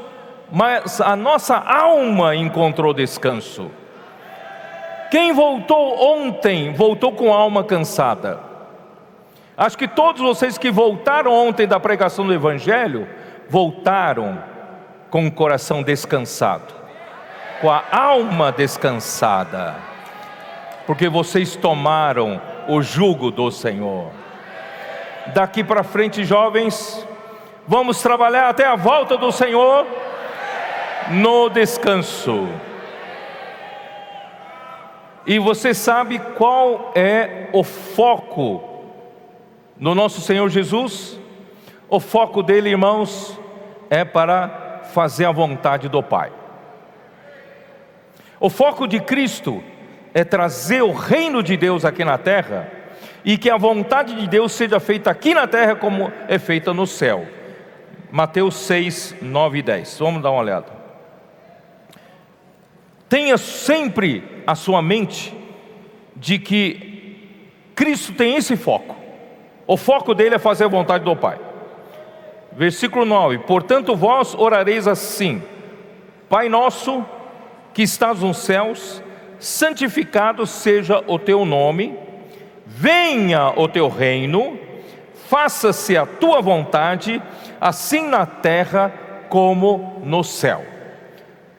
mas 0.51 1.01
a 1.01 1.15
nossa 1.15 1.57
alma 1.57 2.35
encontrou 2.35 2.95
descanso. 2.95 3.71
Quem 5.11 5.33
voltou 5.33 6.01
ontem, 6.01 6.73
voltou 6.73 7.13
com 7.13 7.35
a 7.35 7.37
alma 7.37 7.65
cansada. 7.65 8.39
Acho 9.57 9.77
que 9.77 9.89
todos 9.89 10.23
vocês 10.23 10.57
que 10.57 10.71
voltaram 10.71 11.33
ontem 11.33 11.67
da 11.67 11.79
pregação 11.79 12.27
do 12.27 12.33
Evangelho, 12.33 13.07
voltaram 13.49 14.43
com 15.11 15.27
o 15.27 15.33
coração 15.33 15.83
descansado, 15.83 16.73
com 17.61 17.71
a 17.71 17.85
alma 17.93 18.51
descansada, 18.51 19.77
porque 20.87 21.09
vocês 21.09 21.55
tomaram 21.57 22.41
o 22.69 22.81
jugo 22.83 23.31
do 23.31 23.51
Senhor. 23.51 24.11
Daqui 25.35 25.63
para 25.63 25.83
frente, 25.83 26.25
jovens, 26.25 27.07
vamos 27.69 28.01
trabalhar 28.01 28.49
até 28.49 28.67
a 28.67 28.77
volta 28.77 29.17
do 29.17 29.31
Senhor 29.31 29.87
no 31.11 31.49
descanso. 31.51 32.49
E 35.27 35.39
você 35.39 35.75
sabe 35.75 36.19
qual 36.19 36.93
é 36.95 37.49
o 37.53 37.63
foco 37.63 38.63
no 39.79 39.95
nosso 39.95 40.21
Senhor 40.23 40.49
Jesus? 40.49 41.21
O 41.89 42.01
foco 42.01 42.43
dele, 42.43 42.71
irmãos, 42.71 43.39
é 43.91 44.05
para 44.05 44.81
fazer 44.95 45.27
a 45.27 45.33
vontade 45.33 45.89
do 45.89 46.03
Pai. 46.03 46.40
O 48.41 48.49
foco 48.49 48.87
de 48.87 48.99
Cristo 48.99 49.63
é 50.15 50.25
trazer 50.25 50.81
o 50.81 50.93
reino 50.93 51.43
de 51.43 51.59
Deus 51.59 51.85
aqui 51.85 52.03
na 52.03 52.17
terra 52.17 52.73
e 53.23 53.37
que 53.37 53.51
a 53.51 53.59
vontade 53.59 54.15
de 54.15 54.27
Deus 54.27 54.53
seja 54.53 54.81
feita 54.81 55.11
aqui 55.11 55.35
na 55.35 55.47
terra 55.47 55.77
como 55.77 56.11
é 56.27 56.39
feita 56.39 56.73
no 56.73 56.87
céu. 56.87 57.27
Mateus 58.11 58.57
6, 58.57 59.17
9 59.21 59.59
e 59.59 59.63
10. 59.63 59.99
Vamos 59.99 60.23
dar 60.23 60.31
uma 60.31 60.41
olhada. 60.41 60.73
Tenha 63.11 63.37
sempre 63.37 64.43
a 64.47 64.55
sua 64.55 64.81
mente 64.81 65.37
de 66.17 66.39
que 66.39 67.29
Cristo 67.75 68.15
tem 68.15 68.37
esse 68.37 68.57
foco. 68.57 68.97
O 69.67 69.77
foco 69.77 70.15
dele 70.15 70.37
é 70.37 70.39
fazer 70.39 70.65
a 70.65 70.69
vontade 70.69 71.05
do 71.05 71.15
Pai. 71.15 71.39
Versículo 72.53 73.05
9: 73.05 73.39
Portanto, 73.41 73.95
vós 73.95 74.35
orareis 74.35 74.89
assim: 74.89 75.43
Pai 76.29 76.49
nosso 76.49 77.05
que 77.73 77.83
estás 77.83 78.21
nos 78.21 78.39
céus, 78.39 79.03
santificado 79.39 80.47
seja 80.47 81.03
o 81.07 81.19
teu 81.19 81.45
nome, 81.45 81.99
venha 82.67 83.51
o 83.51 83.69
teu 83.69 83.89
reino, 83.89 84.59
faça-se 85.29 85.97
a 85.97 86.05
tua 86.05 86.41
vontade, 86.41 87.23
assim 87.61 88.09
na 88.09 88.27
terra 88.27 88.93
como 89.29 90.01
no 90.05 90.25
céu. 90.25 90.65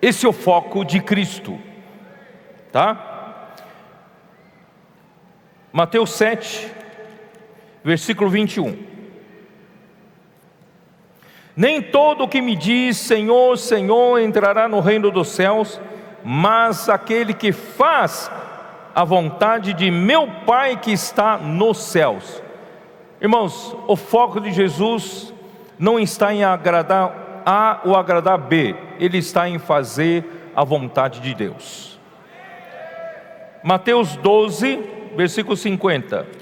Esse 0.01 0.25
é 0.25 0.29
o 0.29 0.33
foco 0.33 0.83
de 0.83 0.99
Cristo, 0.99 1.59
tá? 2.71 3.07
Mateus 5.71 6.11
7, 6.11 6.69
versículo 7.83 8.29
21. 8.29 8.77
Nem 11.55 11.81
todo 11.81 12.23
o 12.23 12.27
que 12.27 12.41
me 12.41 12.55
diz 12.55 12.97
Senhor, 12.97 13.57
Senhor 13.57 14.19
entrará 14.19 14.67
no 14.67 14.79
reino 14.79 15.11
dos 15.11 15.29
céus, 15.29 15.79
mas 16.23 16.89
aquele 16.89 17.33
que 17.33 17.51
faz 17.51 18.31
a 18.93 19.03
vontade 19.03 19.73
de 19.73 19.89
meu 19.89 20.27
Pai 20.45 20.77
que 20.77 20.91
está 20.91 21.37
nos 21.37 21.77
céus. 21.77 22.41
Irmãos, 23.21 23.75
o 23.87 23.95
foco 23.95 24.39
de 24.39 24.51
Jesus 24.51 25.33
não 25.77 25.99
está 25.99 26.33
em 26.33 26.43
agradar 26.43 27.43
A 27.45 27.81
ou 27.83 27.95
agradar 27.95 28.37
B, 28.37 28.75
ele 28.99 29.17
está 29.17 29.47
em 29.47 29.57
fazer 29.57 30.51
a 30.55 30.63
vontade 30.63 31.19
de 31.19 31.33
Deus. 31.33 31.99
Mateus 33.63 34.15
12, 34.17 34.79
versículo 35.15 35.55
50. 35.55 36.40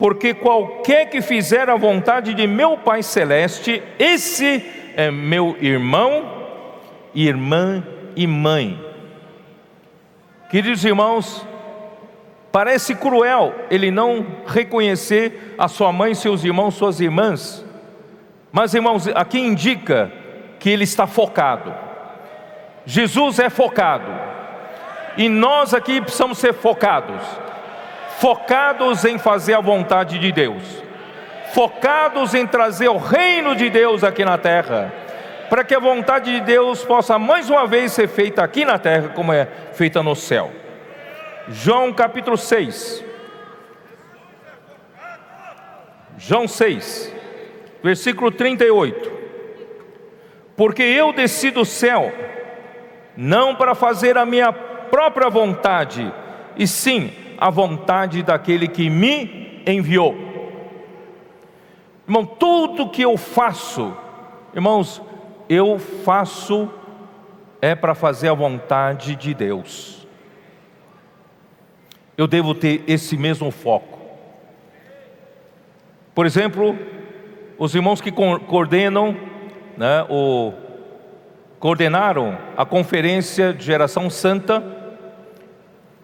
Porque 0.00 0.32
qualquer 0.32 1.10
que 1.10 1.20
fizer 1.20 1.68
a 1.68 1.76
vontade 1.76 2.32
de 2.32 2.46
meu 2.46 2.78
Pai 2.78 3.02
Celeste, 3.02 3.82
esse 3.98 4.64
é 4.96 5.10
meu 5.10 5.54
irmão, 5.60 6.24
irmã 7.14 7.86
e 8.16 8.26
mãe. 8.26 8.82
Queridos 10.48 10.82
irmãos, 10.86 11.46
parece 12.50 12.94
cruel 12.94 13.54
ele 13.70 13.90
não 13.90 14.24
reconhecer 14.46 15.54
a 15.58 15.68
sua 15.68 15.92
mãe, 15.92 16.14
seus 16.14 16.44
irmãos, 16.44 16.76
suas 16.76 16.98
irmãs, 16.98 17.62
mas 18.50 18.72
irmãos, 18.72 19.06
aqui 19.08 19.38
indica 19.38 20.10
que 20.58 20.70
ele 20.70 20.84
está 20.84 21.06
focado. 21.06 21.74
Jesus 22.86 23.38
é 23.38 23.50
focado, 23.50 24.10
e 25.18 25.28
nós 25.28 25.74
aqui 25.74 26.00
precisamos 26.00 26.38
ser 26.38 26.54
focados 26.54 27.22
focados 28.20 29.06
em 29.06 29.16
fazer 29.16 29.54
a 29.54 29.60
vontade 29.60 30.18
de 30.18 30.30
Deus, 30.30 30.62
focados 31.54 32.34
em 32.34 32.46
trazer 32.46 32.90
o 32.90 32.98
reino 32.98 33.56
de 33.56 33.70
Deus 33.70 34.04
aqui 34.04 34.26
na 34.26 34.36
terra, 34.36 34.92
para 35.48 35.64
que 35.64 35.74
a 35.74 35.80
vontade 35.80 36.30
de 36.30 36.40
Deus 36.42 36.84
possa 36.84 37.18
mais 37.18 37.48
uma 37.48 37.66
vez 37.66 37.92
ser 37.92 38.08
feita 38.08 38.44
aqui 38.44 38.62
na 38.62 38.78
terra, 38.78 39.08
como 39.08 39.32
é 39.32 39.48
feita 39.72 40.02
no 40.02 40.14
céu. 40.14 40.52
João 41.48 41.94
capítulo 41.94 42.36
6. 42.36 43.02
João 46.18 46.46
6, 46.46 47.16
versículo 47.82 48.30
38. 48.30 49.10
Porque 50.54 50.82
eu 50.82 51.10
desci 51.14 51.50
do 51.50 51.64
céu, 51.64 52.12
não 53.16 53.56
para 53.56 53.74
fazer 53.74 54.18
a 54.18 54.26
minha 54.26 54.52
própria 54.52 55.30
vontade, 55.30 56.12
e 56.54 56.66
sim 56.66 57.10
a 57.40 57.48
vontade 57.48 58.22
daquele 58.22 58.68
que 58.68 58.90
me 58.90 59.62
enviou. 59.66 60.14
Irmão, 62.06 62.26
tudo 62.26 62.90
que 62.90 63.02
eu 63.02 63.16
faço, 63.16 63.96
irmãos, 64.54 65.00
eu 65.48 65.78
faço 65.78 66.70
é 67.62 67.74
para 67.74 67.94
fazer 67.94 68.28
a 68.28 68.34
vontade 68.34 69.16
de 69.16 69.32
Deus. 69.32 70.06
Eu 72.16 72.26
devo 72.26 72.54
ter 72.54 72.84
esse 72.86 73.16
mesmo 73.16 73.50
foco. 73.50 73.98
Por 76.14 76.26
exemplo, 76.26 76.76
os 77.58 77.74
irmãos 77.74 78.00
que 78.00 78.12
coordenam, 78.12 79.16
né, 79.76 80.04
o, 80.10 80.52
coordenaram 81.58 82.36
a 82.56 82.66
conferência 82.66 83.54
de 83.54 83.64
geração 83.64 84.10
santa, 84.10 84.79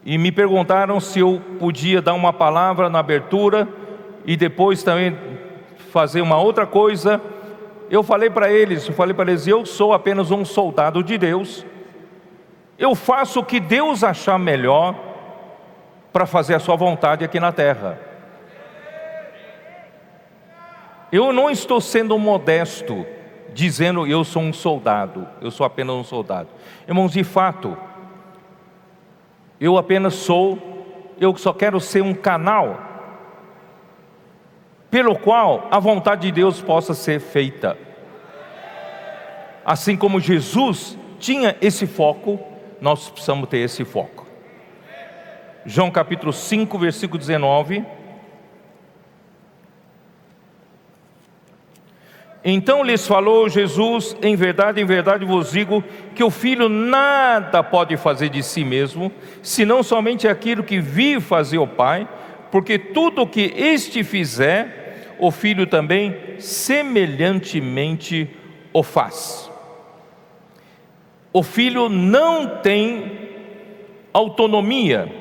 e 0.07 0.17
me 0.17 0.31
perguntaram 0.31 1.01
se 1.01 1.19
eu 1.19 1.43
podia 1.59 2.01
dar 2.01 2.15
uma 2.15 2.33
palavra 2.33 2.89
na 2.89 3.01
abertura 3.01 3.67
e 4.25 4.37
depois 4.37 4.85
também 4.85 5.19
fazer 5.91 6.21
uma 6.21 6.39
outra 6.39 6.65
coisa. 6.65 7.21
Eu 7.91 8.05
falei 8.05 8.31
para 8.31 8.49
eles, 8.49 8.87
eu 8.87 8.95
falei 8.95 9.13
para 9.13 9.33
eles, 9.33 9.49
eu 9.49 9.67
sou 9.67 9.93
apenas 9.93 10.31
um 10.31 10.45
soldado 10.45 11.03
de 11.03 11.19
Deus. 11.19 11.67
Eu 12.79 12.95
faço 12.95 13.41
o 13.41 13.45
que 13.45 13.59
Deus 13.59 14.05
achar 14.05 14.39
melhor 14.39 14.95
para 16.13 16.25
fazer 16.25 16.55
a 16.55 16.61
sua 16.61 16.77
vontade 16.77 17.25
aqui 17.25 17.41
na 17.41 17.51
terra. 17.51 17.99
Eu 21.11 21.33
não 21.33 21.51
estou 21.51 21.81
sendo 21.81 22.17
modesto 22.17 23.05
dizendo 23.53 24.07
eu 24.07 24.23
sou 24.23 24.43
um 24.43 24.53
soldado, 24.53 25.27
eu 25.41 25.51
sou 25.51 25.67
apenas 25.67 25.97
um 25.97 26.05
soldado. 26.05 26.49
Irmãos, 26.87 27.11
de 27.11 27.25
fato, 27.25 27.77
eu 29.61 29.77
apenas 29.77 30.15
sou, 30.15 30.59
eu 31.19 31.37
só 31.37 31.53
quero 31.53 31.81
ser 31.81 32.03
um 32.03 32.15
canal 32.15 32.81
pelo 34.91 35.19
qual 35.19 35.69
a 35.71 35.79
vontade 35.79 36.23
de 36.23 36.33
Deus 36.33 36.61
possa 36.61 36.95
ser 36.95 37.21
feita. 37.21 37.77
Assim 39.65 39.97
como 39.97 40.21
Jesus 40.21 40.97
tinha 41.19 41.57
esse 41.61 41.87
foco, 41.87 42.39
nós 42.81 43.09
precisamos 43.09 43.49
ter 43.49 43.59
esse 43.59 43.85
foco. 43.85 44.27
João 45.65 45.91
capítulo 45.91 46.33
5, 46.33 46.79
versículo 46.79 47.19
19. 47.19 47.85
Então 52.49 52.85
lhes 52.85 53.05
falou 53.05 53.49
Jesus: 53.49 54.17
Em 54.23 54.37
verdade, 54.37 54.81
em 54.81 54.85
verdade 54.85 55.25
vos 55.25 55.51
digo 55.51 55.83
que 56.15 56.23
o 56.23 56.31
filho 56.31 56.69
nada 56.69 57.61
pode 57.61 57.97
fazer 57.97 58.29
de 58.29 58.41
si 58.41 58.65
mesmo, 58.65 59.11
senão 59.43 59.83
somente 59.83 60.29
aquilo 60.29 60.63
que 60.63 60.81
vive 60.81 61.21
fazer 61.21 61.59
o 61.59 61.67
Pai, 61.67 62.09
porque 62.53 62.79
tudo 62.79 63.23
o 63.23 63.27
que 63.27 63.53
este 63.57 64.05
fizer, 64.05 65.17
o 65.19 65.33
filho 65.33 65.67
também 65.67 66.17
semelhantemente 66.39 68.31
o 68.73 68.85
faz. 68.85 69.51
O 71.33 71.43
filho 71.43 71.89
não 71.89 72.61
tem 72.61 73.29
autonomia 74.13 75.13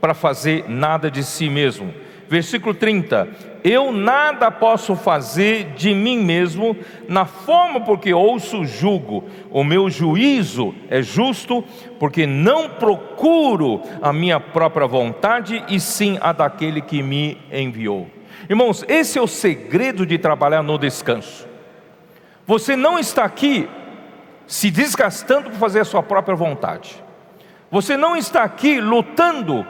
para 0.00 0.14
fazer 0.14 0.64
nada 0.66 1.10
de 1.10 1.22
si 1.22 1.50
mesmo. 1.50 1.92
Versículo 2.28 2.74
30: 2.74 3.28
Eu 3.62 3.92
nada 3.92 4.50
posso 4.50 4.96
fazer 4.96 5.72
de 5.76 5.94
mim 5.94 6.18
mesmo, 6.18 6.76
na 7.08 7.24
forma 7.24 7.80
porque 7.80 8.12
ouço 8.12 8.64
julgo. 8.64 9.24
O 9.50 9.62
meu 9.62 9.88
juízo 9.88 10.74
é 10.90 11.00
justo, 11.02 11.64
porque 11.98 12.26
não 12.26 12.68
procuro 12.68 13.82
a 14.02 14.12
minha 14.12 14.40
própria 14.40 14.86
vontade, 14.86 15.64
e 15.68 15.78
sim 15.78 16.18
a 16.20 16.32
daquele 16.32 16.80
que 16.80 17.02
me 17.02 17.38
enviou. 17.52 18.08
Irmãos, 18.48 18.84
esse 18.88 19.18
é 19.18 19.22
o 19.22 19.26
segredo 19.26 20.04
de 20.04 20.18
trabalhar 20.18 20.62
no 20.62 20.78
descanso. 20.78 21.46
Você 22.46 22.76
não 22.76 22.98
está 22.98 23.24
aqui 23.24 23.68
se 24.46 24.70
desgastando 24.70 25.50
para 25.50 25.58
fazer 25.58 25.80
a 25.80 25.84
sua 25.84 26.02
própria 26.02 26.36
vontade. 26.36 27.02
Você 27.70 27.96
não 27.96 28.16
está 28.16 28.44
aqui 28.44 28.80
lutando 28.80 29.66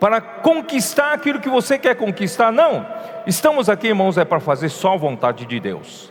para 0.00 0.18
conquistar 0.18 1.12
aquilo 1.12 1.38
que 1.38 1.48
você 1.50 1.78
quer 1.78 1.94
conquistar, 1.94 2.50
não. 2.50 2.86
Estamos 3.26 3.68
aqui, 3.68 3.88
irmãos, 3.88 4.16
é 4.16 4.24
para 4.24 4.40
fazer 4.40 4.70
só 4.70 4.94
a 4.94 4.96
vontade 4.96 5.44
de 5.44 5.60
Deus. 5.60 6.10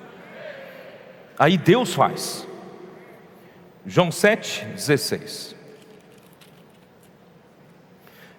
Aí 1.37 1.57
Deus 1.57 1.95
faz. 1.95 2.47
João 3.83 4.11
7, 4.11 4.65
16. 4.75 5.55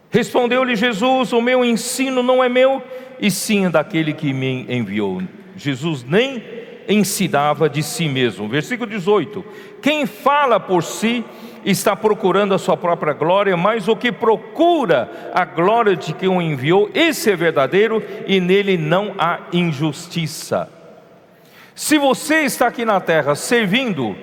Respondeu-lhe 0.09 0.76
Jesus: 0.76 1.32
O 1.32 1.40
meu 1.40 1.64
ensino 1.64 2.22
não 2.22 2.42
é 2.44 2.48
meu, 2.48 2.80
e 3.18 3.28
sim 3.28 3.68
daquele 3.68 4.12
que 4.12 4.32
me 4.32 4.66
enviou. 4.72 5.20
Jesus 5.57 6.05
nem 6.05 6.44
ensinava 6.88 7.68
de 7.68 7.82
si 7.82 8.09
mesmo. 8.09 8.48
Versículo 8.48 8.88
18: 8.88 9.44
Quem 9.82 10.07
fala 10.07 10.61
por 10.61 10.84
si 10.84 11.24
está 11.64 11.94
procurando 11.94 12.54
a 12.54 12.58
sua 12.58 12.76
própria 12.76 13.12
glória, 13.12 13.56
mas 13.56 13.88
o 13.88 13.96
que 13.96 14.11
procura 14.11 15.30
a 15.34 15.44
glória 15.44 15.96
de 15.96 16.12
quem 16.12 16.28
o 16.28 16.40
enviou, 16.40 16.90
esse 16.94 17.30
é 17.30 17.36
verdadeiro 17.36 18.02
e 18.26 18.40
nele 18.40 18.76
não 18.76 19.14
há 19.18 19.40
injustiça. 19.52 20.68
Se 21.74 21.98
você 21.98 22.42
está 22.42 22.66
aqui 22.66 22.84
na 22.84 23.00
terra 23.00 23.34
servindo 23.34 24.16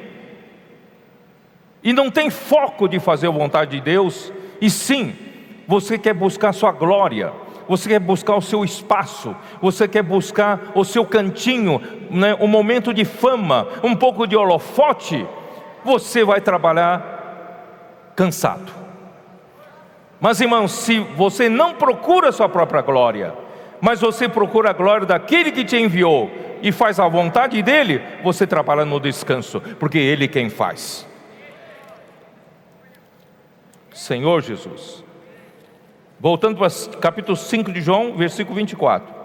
e 1.84 1.94
não 1.94 2.12
tem 2.12 2.30
foco 2.30 2.88
de 2.88 3.00
fazer 3.00 3.28
a 3.28 3.32
vontade 3.32 3.72
de 3.72 3.82
Deus, 3.82 4.32
e 4.60 4.70
sim, 4.70 5.16
você 5.68 5.98
quer 5.98 6.14
buscar 6.14 6.54
sua 6.54 6.72
glória, 6.72 7.32
você 7.68 7.90
quer 7.90 8.00
buscar 8.00 8.36
o 8.36 8.42
seu 8.42 8.64
espaço, 8.64 9.36
você 9.62 9.88
quer 9.88 10.04
buscar 10.04 10.72
o 10.74 10.86
seu 10.86 11.06
cantinho, 11.06 11.82
né, 12.10 12.36
um 12.40 12.48
momento 12.48 12.94
de 12.94 13.04
fama, 13.04 13.68
um 13.84 13.96
pouco 13.96 14.26
de 14.26 14.36
holofote, 14.36 15.26
você 15.84 16.24
vai 16.24 16.42
trabalhar 16.42 17.17
cansado. 18.18 18.74
Mas 20.20 20.42
irmãos, 20.42 20.72
se 20.72 21.00
você 21.00 21.48
não 21.48 21.76
procura 21.76 22.30
a 22.30 22.32
sua 22.32 22.50
própria 22.50 22.82
glória, 22.82 23.34
mas 23.80 24.02
você 24.02 24.28
procura 24.28 24.72
a 24.72 24.74
glória 24.74 25.06
daquele 25.06 25.52
que 25.52 25.64
te 25.64 25.78
enviou 25.78 26.32
e 26.64 26.72
faz 26.72 27.00
a 27.00 27.08
vontade 27.08 27.62
dele, 27.62 28.02
você 28.24 28.48
trabalha 28.48 28.84
no 28.84 29.00
descanso, 29.00 29.62
porque 29.80 30.00
ele 30.00 30.26
é 30.26 30.28
quem 30.28 30.50
faz. 30.50 31.08
Senhor 33.94 34.42
Jesus. 34.42 35.04
Voltando 36.20 36.58
para 36.58 36.70
capítulo 37.00 37.38
5 37.38 37.72
de 37.72 37.82
João, 37.82 38.18
versículo 38.18 38.56
24. 38.56 39.17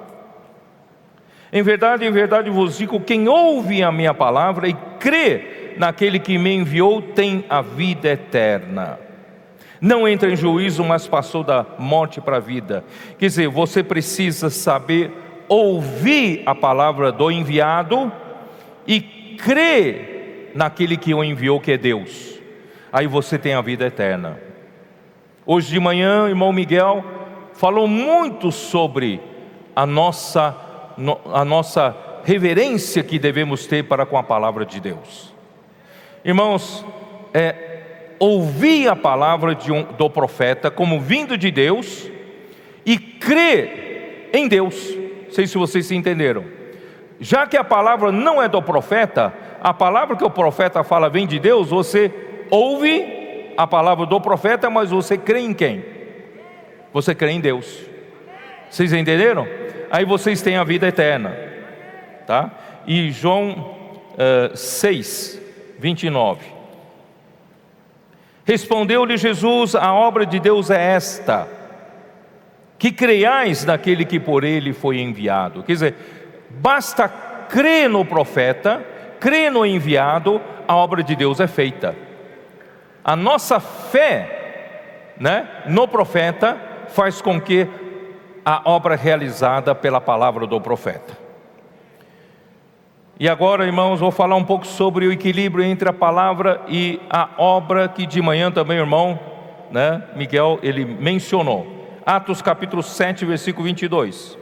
Em 1.52 1.62
verdade, 1.62 2.04
em 2.04 2.10
verdade 2.10 2.48
vos 2.48 2.78
digo: 2.78 3.00
quem 3.00 3.28
ouve 3.28 3.82
a 3.82 3.92
minha 3.92 4.14
palavra 4.14 4.68
e 4.68 4.74
crê 4.98 5.74
naquele 5.76 6.18
que 6.18 6.38
me 6.38 6.54
enviou 6.54 7.02
tem 7.02 7.44
a 7.48 7.60
vida 7.60 8.08
eterna. 8.08 8.98
Não 9.80 10.06
entra 10.06 10.30
em 10.30 10.36
juízo, 10.36 10.84
mas 10.84 11.08
passou 11.08 11.42
da 11.42 11.66
morte 11.78 12.20
para 12.20 12.36
a 12.36 12.40
vida. 12.40 12.84
Quer 13.18 13.26
dizer, 13.26 13.48
você 13.48 13.82
precisa 13.82 14.48
saber 14.48 15.10
ouvir 15.48 16.42
a 16.46 16.54
palavra 16.54 17.10
do 17.10 17.30
enviado 17.30 18.10
e 18.86 19.00
crer 19.00 20.52
naquele 20.54 20.96
que 20.96 21.12
o 21.12 21.24
enviou, 21.24 21.60
que 21.60 21.72
é 21.72 21.76
Deus. 21.76 22.40
Aí 22.92 23.06
você 23.06 23.36
tem 23.36 23.54
a 23.54 23.60
vida 23.60 23.86
eterna. 23.86 24.38
Hoje 25.44 25.68
de 25.68 25.80
manhã, 25.80 26.28
irmão 26.28 26.52
Miguel 26.52 27.04
falou 27.54 27.88
muito 27.88 28.52
sobre 28.52 29.20
a 29.74 29.84
nossa, 29.84 30.54
a 31.32 31.44
nossa 31.44 31.96
reverência 32.24 33.02
que 33.02 33.18
devemos 33.18 33.66
ter 33.66 33.84
para 33.84 34.06
com 34.06 34.16
a 34.16 34.22
palavra 34.22 34.64
de 34.64 34.80
Deus. 34.80 35.32
Irmãos, 36.24 36.84
é, 37.34 38.14
ouvir 38.18 38.88
a 38.88 38.94
palavra 38.94 39.56
um, 39.70 39.82
do 39.94 40.08
profeta 40.08 40.70
como 40.70 41.00
vindo 41.00 41.36
de 41.36 41.50
Deus 41.50 42.08
e 42.86 42.96
crer 42.96 44.30
em 44.32 44.46
Deus. 44.46 44.94
Não 45.24 45.32
sei 45.32 45.46
se 45.46 45.58
vocês 45.58 45.86
se 45.86 45.94
entenderam. 45.94 46.44
Já 47.18 47.46
que 47.46 47.56
a 47.56 47.64
palavra 47.64 48.12
não 48.12 48.42
é 48.42 48.48
do 48.48 48.62
profeta, 48.62 49.32
a 49.60 49.72
palavra 49.72 50.16
que 50.16 50.24
o 50.24 50.30
profeta 50.30 50.84
fala 50.84 51.08
vem 51.08 51.26
de 51.26 51.38
Deus, 51.38 51.70
você 51.70 52.12
ouve 52.50 53.52
a 53.56 53.66
palavra 53.66 54.06
do 54.06 54.20
profeta, 54.20 54.68
mas 54.68 54.90
você 54.90 55.16
crê 55.16 55.40
em 55.40 55.54
quem? 55.54 55.84
Você 56.92 57.14
crê 57.14 57.30
em 57.30 57.40
Deus. 57.40 57.80
Vocês 58.68 58.92
entenderam? 58.92 59.46
Aí 59.92 60.06
vocês 60.06 60.40
têm 60.40 60.56
a 60.56 60.64
vida 60.64 60.88
eterna. 60.88 61.36
Tá? 62.26 62.50
E 62.86 63.10
João 63.10 63.76
uh, 64.14 64.56
6, 64.56 65.38
29. 65.78 66.46
Respondeu-lhe 68.46 69.18
Jesus: 69.18 69.74
A 69.74 69.92
obra 69.92 70.24
de 70.24 70.40
Deus 70.40 70.70
é 70.70 70.94
esta, 70.94 71.46
que 72.78 72.90
creiais 72.90 73.66
naquele 73.66 74.06
que 74.06 74.18
por 74.18 74.44
ele 74.44 74.72
foi 74.72 74.98
enviado. 74.98 75.62
Quer 75.62 75.72
dizer, 75.72 75.94
basta 76.48 77.06
crer 77.50 77.90
no 77.90 78.02
profeta, 78.02 78.82
crer 79.20 79.52
no 79.52 79.66
enviado, 79.66 80.40
a 80.66 80.74
obra 80.74 81.02
de 81.02 81.14
Deus 81.14 81.38
é 81.38 81.46
feita. 81.46 81.94
A 83.04 83.14
nossa 83.14 83.60
fé 83.60 85.12
né, 85.20 85.46
no 85.66 85.86
profeta 85.86 86.56
faz 86.88 87.20
com 87.20 87.38
que 87.38 87.68
a 88.44 88.62
obra 88.64 88.96
realizada 88.96 89.74
pela 89.74 90.00
palavra 90.00 90.46
do 90.46 90.60
profeta. 90.60 91.16
E 93.18 93.28
agora, 93.28 93.64
irmãos, 93.64 94.00
vou 94.00 94.10
falar 94.10 94.36
um 94.36 94.44
pouco 94.44 94.66
sobre 94.66 95.06
o 95.06 95.12
equilíbrio 95.12 95.64
entre 95.64 95.88
a 95.88 95.92
palavra 95.92 96.60
e 96.66 97.00
a 97.08 97.28
obra 97.38 97.88
que 97.88 98.04
de 98.04 98.20
manhã 98.20 98.50
também, 98.50 98.78
irmão, 98.78 99.18
né, 99.70 100.02
Miguel, 100.16 100.58
ele 100.62 100.84
mencionou. 100.84 102.00
Atos 102.04 102.42
capítulo 102.42 102.82
7, 102.82 103.24
versículo 103.24 103.64
22. 103.64 104.41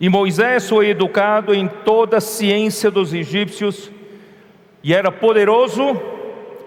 E 0.00 0.08
Moisés 0.08 0.66
foi 0.66 0.88
educado 0.88 1.54
em 1.54 1.68
toda 1.68 2.16
a 2.16 2.20
ciência 2.22 2.90
dos 2.90 3.12
egípcios 3.12 3.90
e 4.82 4.94
era 4.94 5.12
poderoso 5.12 6.00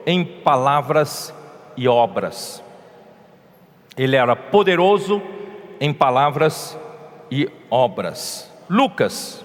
em 0.05 0.23
palavras 0.23 1.33
e 1.75 1.87
obras. 1.87 2.63
Ele 3.97 4.15
era 4.15 4.35
poderoso 4.35 5.19
em 5.79 5.91
palavras 5.91 6.77
e 7.31 7.49
obras. 7.71 8.51
Lucas 8.69 9.43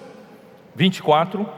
24, 0.74 1.48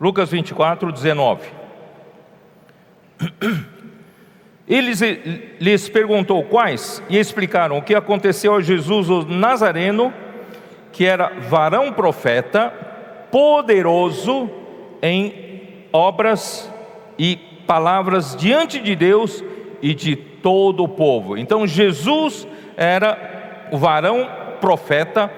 Lucas 0.00 0.30
24, 0.30 0.92
19. 0.92 1.48
Eles 4.68 5.00
lhes 5.60 5.88
perguntou 5.88 6.42
quais 6.44 7.02
e 7.08 7.16
explicaram 7.18 7.78
o 7.78 7.82
que 7.82 7.94
aconteceu 7.94 8.54
a 8.54 8.60
Jesus 8.60 9.08
o 9.08 9.24
Nazareno, 9.24 10.12
que 10.92 11.06
era 11.06 11.32
varão 11.48 11.92
profeta, 11.92 12.70
poderoso 13.30 14.50
em 15.00 15.86
obras 15.92 16.70
e 17.18 17.36
palavras 17.66 18.36
diante 18.36 18.80
de 18.80 18.94
Deus 18.94 19.42
e 19.80 19.94
de 19.94 20.14
todo 20.16 20.84
o 20.84 20.88
povo. 20.88 21.38
Então 21.38 21.66
Jesus 21.66 22.46
era 22.76 23.68
o 23.72 23.78
varão 23.78 24.28
profeta, 24.60 25.32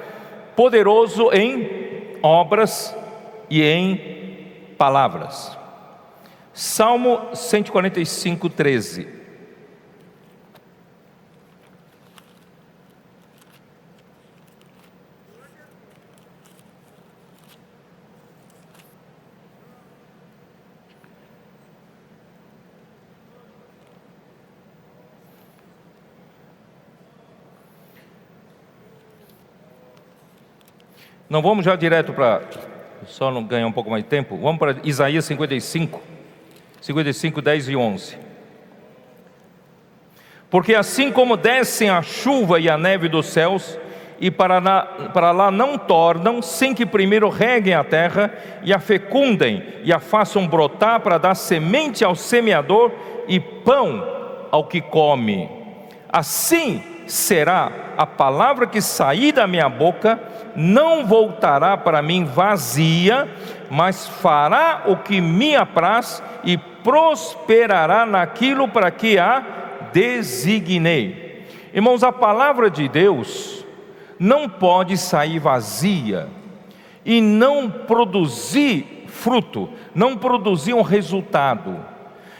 poderoso 0.57 1.31
em 1.33 2.19
obras 2.23 2.97
e 3.49 3.63
em 3.63 4.18
palavras. 4.79 5.59
Salmo 6.55 7.35
145, 7.35 8.49
13. 8.49 9.19
Não 31.29 31.43
vamos 31.43 31.65
já 31.65 31.77
direto 31.77 32.13
para, 32.15 32.41
só 33.09 33.31
não 33.31 33.43
ganhar 33.43 33.67
um 33.67 33.73
pouco 33.73 33.91
mais 33.91 34.03
de 34.03 34.09
tempo, 34.09 34.37
vamos 34.37 34.59
para 34.59 34.77
Isaías 34.85 35.25
55, 35.25 36.01
55, 36.81 37.43
10 37.43 37.69
e 37.69 37.77
11. 37.77 38.19
Porque 40.51 40.75
assim 40.75 41.11
como 41.11 41.37
descem 41.37 41.91
a 41.91 42.01
chuva 42.01 42.59
e 42.61 42.71
a 42.71 42.79
neve 42.79 43.09
dos 43.09 43.27
céus, 43.27 43.79
e 44.21 44.31
para 44.31 44.59
lá, 44.59 44.83
para 45.13 45.31
lá 45.31 45.51
não 45.51 45.79
tornam, 45.79 46.43
sem 46.43 46.75
que 46.75 46.87
primeiro 46.87 47.29
reguem 47.29 47.75
a 47.75 47.85
terra, 47.85 48.33
e 48.63 48.73
a 48.73 48.79
fecundem, 48.79 49.63
e 49.85 49.93
a 49.93 50.01
façam 50.01 50.47
brotar 50.47 51.01
para 51.01 51.19
dar 51.19 51.35
semente 51.35 52.05
ao 52.05 52.15
semeador 52.15 52.93
e 53.29 53.39
pão 53.39 54.05
ao 54.51 54.65
que 54.65 54.81
come. 54.81 55.49
Assim 56.09 56.83
será 57.09 57.73
a 57.97 58.07
palavra 58.07 58.67
que 58.67 58.81
sair 58.81 59.33
da 59.33 59.47
minha 59.47 59.69
boca, 59.69 60.21
não 60.55 61.07
voltará 61.07 61.77
para 61.77 62.01
mim 62.03 62.25
vazia, 62.25 63.29
mas 63.71 64.07
fará 64.07 64.83
o 64.87 64.97
que 64.97 65.21
me 65.21 65.57
apraz 65.57 66.23
e 66.45 66.57
prosperará 66.57 68.07
naquilo 68.07 68.69
para 68.69 68.91
que 68.91 69.19
a 69.19 69.45
designei. 69.93 71.47
Irmãos, 71.73 72.03
a 72.03 72.13
palavra 72.13 72.71
de 72.71 72.89
Deus 72.89 73.65
não 74.19 74.49
pode 74.49 74.97
sair 74.97 75.39
vazia 75.39 76.29
e 77.05 77.21
não 77.21 77.71
produzir 77.71 79.07
fruto, 79.07 79.69
não 79.95 80.17
produzir 80.17 80.75
um 80.75 80.83
resultado. 80.83 81.77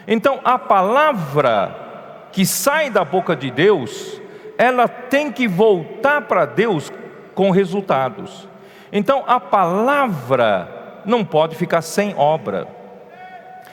Então, 0.07 0.41
a 0.45 0.59
palavra 0.59 2.29
que 2.33 2.45
sai 2.45 2.91
da 2.91 3.05
boca 3.05 3.35
de 3.35 3.51
Deus, 3.51 4.18
ela 4.59 4.89
tem 4.89 5.31
que 5.31 5.47
voltar 5.47 6.23
para 6.23 6.45
Deus 6.45 6.93
com 7.33 7.51
resultados. 7.51 8.49
Então 8.93 9.23
a 9.27 9.39
palavra 9.39 11.01
não 11.05 11.25
pode 11.25 11.55
ficar 11.55 11.81
sem 11.81 12.13
obra. 12.17 12.67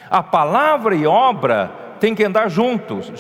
A 0.09 0.21
palavra 0.21 0.93
e 0.95 1.07
obra 1.07 1.71
têm 1.99 2.13
que 2.13 2.23
andar 2.23 2.47
juntos, 2.49 3.11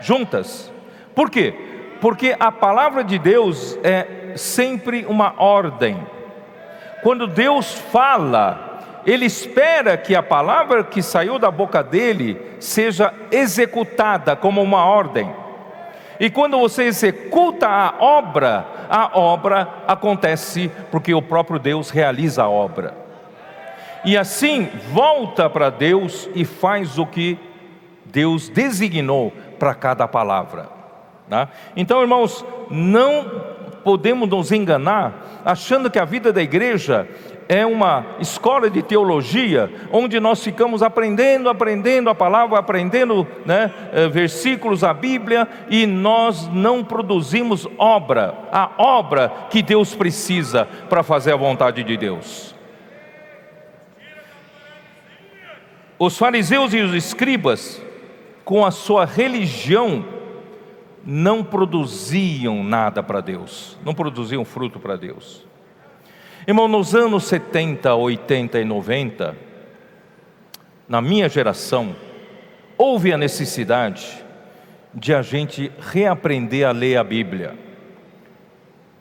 juntas. 0.00 0.72
Por 1.16 1.28
quê? 1.28 1.52
Porque 2.00 2.36
a 2.38 2.52
palavra 2.52 3.02
de 3.02 3.18
Deus 3.18 3.76
é 3.82 4.34
sempre 4.36 5.04
uma 5.06 5.34
ordem. 5.36 6.06
Quando 7.02 7.26
Deus 7.26 7.74
fala, 7.74 9.02
Ele 9.04 9.24
espera 9.26 9.96
que 9.96 10.14
a 10.14 10.22
palavra 10.22 10.84
que 10.84 11.02
saiu 11.02 11.40
da 11.40 11.50
boca 11.50 11.82
dele 11.82 12.40
seja 12.60 13.12
executada 13.32 14.36
como 14.36 14.62
uma 14.62 14.84
ordem. 14.84 15.47
E 16.20 16.28
quando 16.28 16.58
você 16.58 16.84
executa 16.84 17.68
a 17.68 17.94
obra, 18.00 18.66
a 18.88 19.18
obra 19.18 19.68
acontece 19.86 20.70
porque 20.90 21.14
o 21.14 21.22
próprio 21.22 21.58
Deus 21.58 21.90
realiza 21.90 22.42
a 22.42 22.48
obra. 22.48 22.94
E 24.04 24.16
assim 24.16 24.68
volta 24.92 25.48
para 25.48 25.70
Deus 25.70 26.28
e 26.34 26.44
faz 26.44 26.98
o 26.98 27.06
que 27.06 27.38
Deus 28.04 28.48
designou 28.48 29.32
para 29.58 29.74
cada 29.74 30.08
palavra. 30.08 30.68
Tá? 31.28 31.48
Então, 31.76 32.00
irmãos, 32.00 32.44
não 32.70 33.58
podemos 33.84 34.28
nos 34.28 34.50
enganar 34.50 35.42
achando 35.44 35.90
que 35.90 35.98
a 35.98 36.04
vida 36.04 36.32
da 36.32 36.42
igreja 36.42 37.08
é 37.48 37.64
uma 37.64 38.04
escola 38.20 38.68
de 38.68 38.82
teologia, 38.82 39.72
onde 39.90 40.20
nós 40.20 40.44
ficamos 40.44 40.82
aprendendo, 40.82 41.48
aprendendo 41.48 42.10
a 42.10 42.14
palavra, 42.14 42.58
aprendendo 42.58 43.26
né, 43.46 43.72
eh, 43.90 44.06
versículos, 44.08 44.84
a 44.84 44.92
Bíblia, 44.92 45.48
e 45.70 45.86
nós 45.86 46.46
não 46.48 46.84
produzimos 46.84 47.66
obra, 47.78 48.34
a 48.52 48.70
obra 48.76 49.32
que 49.48 49.62
Deus 49.62 49.94
precisa 49.94 50.66
para 50.90 51.02
fazer 51.02 51.32
a 51.32 51.36
vontade 51.36 51.82
de 51.82 51.96
Deus. 51.96 52.54
Os 55.98 56.18
fariseus 56.18 56.74
e 56.74 56.80
os 56.80 56.94
escribas, 56.94 57.82
com 58.44 58.64
a 58.64 58.70
sua 58.70 59.06
religião, 59.06 60.04
não 61.04 61.42
produziam 61.42 62.62
nada 62.62 63.02
para 63.02 63.22
Deus, 63.22 63.78
não 63.82 63.94
produziam 63.94 64.44
fruto 64.44 64.78
para 64.78 64.94
Deus. 64.94 65.47
Irmão, 66.48 66.66
nos 66.66 66.94
anos 66.94 67.24
70, 67.24 67.94
80 67.94 68.58
e 68.58 68.64
90, 68.64 69.36
na 70.88 71.02
minha 71.02 71.28
geração, 71.28 71.94
houve 72.78 73.12
a 73.12 73.18
necessidade 73.18 74.24
de 74.94 75.12
a 75.12 75.20
gente 75.20 75.70
reaprender 75.78 76.66
a 76.66 76.72
ler 76.72 76.96
a 76.96 77.04
Bíblia. 77.04 77.54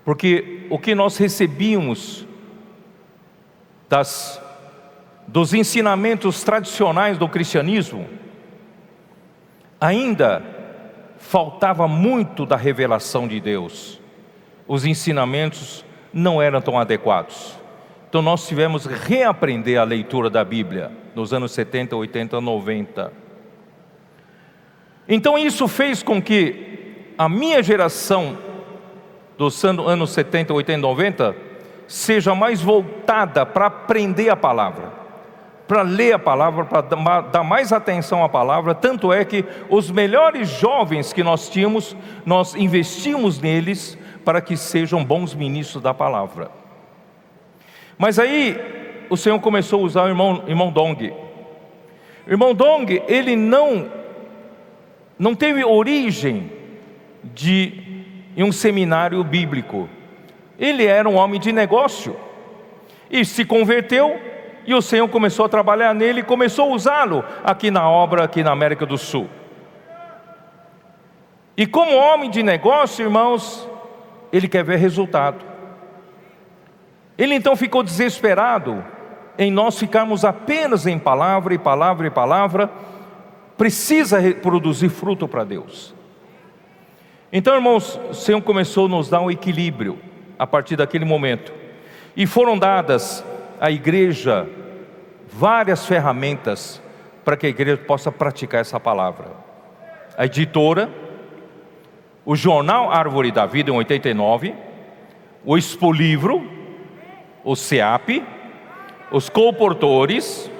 Porque 0.03 0.67
o 0.69 0.77
que 0.77 0.93
nós 0.93 1.15
recebíamos 1.15 2.27
das, 3.87 4.41
dos 5.25 5.53
ensinamentos 5.53 6.43
tradicionais 6.43 7.17
do 7.17 7.29
cristianismo, 7.29 8.09
ainda 9.79 10.43
faltava 11.17 11.87
muito 11.87 12.45
da 12.45 12.57
revelação 12.57 13.25
de 13.25 13.39
Deus. 13.39 14.01
Os 14.67 14.83
ensinamentos 14.83 15.85
não 16.17 16.41
eram 16.41 16.59
tão 16.59 16.79
adequados. 16.79 17.55
Então 18.09 18.21
nós 18.23 18.47
tivemos 18.47 18.87
que 18.87 18.93
reaprender 18.93 19.79
a 19.79 19.83
leitura 19.83 20.29
da 20.29 20.43
Bíblia 20.43 20.91
nos 21.13 21.31
anos 21.31 21.51
70, 21.51 21.95
80, 21.95 22.41
90. 22.41 23.13
Então 25.07 25.37
isso 25.37 25.67
fez 25.67 26.01
com 26.01 26.19
que 26.19 27.13
a 27.17 27.29
minha 27.29 27.61
geração 27.61 28.37
dos 29.37 29.63
anos 29.63 30.09
70, 30.09 30.53
80, 30.53 30.81
90 30.81 31.35
seja 31.87 32.33
mais 32.33 32.61
voltada 32.61 33.45
para 33.45 33.67
aprender 33.67 34.29
a 34.29 34.35
palavra, 34.35 34.91
para 35.67 35.83
ler 35.83 36.13
a 36.13 36.19
palavra, 36.19 36.65
para 36.65 37.21
dar 37.21 37.43
mais 37.43 37.71
atenção 37.71 38.23
à 38.23 38.29
palavra. 38.29 38.73
Tanto 38.73 39.13
é 39.13 39.23
que 39.23 39.45
os 39.69 39.91
melhores 39.91 40.49
jovens 40.49 41.13
que 41.13 41.23
nós 41.23 41.47
tínhamos, 41.47 41.95
nós 42.25 42.55
investimos 42.55 43.39
neles 43.39 43.97
para 44.27 44.41
que 44.41 44.57
sejam 44.57 45.05
bons 45.05 45.33
ministros 45.33 45.81
da 45.81 45.93
palavra. 45.93 46.51
Mas 47.97 48.19
aí 48.19 48.59
o 49.09 49.15
Senhor 49.15 49.39
começou 49.39 49.79
a 49.79 49.83
usar 49.83 50.03
o 50.03 50.09
irmão, 50.09 50.43
irmão 50.45 50.69
Dong. 50.69 51.13
O 52.27 52.29
irmão 52.29 52.53
Dong, 52.53 53.01
ele 53.07 53.37
não, 53.37 53.89
não 55.17 55.33
teve 55.33 55.63
origem 55.63 56.51
de 57.23 58.03
em 58.35 58.43
um 58.43 58.51
seminário 58.51 59.23
bíblico. 59.23 59.87
Ele 60.59 60.85
era 60.85 61.07
um 61.07 61.15
homem 61.15 61.39
de 61.39 61.53
negócio 61.53 62.13
e 63.09 63.23
se 63.23 63.45
converteu 63.45 64.19
e 64.65 64.73
o 64.73 64.81
Senhor 64.81 65.07
começou 65.07 65.45
a 65.45 65.49
trabalhar 65.49 65.95
nele 65.95 66.19
e 66.19 66.23
começou 66.23 66.69
a 66.69 66.75
usá-lo 66.75 67.23
aqui 67.45 67.71
na 67.71 67.89
obra 67.89 68.25
aqui 68.25 68.43
na 68.43 68.51
América 68.51 68.85
do 68.85 68.97
Sul. 68.97 69.29
E 71.55 71.65
como 71.65 71.95
homem 71.95 72.29
de 72.29 72.43
negócio, 72.43 73.05
irmãos, 73.05 73.65
ele 74.31 74.47
quer 74.47 74.63
ver 74.63 74.77
resultado. 74.77 75.43
Ele 77.17 77.33
então 77.33 77.55
ficou 77.55 77.83
desesperado 77.83 78.83
em 79.37 79.51
nós 79.51 79.77
ficarmos 79.77 80.25
apenas 80.25 80.87
em 80.87 80.97
palavra 80.97 81.53
e 81.53 81.57
palavra 81.57 82.07
e 82.07 82.09
palavra, 82.09 82.71
precisa 83.57 84.19
produzir 84.41 84.89
fruto 84.89 85.27
para 85.27 85.43
Deus. 85.43 85.93
Então, 87.31 87.53
irmãos, 87.53 87.99
o 88.09 88.13
Senhor 88.13 88.41
começou 88.41 88.87
a 88.87 88.89
nos 88.89 89.09
dar 89.09 89.21
um 89.21 89.29
equilíbrio 89.29 89.99
a 90.39 90.47
partir 90.47 90.75
daquele 90.75 91.05
momento, 91.05 91.51
e 92.15 92.25
foram 92.25 92.57
dadas 92.57 93.23
à 93.59 93.71
igreja 93.71 94.47
várias 95.27 95.85
ferramentas 95.85 96.81
para 97.25 97.35
que 97.35 97.45
a 97.45 97.49
igreja 97.49 97.77
possa 97.77 98.11
praticar 98.11 98.61
essa 98.61 98.79
palavra. 98.79 99.27
A 100.17 100.25
editora, 100.25 100.89
o 102.27 102.35
jornal 102.35 102.91
Árvore 102.91 103.31
da 103.31 103.45
Vida 103.45 103.71
em 103.71 103.73
89, 103.73 104.53
o 105.45 105.57
Expolivro, 105.57 106.45
o 107.41 107.55
SEAP, 107.55 108.21
os 109.09 109.29
comportores, 109.29 110.51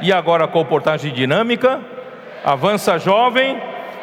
e 0.00 0.12
agora 0.12 0.46
a 0.46 0.48
comportagem 0.48 1.12
dinâmica, 1.12 1.80
Avança 2.44 2.98
Jovem, 2.98 3.56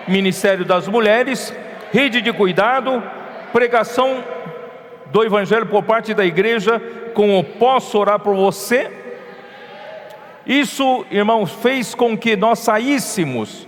Ministério 0.07 0.63
das 0.63 0.87
Mulheres, 0.87 1.53
Rede 1.91 2.21
de 2.21 2.31
Cuidado, 2.31 3.03
pregação 3.51 4.23
do 5.07 5.25
Evangelho 5.25 5.65
por 5.65 5.83
parte 5.83 6.13
da 6.13 6.25
igreja, 6.25 6.79
com 7.13 7.37
o 7.37 7.43
Posso 7.43 7.97
Orar 7.97 8.19
por 8.19 8.33
Você. 8.33 8.89
Isso, 10.45 11.05
irmãos, 11.11 11.51
fez 11.51 11.93
com 11.93 12.17
que 12.17 12.37
nós 12.37 12.59
saíssemos 12.59 13.67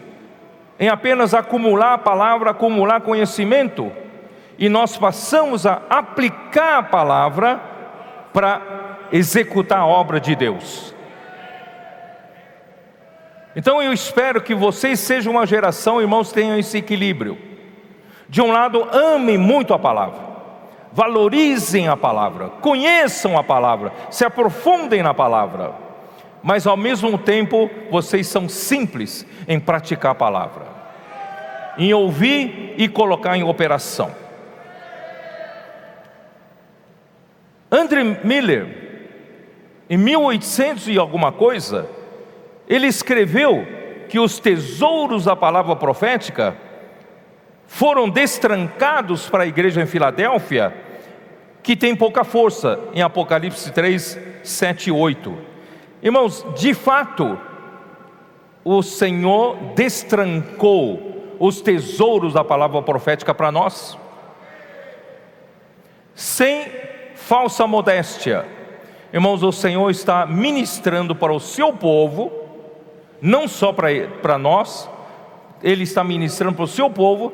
em 0.80 0.90
apenas 0.90 1.34
acumular 1.34 1.94
a 1.94 1.98
palavra, 1.98 2.52
acumular 2.52 3.02
conhecimento, 3.02 3.92
e 4.58 4.70
nós 4.70 4.98
passamos 4.98 5.66
a 5.66 5.82
aplicar 5.90 6.80
a 6.80 6.84
palavra 6.84 7.60
para 8.34 8.62
executar 9.12 9.80
a 9.80 9.86
obra 9.86 10.20
de 10.20 10.36
Deus. 10.36 10.94
Então 13.56 13.82
eu 13.82 13.92
espero 13.92 14.42
que 14.42 14.54
vocês 14.54 15.00
sejam 15.00 15.34
uma 15.34 15.46
geração, 15.46 16.00
irmãos, 16.00 16.32
tenham 16.32 16.60
esse 16.60 16.78
equilíbrio. 16.78 17.38
De 18.30 18.42
um 18.42 18.52
lado, 18.52 18.88
amem 18.92 19.38
muito 19.38 19.74
a 19.74 19.80
palavra, 19.80 20.20
valorizem 20.92 21.88
a 21.88 21.98
palavra, 21.98 22.50
conheçam 22.62 23.38
a 23.38 23.44
palavra, 23.44 23.92
se 24.12 24.26
aprofundem 24.26 25.02
na 25.02 25.14
palavra, 25.14 25.87
mas 26.48 26.66
ao 26.66 26.78
mesmo 26.78 27.18
tempo 27.18 27.70
vocês 27.92 28.26
são 28.26 28.48
simples 28.48 29.26
em 29.50 29.60
praticar 29.60 30.14
a 30.14 30.16
palavra, 30.16 30.66
em 31.78 31.94
ouvir 31.94 32.74
e 32.78 32.88
colocar 32.88 33.36
em 33.36 33.44
operação. 33.44 34.16
André 37.70 38.22
Miller, 38.24 38.66
em 39.90 39.98
1800 39.98 40.88
e 40.88 40.98
alguma 40.98 41.34
coisa, 41.34 41.90
ele 42.66 42.88
escreveu 42.88 43.68
que 44.08 44.18
os 44.18 44.40
tesouros 44.40 45.26
da 45.26 45.36
palavra 45.36 45.76
profética 45.76 46.56
foram 47.68 48.08
destrancados 48.08 49.30
para 49.30 49.44
a 49.44 49.48
igreja 49.48 49.82
em 49.82 49.86
Filadélfia, 49.86 50.74
que 51.62 51.76
tem 51.76 51.94
pouca 51.94 52.24
força, 52.24 52.80
em 52.94 53.02
Apocalipse 53.02 53.70
3, 53.70 54.18
7 54.44 54.88
e 54.88 54.92
8. 54.94 55.47
Irmãos, 56.02 56.46
de 56.56 56.74
fato, 56.74 57.38
o 58.64 58.82
Senhor 58.82 59.56
destrancou 59.76 61.36
os 61.40 61.62
tesouros 61.62 62.34
da 62.34 62.44
palavra 62.44 62.82
profética 62.82 63.34
para 63.34 63.52
nós, 63.52 63.98
sem 66.14 66.68
falsa 67.16 67.66
modéstia. 67.68 68.46
Irmãos, 69.14 69.44
o 69.44 69.52
Senhor 69.52 69.90
está 69.90 70.26
ministrando 70.26 71.16
para 71.16 71.34
o 71.34 71.40
seu 71.40 71.72
povo 71.74 72.32
não 73.22 73.48
só 73.48 73.74
para 73.74 74.38
nós, 74.38 74.90
Ele 75.62 75.84
está 75.84 76.04
ministrando 76.04 76.56
para 76.56 76.66
o 76.66 76.68
seu 76.68 76.90
povo 76.90 77.34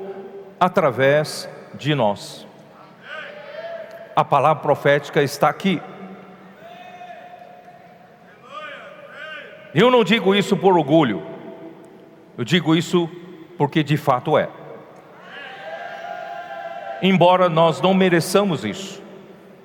através 0.60 1.50
de 1.76 1.94
nós. 1.94 2.48
A 4.16 4.24
palavra 4.24 4.62
profética 4.62 5.22
está 5.22 5.50
aqui. 5.50 5.82
Eu 9.74 9.90
não 9.90 10.04
digo 10.04 10.36
isso 10.36 10.56
por 10.56 10.78
orgulho, 10.78 11.24
eu 12.38 12.44
digo 12.44 12.76
isso 12.76 13.10
porque 13.58 13.84
de 13.84 13.98
fato 13.98 14.38
é. 14.38 14.48
Embora 17.02 17.50
nós 17.50 17.82
não 17.82 17.94
mereçamos 17.94 18.64
isso, 18.64 19.02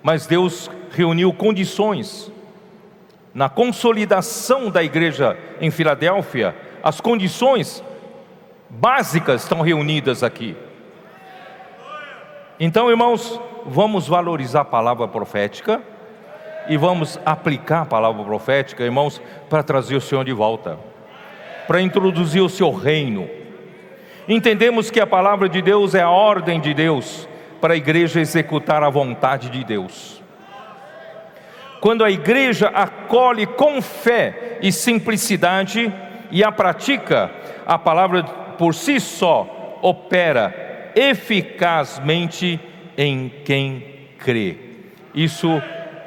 mas 0.02 0.26
Deus 0.26 0.70
reuniu 0.90 1.32
condições 1.32 2.32
na 3.34 3.48
consolidação 3.48 4.70
da 4.70 4.82
igreja 4.82 5.38
em 5.60 5.70
Filadélfia, 5.70 6.56
as 6.82 7.00
condições 7.00 7.84
básicas 8.70 9.42
estão 9.42 9.60
reunidas 9.60 10.22
aqui. 10.22 10.56
Então, 12.58 12.90
irmãos, 12.90 13.38
vamos 13.64 14.08
valorizar 14.08 14.62
a 14.62 14.64
palavra 14.64 15.06
profética 15.06 15.82
e 16.68 16.76
vamos 16.76 17.18
aplicar 17.24 17.82
a 17.82 17.86
palavra 17.86 18.22
profética, 18.24 18.84
irmãos, 18.84 19.20
para 19.48 19.62
trazer 19.62 19.96
o 19.96 20.00
Senhor 20.00 20.24
de 20.24 20.32
volta, 20.32 20.78
para 21.66 21.80
introduzir 21.80 22.42
o 22.42 22.48
seu 22.48 22.72
reino. 22.72 23.28
Entendemos 24.28 24.90
que 24.90 25.00
a 25.00 25.06
palavra 25.06 25.48
de 25.48 25.62
Deus 25.62 25.94
é 25.94 26.02
a 26.02 26.10
ordem 26.10 26.60
de 26.60 26.74
Deus 26.74 27.28
para 27.60 27.74
a 27.74 27.76
igreja 27.76 28.20
executar 28.20 28.82
a 28.82 28.90
vontade 28.90 29.50
de 29.50 29.64
Deus 29.64 30.18
quando 31.80 32.04
a 32.04 32.10
igreja 32.10 32.68
acolhe 32.68 33.46
com 33.46 33.80
fé 33.80 34.58
e 34.60 34.72
simplicidade 34.72 35.92
e 36.30 36.42
a 36.42 36.50
pratica, 36.50 37.30
a 37.66 37.78
palavra 37.78 38.22
por 38.58 38.74
si 38.74 38.98
só 39.00 39.78
opera 39.80 40.92
eficazmente 40.94 42.58
em 42.96 43.30
quem 43.44 43.84
crê. 44.18 44.56
Isso, 45.14 45.62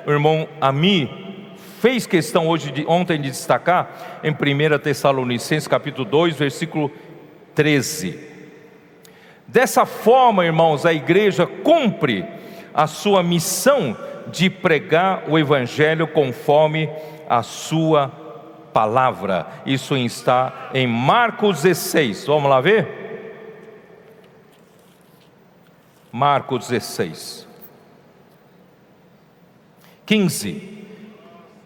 irmão 0.07 0.47
Ami, 0.59 1.55
fez 1.79 2.05
questão 2.05 2.47
hoje 2.47 2.71
de, 2.71 2.85
ontem 2.87 3.19
de 3.19 3.29
destacar 3.29 4.21
em 4.23 4.31
1 4.31 4.79
Tessalonicenses 4.79 5.67
capítulo 5.67 6.05
2, 6.05 6.35
versículo 6.35 6.91
13. 7.55 8.19
Dessa 9.47 9.85
forma, 9.85 10.45
irmãos, 10.45 10.85
a 10.85 10.93
igreja 10.93 11.45
cumpre 11.45 12.25
a 12.73 12.87
sua 12.87 13.21
missão 13.21 13.97
de 14.31 14.49
pregar 14.49 15.23
o 15.27 15.37
Evangelho 15.37 16.07
conforme 16.07 16.89
a 17.27 17.43
sua 17.43 18.09
palavra. 18.73 19.47
Isso 19.65 19.97
está 19.97 20.69
em 20.73 20.87
Marcos 20.87 21.63
16. 21.63 22.25
Vamos 22.27 22.49
lá 22.49 22.61
ver? 22.61 23.01
Marcos 26.11 26.67
16. 26.67 27.50
15. 30.11 30.61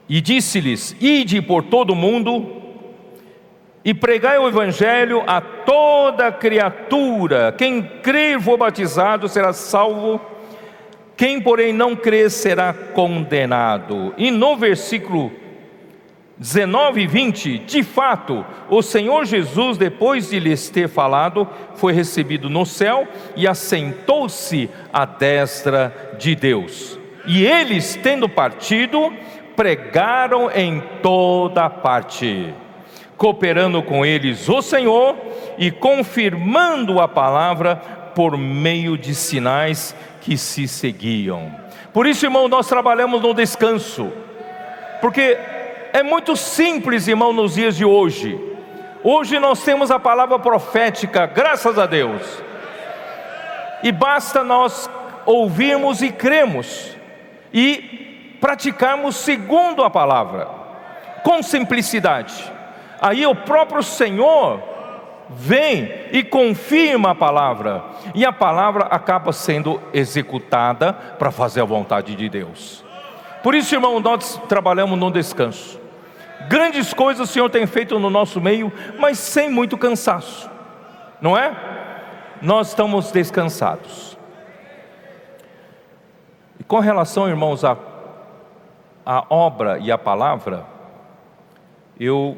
E 0.07 0.21
disse-lhes: 0.21 0.95
Ide 1.01 1.41
por 1.41 1.63
todo 1.63 1.93
o 1.93 1.95
mundo 1.95 2.61
e 3.83 3.91
pregai 3.91 4.37
o 4.37 4.47
evangelho 4.47 5.23
a 5.25 5.41
toda 5.41 6.31
criatura. 6.31 7.51
Quem 7.57 7.81
crer 7.81 8.39
for 8.39 8.55
batizado 8.55 9.27
será 9.27 9.51
salvo 9.51 10.21
quem, 11.17 11.41
porém, 11.41 11.73
não 11.73 11.95
crê 11.95 12.29
será 12.29 12.71
condenado. 12.71 14.13
E 14.15 14.29
no 14.29 14.55
versículo 14.55 15.31
19 16.37 17.01
e 17.01 17.07
20, 17.07 17.57
de 17.59 17.81
fato, 17.81 18.45
o 18.69 18.83
Senhor 18.83 19.25
Jesus, 19.25 19.75
depois 19.75 20.29
de 20.29 20.39
lhes 20.39 20.69
ter 20.69 20.87
falado, 20.87 21.47
foi 21.75 21.93
recebido 21.93 22.47
no 22.47 22.63
céu 22.63 23.07
e 23.35 23.47
assentou-se 23.47 24.69
à 24.93 25.03
destra 25.05 26.15
de 26.19 26.35
Deus. 26.35 26.99
E 27.27 27.45
eles, 27.45 27.95
tendo 27.95 28.29
partido, 28.29 29.13
pregaram 29.55 30.51
em 30.51 30.81
toda 31.01 31.69
parte, 31.69 32.53
cooperando 33.17 33.81
com 33.81 34.05
eles 34.05 34.47
o 34.49 34.61
Senhor 34.61 35.15
e 35.57 35.71
confirmando 35.71 36.99
a 36.99 37.07
palavra 37.07 37.77
por 38.13 38.37
meio 38.37 38.97
de 38.97 39.15
sinais 39.15 39.95
que 40.21 40.37
se 40.37 40.67
seguiam. 40.67 41.53
Por 41.93 42.05
isso, 42.05 42.25
irmão, 42.25 42.47
nós 42.47 42.67
trabalhamos 42.67 43.21
no 43.21 43.33
descanso, 43.33 44.11
porque 45.01 45.37
é 45.93 46.03
muito 46.03 46.35
simples, 46.35 47.07
irmão, 47.07 47.31
nos 47.31 47.55
dias 47.55 47.75
de 47.77 47.85
hoje. 47.85 48.39
Hoje 49.03 49.39
nós 49.39 49.63
temos 49.63 49.91
a 49.91 49.99
palavra 49.99 50.37
profética, 50.39 51.25
graças 51.25 51.77
a 51.77 51.85
Deus, 51.85 52.21
e 53.83 53.91
basta 53.91 54.43
nós 54.43 54.89
ouvirmos 55.25 56.01
e 56.01 56.11
cremos, 56.11 56.94
e 57.55 58.35
praticarmos 58.41 59.15
segundo 59.15 59.81
a 59.81 59.89
palavra, 59.89 60.45
com 61.23 61.41
simplicidade. 61.41 62.51
Aí 63.01 63.25
o 63.25 63.33
próprio 63.33 63.81
Senhor 63.81 64.61
vem 65.29 65.89
e 66.11 66.21
confirma 66.21 67.11
a 67.11 67.15
palavra, 67.15 67.81
e 68.13 68.25
a 68.25 68.33
palavra 68.33 68.87
acaba 68.87 69.31
sendo 69.31 69.81
executada 69.93 70.91
para 70.91 71.31
fazer 71.31 71.61
a 71.61 71.65
vontade 71.65 72.13
de 72.13 72.27
Deus. 72.27 72.83
Por 73.41 73.55
isso, 73.55 73.73
irmão, 73.73 74.01
nós 74.01 74.39
trabalhamos 74.49 74.99
no 74.99 75.09
descanso. 75.09 75.79
Grandes 76.49 76.93
coisas 76.93 77.29
o 77.29 77.31
Senhor 77.31 77.49
tem 77.49 77.65
feito 77.65 77.97
no 77.97 78.09
nosso 78.09 78.41
meio, 78.41 78.71
mas 78.99 79.17
sem 79.17 79.49
muito 79.49 79.77
cansaço, 79.77 80.49
não 81.21 81.37
é? 81.37 81.55
Nós 82.41 82.67
estamos 82.67 83.11
descansados. 83.11 84.14
E 86.59 86.63
com 86.63 86.79
relação, 86.79 87.27
irmãos, 87.27 87.63
à, 87.63 87.77
à 89.05 89.25
obra 89.29 89.77
e 89.79 89.91
à 89.91 89.97
palavra, 89.97 90.65
eu 91.99 92.37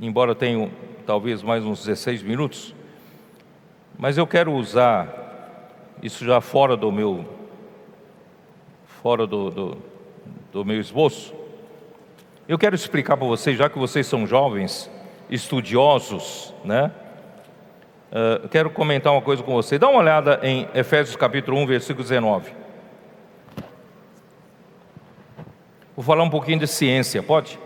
embora 0.00 0.34
tenha 0.34 0.70
talvez 1.06 1.42
mais 1.42 1.64
uns 1.64 1.84
16 1.84 2.22
minutos, 2.22 2.74
mas 3.98 4.16
eu 4.16 4.26
quero 4.26 4.52
usar 4.52 5.20
isso 6.02 6.24
já 6.24 6.40
fora 6.40 6.76
do 6.76 6.90
meu 6.90 7.24
fora 9.02 9.26
do, 9.26 9.50
do, 9.50 9.78
do 10.52 10.64
meu 10.64 10.78
esboço. 10.78 11.34
Eu 12.46 12.58
quero 12.58 12.74
explicar 12.74 13.16
para 13.16 13.26
vocês, 13.26 13.56
já 13.56 13.68
que 13.68 13.78
vocês 13.78 14.06
são 14.06 14.26
jovens, 14.26 14.90
estudiosos, 15.30 16.52
né? 16.64 16.92
Uh, 18.10 18.48
quero 18.48 18.70
comentar 18.70 19.12
uma 19.12 19.22
coisa 19.22 19.42
com 19.42 19.52
vocês. 19.52 19.80
Dá 19.80 19.88
uma 19.88 20.00
olhada 20.00 20.40
em 20.42 20.68
Efésios 20.74 21.14
capítulo 21.14 21.56
1, 21.58 21.66
versículo 21.66 22.02
19. 22.02 22.52
Vou 25.94 26.04
falar 26.04 26.24
um 26.24 26.30
pouquinho 26.30 26.58
de 26.58 26.66
ciência, 26.66 27.22
pode? 27.22 27.58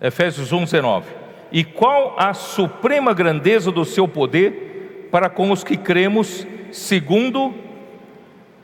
Efésios 0.00 0.52
1, 0.52 0.64
19. 0.64 1.06
E 1.50 1.64
qual 1.64 2.14
a 2.16 2.32
suprema 2.34 3.12
grandeza 3.12 3.72
do 3.72 3.84
seu 3.84 4.06
poder 4.06 5.08
para 5.10 5.30
com 5.30 5.50
os 5.50 5.64
que 5.64 5.76
cremos, 5.76 6.46
segundo 6.70 7.54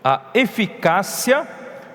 a 0.03 0.23
eficácia 0.35 1.47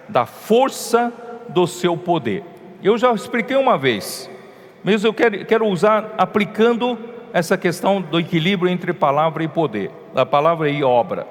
da 0.07 0.25
força 0.25 1.13
do 1.49 1.67
seu 1.67 1.97
poder. 1.97 2.43
Eu 2.81 2.97
já 2.97 3.13
expliquei 3.13 3.55
uma 3.55 3.77
vez, 3.77 4.29
mas 4.85 5.03
eu 5.03 5.11
quero, 5.11 5.43
quero 5.45 5.67
usar 5.67 6.13
aplicando 6.15 6.95
essa 7.33 7.57
questão 7.57 7.99
do 7.99 8.19
equilíbrio 8.19 8.71
entre 8.71 8.93
palavra 8.93 9.43
e 9.43 9.47
poder, 9.47 9.89
a 10.13 10.23
palavra 10.23 10.69
e 10.69 10.83
obra. 10.83 11.25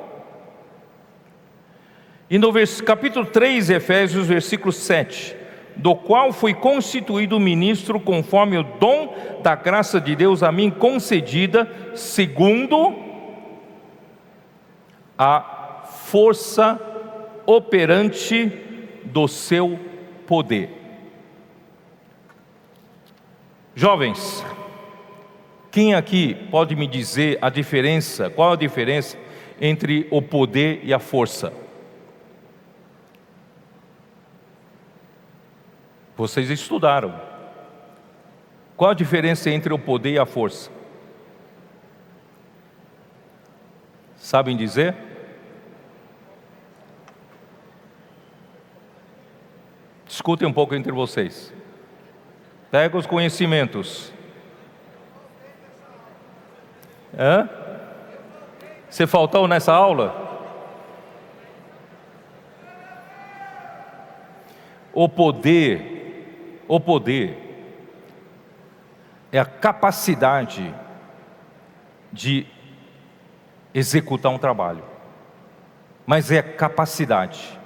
E 2.29 2.37
no 2.37 2.53
capítulo 2.85 3.25
3, 3.25 3.71
Efésios, 3.71 4.27
versículo 4.27 4.73
7, 4.73 5.37
do 5.77 5.95
qual 5.95 6.33
fui 6.33 6.53
constituído 6.53 7.39
ministro 7.39 8.01
conforme 8.01 8.59
o 8.59 8.65
dom 8.65 9.15
da 9.41 9.55
graça 9.55 10.01
de 10.01 10.17
Deus 10.17 10.43
a 10.43 10.51
mim 10.51 10.69
concedida, 10.69 11.71
segundo 11.95 12.93
a 15.17 15.85
força 16.07 16.81
operante 17.47 18.51
do 19.05 19.29
seu 19.29 19.79
poder. 20.27 20.84
Jovens, 23.77 24.45
quem 25.71 25.95
aqui 25.95 26.35
pode 26.51 26.77
me 26.77 26.87
dizer 26.87 27.39
a 27.43 27.51
diferença, 27.51 28.31
qual 28.31 28.53
a 28.53 28.57
diferença 28.57 29.19
entre 29.61 30.07
o 30.11 30.23
poder 30.23 30.81
e 30.85 30.95
a 30.95 31.01
força? 31.01 31.53
Vocês 36.17 36.51
estudaram. 36.51 37.21
Qual 38.77 38.91
a 38.91 38.95
diferença 38.95 39.51
entre 39.51 39.73
o 39.73 39.79
poder 39.79 40.13
e 40.13 40.19
a 40.19 40.27
força? 40.27 40.71
Sabem 44.17 44.57
dizer? 44.57 44.95
Discutem 50.07 50.47
um 50.47 50.53
pouco 50.53 50.75
entre 50.75 50.93
vocês. 50.93 51.54
Pega 52.75 52.99
os 52.99 53.07
conhecimentos. 53.07 54.13
Hã? 57.17 57.49
Você 58.91 59.07
faltou 59.07 59.47
nessa 59.47 59.73
aula? 59.73 60.13
O 64.93 65.09
poder, 65.09 66.65
o 66.67 66.81
poder 66.81 67.39
é 69.31 69.39
a 69.39 69.47
capacidade 69.47 70.75
de 72.13 72.45
executar 73.73 74.33
um 74.33 74.39
trabalho, 74.39 74.83
mas 76.05 76.33
é 76.33 76.43
capacidade. 76.43 77.57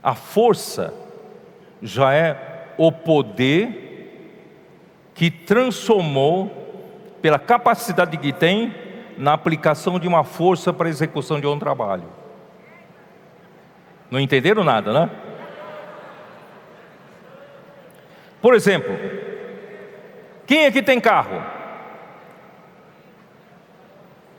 A 0.00 0.14
força 0.14 0.94
já 1.82 2.14
é 2.14 2.49
o 2.76 2.90
poder 2.90 3.88
que 5.14 5.30
transformou, 5.30 6.58
pela 7.20 7.38
capacidade 7.38 8.16
que 8.16 8.32
tem, 8.32 8.74
na 9.18 9.34
aplicação 9.34 9.98
de 9.98 10.08
uma 10.08 10.24
força 10.24 10.72
para 10.72 10.86
a 10.86 10.90
execução 10.90 11.38
de 11.38 11.46
um 11.46 11.58
trabalho. 11.58 12.04
Não 14.10 14.18
entenderam 14.18 14.64
nada, 14.64 14.92
né? 14.92 15.10
Por 18.40 18.54
exemplo, 18.54 18.96
quem 20.46 20.66
aqui 20.66 20.82
tem 20.82 20.98
carro? 20.98 21.42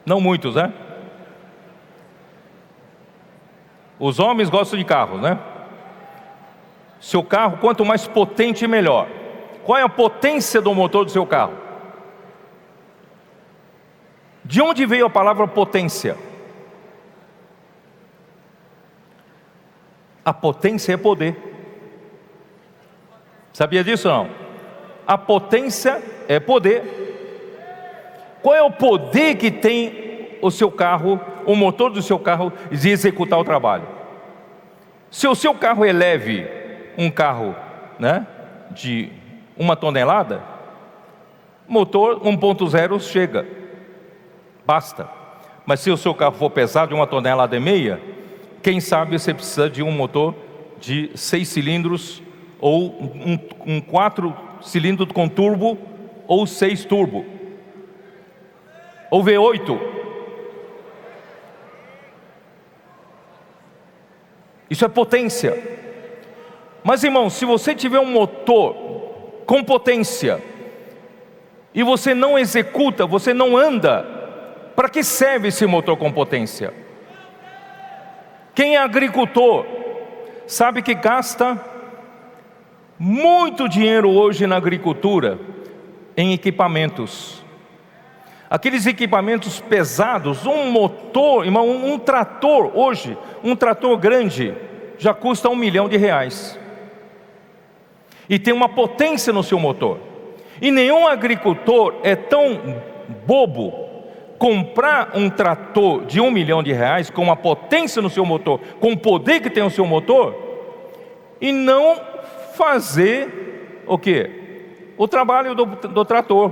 Não 0.04 0.20
muitos, 0.20 0.56
né? 0.56 0.74
Os 4.00 4.18
homens 4.18 4.50
gostam 4.50 4.80
de 4.80 4.84
carro, 4.84 5.20
né? 5.20 5.38
Seu 7.02 7.24
carro, 7.24 7.58
quanto 7.58 7.84
mais 7.84 8.08
potente, 8.08 8.68
melhor. 8.68 9.08
Qual 9.66 9.78
é 9.78 9.82
a 9.82 9.90
potência 9.90 10.62
do 10.62 10.74
motor 10.74 11.04
do 11.04 11.10
seu 11.10 11.26
carro? 11.26 11.54
De 14.46 14.62
onde 14.62 14.86
veio 14.86 15.08
a 15.08 15.10
palavra 15.10 15.48
potência? 15.48 16.16
A 20.24 20.32
potência 20.32 20.94
é 20.94 20.98
poder. 20.98 21.36
Sabia 23.52 23.84
disso 23.84 24.08
ou 24.08 24.16
não? 24.16 24.30
A 25.08 25.18
potência 25.18 26.00
é 26.28 26.40
poder. 26.40 26.84
Qual 28.44 28.54
é 28.54 28.62
o 28.62 28.72
poder 28.72 29.36
que 29.38 29.50
tem 29.50 30.38
o 30.40 30.52
seu 30.52 30.72
carro, 30.72 31.20
o 31.48 31.56
motor 31.56 31.90
do 31.90 32.02
seu 32.02 32.20
carro, 32.20 32.54
de 32.72 32.90
executar 32.90 33.40
o 33.40 33.44
trabalho? 33.44 33.88
Se 35.10 35.28
o 35.28 35.34
seu 35.34 35.56
carro 35.56 35.84
é 35.84 35.92
leve 35.92 36.61
um 36.98 37.10
carro 37.10 37.56
né, 38.00 38.26
de 38.72 39.12
uma 39.58 39.76
tonelada, 39.76 40.42
motor 41.68 42.20
1.0 42.22 43.00
chega, 43.00 43.46
basta. 44.66 45.08
Mas 45.66 45.80
se 45.80 45.92
o 45.92 45.98
seu 45.98 46.14
carro 46.14 46.34
for 46.34 46.50
pesado 46.50 46.90
de 46.90 46.96
uma 46.96 47.08
tonelada 47.08 47.56
e 47.56 47.60
meia, 47.60 48.02
quem 48.62 48.80
sabe 48.80 49.18
você 49.18 49.34
precisa 49.34 49.70
de 49.70 49.84
um 49.84 49.92
motor 49.92 50.36
de 50.80 51.12
seis 51.16 51.48
cilindros 51.50 52.22
ou 52.60 53.02
um, 53.02 53.40
um 53.66 53.82
quatro 53.82 54.36
cilindros 54.62 55.12
com 55.12 55.28
turbo 55.28 55.78
ou 56.28 56.46
seis 56.46 56.84
turbo 56.84 57.26
ou 59.12 59.24
V8. 59.24 59.80
Isso 64.70 64.86
é 64.86 64.88
potência. 64.88 65.81
Mas 66.84 67.04
irmão, 67.04 67.30
se 67.30 67.46
você 67.46 67.76
tiver 67.76 68.00
um 68.00 68.12
motor 68.12 68.76
com 69.46 69.64
potência 69.64 70.42
e 71.74 71.84
você 71.84 72.14
não 72.14 72.38
executa, 72.38 73.06
você 73.06 73.34
não 73.34 73.56
anda, 73.56 74.04
para 74.76 74.90
que 74.90 75.04
serve 75.04 75.50
esse 75.50 75.66
motor 75.66 75.96
com 75.98 76.12
potência? 76.12 76.74
Quem 78.56 78.76
é 78.76 78.80
agricultor 78.80 79.66
sabe 80.48 80.82
que 80.82 80.94
gasta 80.96 81.60
muito 82.98 83.70
dinheiro 83.70 84.10
hoje 84.10 84.48
na 84.48 84.58
agricultura 84.58 85.40
em 86.18 86.34
equipamentos. 86.34 87.44
Aqueles 88.50 88.86
equipamentos 88.86 89.62
pesados, 89.62 90.46
um 90.46 90.70
motor, 90.70 91.46
irmão, 91.46 91.66
um, 91.70 91.94
um 91.94 92.00
trator 92.00 92.72
hoje, 92.76 93.18
um 93.44 93.56
trator 93.56 93.96
grande, 93.98 94.54
já 94.98 95.14
custa 95.14 95.48
um 95.48 95.56
milhão 95.56 95.88
de 95.88 95.96
reais 95.96 96.60
e 98.30 98.40
tem 98.40 98.54
uma 98.54 98.70
potência 98.70 99.32
no 99.34 99.44
seu 99.44 99.60
motor. 99.60 100.00
E 100.62 100.72
nenhum 100.72 101.08
agricultor 101.08 101.96
é 102.04 102.16
tão 102.16 102.82
bobo 103.26 103.92
comprar 104.38 105.12
um 105.14 105.30
trator 105.30 106.06
de 106.06 106.20
um 106.20 106.32
milhão 106.32 106.64
de 106.64 106.74
reais 106.74 107.10
com 107.10 107.22
uma 107.22 107.36
potência 107.36 108.02
no 108.02 108.10
seu 108.10 108.26
motor, 108.26 108.60
com 108.80 108.94
o 108.94 108.98
poder 108.98 109.40
que 109.40 109.50
tem 109.50 109.64
o 109.64 109.70
seu 109.70 109.86
motor, 109.86 110.36
e 111.40 111.52
não 111.52 112.00
fazer 112.56 113.84
o 113.86 113.98
que? 113.98 114.94
O 114.98 115.08
trabalho 115.08 115.54
do, 115.54 115.66
do 115.66 116.06
trator. 116.06 116.52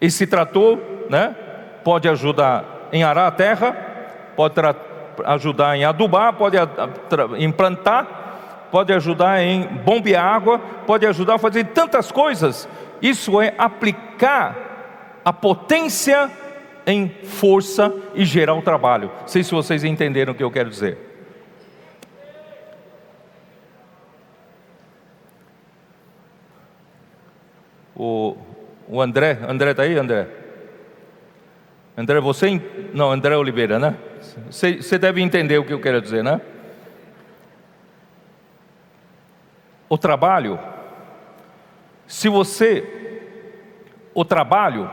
Esse 0.00 0.26
trator, 0.26 0.78
né, 1.08 1.34
pode 1.84 2.08
ajudar 2.08 2.88
em 2.92 3.02
arar 3.02 3.26
a 3.26 3.30
terra, 3.30 3.72
pode 4.36 4.54
ajudar 5.24 5.76
em 5.76 5.84
adubar, 5.84 6.34
pode 6.34 6.56
implantar, 7.38 8.19
pode 8.70 8.92
ajudar 8.92 9.42
em 9.42 9.62
bombear 9.62 10.24
água, 10.24 10.58
pode 10.86 11.06
ajudar 11.06 11.34
a 11.34 11.38
fazer 11.38 11.64
tantas 11.66 12.10
coisas. 12.12 12.68
Isso 13.02 13.40
é 13.40 13.54
aplicar 13.58 15.20
a 15.24 15.32
potência 15.32 16.30
em 16.86 17.08
força 17.08 17.92
e 18.14 18.24
gerar 18.24 18.54
o 18.54 18.62
trabalho. 18.62 19.10
Não 19.20 19.28
sei 19.28 19.42
se 19.42 19.52
vocês 19.52 19.84
entenderam 19.84 20.32
o 20.32 20.36
que 20.36 20.42
eu 20.42 20.50
quero 20.50 20.70
dizer. 20.70 20.98
O, 27.94 28.36
o 28.88 29.00
André, 29.02 29.38
André 29.46 29.72
está 29.72 29.82
aí, 29.82 29.98
André? 29.98 30.26
André, 31.96 32.18
você. 32.18 32.60
Não, 32.94 33.12
André 33.12 33.36
Oliveira, 33.36 33.78
né? 33.78 33.94
Você, 34.50 34.76
você 34.76 34.98
deve 34.98 35.20
entender 35.20 35.58
o 35.58 35.64
que 35.64 35.72
eu 35.74 35.80
quero 35.80 36.00
dizer, 36.00 36.24
né? 36.24 36.40
O 39.90 39.98
trabalho, 39.98 40.56
se 42.06 42.28
você, 42.28 43.20
o 44.14 44.24
trabalho, 44.24 44.88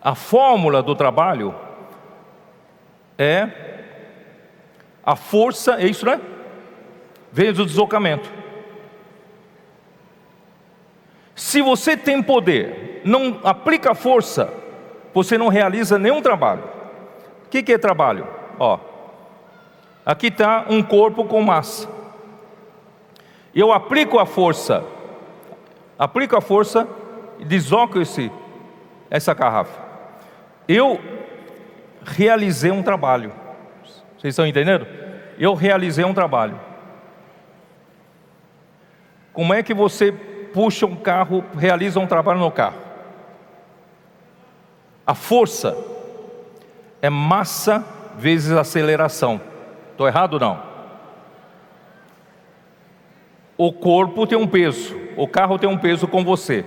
a 0.00 0.14
fórmula 0.14 0.80
do 0.84 0.94
trabalho 0.94 1.52
é 3.18 3.50
a 5.04 5.16
força, 5.16 5.82
é 5.82 5.86
isso, 5.86 6.06
né? 6.06 6.20
Vezes 7.32 7.58
o 7.58 7.66
deslocamento. 7.66 8.30
Se 11.34 11.60
você 11.60 11.96
tem 11.96 12.22
poder, 12.22 13.02
não 13.04 13.40
aplica 13.42 13.96
força, 13.96 14.52
você 15.12 15.36
não 15.36 15.48
realiza 15.48 15.98
nenhum 15.98 16.22
trabalho. 16.22 16.62
O 17.46 17.48
que, 17.48 17.72
é 17.72 17.78
trabalho? 17.78 18.28
Ó, 18.60 18.78
aqui 20.06 20.28
está 20.28 20.66
um 20.68 20.84
corpo 20.84 21.24
com 21.24 21.42
massa. 21.42 21.99
Eu 23.54 23.72
aplico 23.72 24.18
a 24.18 24.26
força, 24.26 24.84
aplico 25.98 26.36
a 26.36 26.40
força 26.40 26.86
e 27.38 27.44
desloco 27.44 28.00
esse, 28.00 28.30
essa 29.10 29.34
garrafa. 29.34 29.80
Eu 30.68 31.00
realizei 32.04 32.70
um 32.70 32.82
trabalho. 32.82 33.32
Vocês 34.16 34.32
estão 34.32 34.46
entendendo? 34.46 34.86
Eu 35.38 35.54
realizei 35.54 36.04
um 36.04 36.14
trabalho. 36.14 36.60
Como 39.32 39.54
é 39.54 39.62
que 39.62 39.74
você 39.74 40.12
puxa 40.12 40.86
um 40.86 40.96
carro, 40.96 41.44
realiza 41.56 41.98
um 41.98 42.06
trabalho 42.06 42.38
no 42.38 42.50
carro? 42.50 42.78
A 45.06 45.14
força 45.14 45.76
é 47.02 47.10
massa 47.10 47.84
vezes 48.16 48.52
aceleração. 48.52 49.40
Estou 49.90 50.06
errado 50.06 50.34
ou 50.34 50.40
não? 50.40 50.69
O 53.62 53.74
corpo 53.74 54.26
tem 54.26 54.38
um 54.38 54.46
peso, 54.46 54.98
o 55.18 55.28
carro 55.28 55.58
tem 55.58 55.68
um 55.68 55.76
peso 55.76 56.08
com 56.08 56.24
você. 56.24 56.64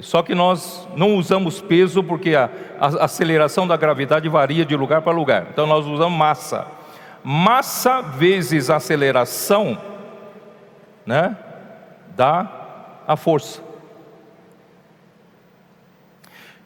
Só 0.00 0.20
que 0.20 0.34
nós 0.34 0.88
não 0.96 1.14
usamos 1.14 1.60
peso 1.60 2.02
porque 2.02 2.34
a, 2.34 2.50
a 2.80 3.04
aceleração 3.04 3.68
da 3.68 3.76
gravidade 3.76 4.28
varia 4.28 4.64
de 4.64 4.74
lugar 4.74 5.00
para 5.02 5.12
lugar. 5.12 5.46
Então 5.52 5.64
nós 5.64 5.86
usamos 5.86 6.18
massa. 6.18 6.66
Massa 7.22 8.00
vezes 8.00 8.68
aceleração, 8.68 9.78
né? 11.06 11.36
Dá 12.16 12.50
a 13.06 13.14
força. 13.14 13.62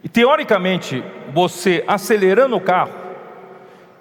E 0.03 0.09
teoricamente, 0.09 1.05
você 1.31 1.85
acelerando 1.87 2.57
o 2.57 2.61
carro 2.61 2.95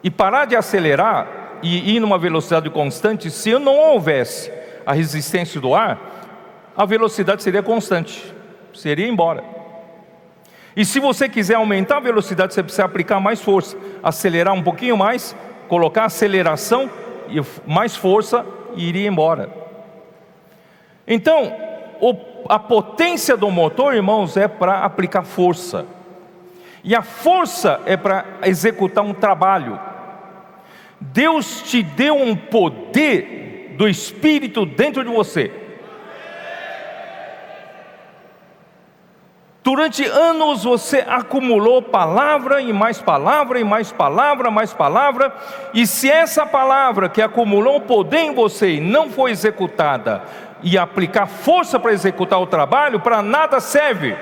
e 0.02 0.10
parar 0.10 0.46
de 0.46 0.56
acelerar 0.56 1.60
e 1.62 1.98
ir 1.98 2.00
numa 2.00 2.18
velocidade 2.18 2.70
constante, 2.70 3.30
se 3.30 3.60
não 3.60 3.76
houvesse 3.76 4.61
a 4.86 4.94
resistência 4.94 5.60
do 5.60 5.74
ar, 5.74 6.00
a 6.76 6.86
velocidade 6.86 7.44
seria 7.44 7.64
constante 7.64 8.34
seria 8.74 9.08
embora. 9.08 9.44
E 10.76 10.86
se 10.86 11.00
você 11.00 11.28
quiser 11.28 11.56
aumentar 11.56 11.98
a 11.98 12.02
velocidade, 12.02 12.54
você 12.54 12.64
precisa 12.64 12.86
aplicar 12.86 13.20
mais 13.20 13.42
força, 13.42 13.78
acelerar 14.02 14.54
um 14.54 14.64
pouquinho 14.64 14.96
mais, 14.96 15.36
colocar 15.68 16.06
aceleração 16.06 16.90
e 17.28 17.42
mais 17.70 17.96
força 17.96 18.46
e 18.76 18.88
iria 18.88 19.08
embora. 19.08 19.50
Então, 21.06 21.54
a 22.48 22.58
potência 22.58 23.36
do 23.36 23.50
motor, 23.52 23.94
irmãos, 23.94 24.38
é 24.38 24.48
para 24.48 24.84
aplicar 24.84 25.24
força. 25.24 25.86
E 26.84 26.96
a 26.96 27.02
força 27.02 27.82
é 27.86 27.98
para 27.98 28.26
executar 28.44 29.04
um 29.04 29.14
trabalho. 29.14 29.80
Deus 31.00 31.62
te 31.64 31.84
deu 31.84 32.16
um 32.16 32.36
poder 32.36 33.41
do 33.82 33.90
Espírito 33.90 34.64
dentro 34.64 35.04
de 35.04 35.10
você 35.10 35.52
Durante 39.64 40.06
anos 40.06 40.64
você 40.64 41.04
acumulou 41.08 41.82
palavra 41.82 42.62
e 42.62 42.72
mais 42.72 43.00
palavra 43.00 43.60
e 43.60 43.64
mais 43.64 43.92
palavra, 43.92 44.52
mais 44.52 44.74
palavra, 44.74 45.34
e 45.72 45.86
se 45.86 46.10
essa 46.10 46.48
palavra 46.48 47.08
que 47.08 47.22
acumulou 47.22 47.82
poder 47.82 48.22
em 48.22 48.34
você 48.34 48.76
e 48.76 48.80
não 48.80 49.12
foi 49.12 49.30
executada, 49.32 50.24
e 50.64 50.80
aplicar 50.80 51.28
força 51.28 51.80
para 51.80 51.94
executar 51.94 52.40
o 52.40 52.48
trabalho, 52.48 53.00
para 53.00 53.22
nada 53.22 53.60
serve. 53.60 54.16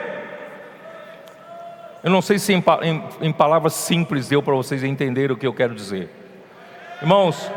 Eu 2.04 2.12
não 2.12 2.22
sei 2.22 2.38
se 2.38 2.54
em, 2.54 2.64
em, 2.82 3.04
em 3.22 3.32
palavras 3.32 3.74
simples 3.74 4.28
deu 4.28 4.44
para 4.44 4.56
vocês 4.56 4.84
entenderem 4.84 5.36
o 5.36 5.40
que 5.40 5.48
eu 5.48 5.54
quero 5.54 5.74
dizer. 5.74 6.10
Irmãos, 7.02 7.50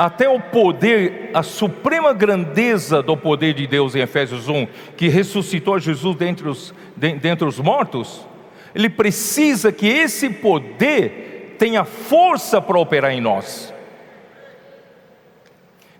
até 0.00 0.26
o 0.26 0.40
poder, 0.40 1.28
a 1.34 1.42
suprema 1.42 2.14
grandeza 2.14 3.02
do 3.02 3.14
poder 3.18 3.52
de 3.52 3.66
Deus 3.66 3.94
em 3.94 4.00
Efésios 4.00 4.48
1, 4.48 4.66
que 4.96 5.08
ressuscitou 5.08 5.78
Jesus 5.78 6.16
dentre 6.16 6.48
os, 6.48 6.72
dentre 6.96 7.46
os 7.46 7.58
mortos, 7.58 8.26
ele 8.74 8.88
precisa 8.88 9.70
que 9.70 9.86
esse 9.86 10.30
poder 10.30 11.54
tenha 11.58 11.84
força 11.84 12.62
para 12.62 12.78
operar 12.78 13.12
em 13.12 13.20
nós. 13.20 13.74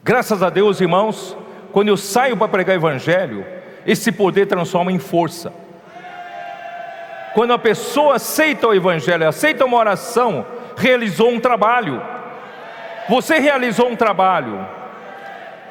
Graças 0.03 0.43
a 0.43 0.49
Deus, 0.49 0.81
irmãos, 0.81 1.37
quando 1.71 1.89
eu 1.89 1.97
saio 1.99 2.39
para 2.39 2.49
pregar 2.49 2.75
o 2.75 2.81
Evangelho, 2.81 3.45
esse 3.87 4.11
poder 4.11 4.47
transforma 4.47 4.91
em 4.91 4.99
força. 4.99 5.53
Quando 7.35 7.53
a 7.53 7.59
pessoa 7.59 8.15
aceita 8.15 8.67
o 8.67 8.75
Evangelho, 8.75 9.29
aceita 9.29 9.67
uma 9.67 9.77
oração, 9.77 10.47
realizou 10.75 11.29
um 11.29 11.39
trabalho. 11.39 12.01
Você 13.11 13.41
realizou 13.41 13.89
um 13.89 13.97
trabalho. 13.97 14.65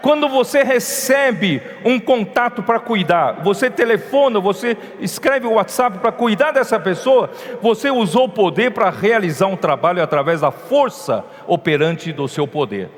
Quando 0.01 0.27
você 0.27 0.61
recebe 0.61 1.61
um 1.85 1.97
contato 1.97 2.61
para 2.61 2.81
cuidar, 2.81 3.41
você 3.41 3.69
telefona, 3.69 4.41
você 4.41 4.75
escreve 4.99 5.47
o 5.47 5.53
WhatsApp 5.53 5.99
para 5.99 6.11
cuidar 6.11 6.51
dessa 6.51 6.77
pessoa, 6.77 7.29
você 7.61 7.89
usou 7.89 8.25
o 8.25 8.29
poder 8.29 8.71
para 8.71 8.89
realizar 8.89 9.47
um 9.47 9.55
trabalho 9.55 10.03
através 10.03 10.41
da 10.41 10.51
força 10.51 11.23
operante 11.47 12.11
do 12.11 12.27
seu 12.27 12.45
poder. 12.45 12.89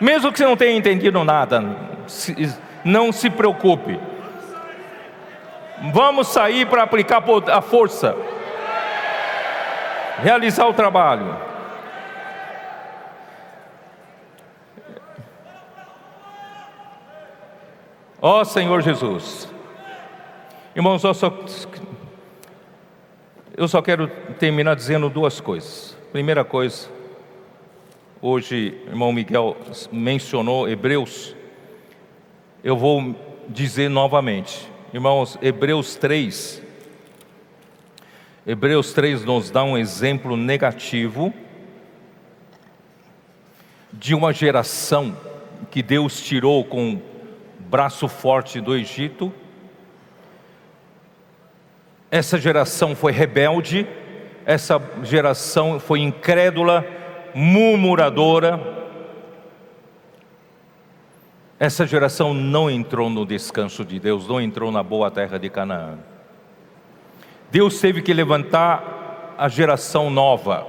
Mesmo 0.00 0.30
que 0.30 0.38
você 0.38 0.44
não 0.44 0.56
tenha 0.56 0.78
entendido 0.78 1.24
nada, 1.24 1.64
não 2.84 3.10
se 3.10 3.28
preocupe. 3.28 3.98
Vamos 5.92 6.28
sair 6.28 6.64
para 6.64 6.84
aplicar 6.84 7.24
a 7.52 7.60
força 7.60 8.16
realizar 10.18 10.66
o 10.66 10.74
trabalho. 10.74 11.36
Ó 18.20 18.40
oh, 18.40 18.44
Senhor 18.44 18.80
Jesus, 18.80 19.48
irmãos, 20.74 21.04
eu 21.04 21.14
só, 21.14 21.32
eu 23.56 23.68
só 23.68 23.82
quero 23.82 24.08
terminar 24.38 24.74
dizendo 24.74 25.10
duas 25.10 25.40
coisas. 25.40 25.96
Primeira 26.12 26.42
coisa, 26.42 26.88
hoje, 28.20 28.80
irmão 28.86 29.12
Miguel 29.12 29.56
mencionou 29.92 30.68
Hebreus, 30.68 31.36
eu 32.64 32.76
vou 32.76 33.14
dizer 33.48 33.90
novamente, 33.90 34.72
irmãos, 34.92 35.38
Hebreus 35.42 35.94
3, 35.94 36.62
Hebreus 38.48 38.92
3 38.92 39.24
nos 39.24 39.50
dá 39.50 39.64
um 39.64 39.76
exemplo 39.76 40.36
negativo 40.36 41.34
de 43.92 44.14
uma 44.14 44.32
geração 44.32 45.16
que 45.68 45.82
Deus 45.82 46.20
tirou 46.20 46.64
com 46.64 47.02
braço 47.58 48.06
forte 48.06 48.60
do 48.60 48.76
Egito. 48.76 49.34
Essa 52.08 52.38
geração 52.38 52.94
foi 52.94 53.10
rebelde, 53.10 53.84
essa 54.44 54.80
geração 55.02 55.80
foi 55.80 55.98
incrédula, 55.98 56.86
murmuradora. 57.34 58.60
Essa 61.58 61.84
geração 61.84 62.32
não 62.32 62.70
entrou 62.70 63.10
no 63.10 63.26
descanso 63.26 63.84
de 63.84 63.98
Deus, 63.98 64.28
não 64.28 64.40
entrou 64.40 64.70
na 64.70 64.84
boa 64.84 65.10
terra 65.10 65.36
de 65.36 65.50
Canaã. 65.50 65.98
Deus 67.50 67.80
teve 67.80 68.02
que 68.02 68.12
levantar 68.12 69.34
a 69.38 69.48
geração 69.48 70.10
nova. 70.10 70.66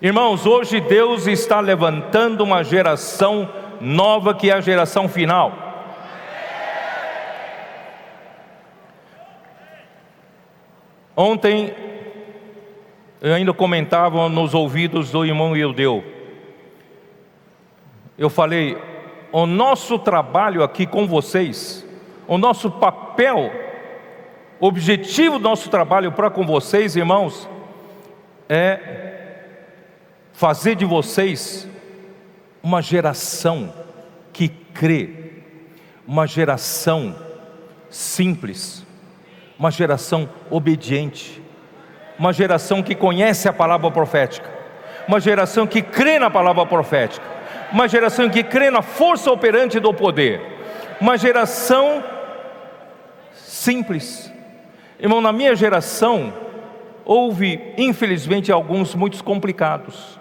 Irmãos, 0.00 0.44
hoje 0.44 0.80
Deus 0.80 1.26
está 1.26 1.60
levantando 1.60 2.44
uma 2.44 2.62
geração 2.62 3.48
nova 3.80 4.34
que 4.34 4.50
é 4.50 4.54
a 4.54 4.60
geração 4.60 5.08
final. 5.08 5.66
Ontem 11.16 11.74
eu 13.22 13.32
ainda 13.32 13.54
comentava 13.54 14.28
nos 14.28 14.52
ouvidos 14.52 15.10
do 15.10 15.24
irmão 15.24 15.56
Ildeu. 15.56 16.04
Eu 18.18 18.28
falei, 18.28 18.76
o 19.32 19.46
nosso 19.46 19.98
trabalho 19.98 20.62
aqui 20.62 20.86
com 20.86 21.06
vocês, 21.06 21.86
o 22.28 22.36
nosso 22.36 22.70
papel, 22.70 23.50
objetivo 24.60 25.38
do 25.38 25.44
nosso 25.44 25.68
trabalho 25.68 26.12
para 26.12 26.30
com 26.30 26.46
vocês, 26.46 26.96
irmãos, 26.96 27.48
é 28.48 28.80
fazer 30.32 30.74
de 30.74 30.84
vocês 30.84 31.68
uma 32.62 32.82
geração 32.82 33.72
que 34.32 34.48
crê, 34.48 35.10
uma 36.06 36.26
geração 36.26 37.16
simples, 37.88 38.84
uma 39.58 39.70
geração 39.70 40.28
obediente, 40.50 41.42
uma 42.18 42.32
geração 42.32 42.82
que 42.82 42.94
conhece 42.94 43.48
a 43.48 43.52
palavra 43.52 43.90
profética, 43.90 44.48
uma 45.06 45.20
geração 45.20 45.66
que 45.66 45.80
crê 45.80 46.18
na 46.18 46.30
palavra 46.30 46.66
profética, 46.66 47.24
uma 47.72 47.88
geração 47.88 48.28
que 48.28 48.42
crê 48.42 48.70
na 48.70 48.82
força 48.82 49.30
operante 49.30 49.80
do 49.80 49.92
poder, 49.92 50.40
uma 51.00 51.16
geração 51.16 52.02
simples. 53.32 54.32
Irmão, 54.98 55.20
na 55.20 55.32
minha 55.32 55.54
geração, 55.54 56.32
houve, 57.04 57.74
infelizmente, 57.76 58.50
alguns 58.50 58.94
muito 58.94 59.22
complicados, 59.22 60.18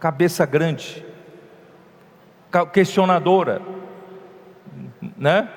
cabeça 0.00 0.46
grande, 0.46 1.04
questionadora, 2.72 3.60
né? 5.16 5.48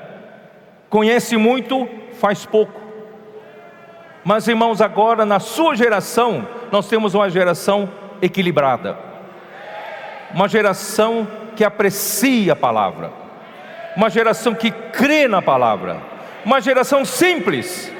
Conhece 0.89 1.37
muito, 1.37 1.87
faz 2.13 2.45
pouco. 2.45 2.79
Mas 4.23 4.47
irmãos, 4.47 4.81
agora 4.81 5.25
na 5.25 5.39
sua 5.39 5.75
geração, 5.75 6.47
nós 6.71 6.87
temos 6.87 7.13
uma 7.13 7.29
geração 7.29 7.89
equilibrada. 8.21 8.97
Uma 10.33 10.47
geração 10.47 11.27
que 11.55 11.63
aprecia 11.63 12.53
a 12.53 12.55
palavra. 12.55 13.11
Uma 13.95 14.09
geração 14.09 14.53
que 14.53 14.71
crê 14.71 15.27
na 15.27 15.41
palavra. 15.41 16.01
Uma 16.43 16.59
geração 16.59 17.05
simples. 17.05 17.94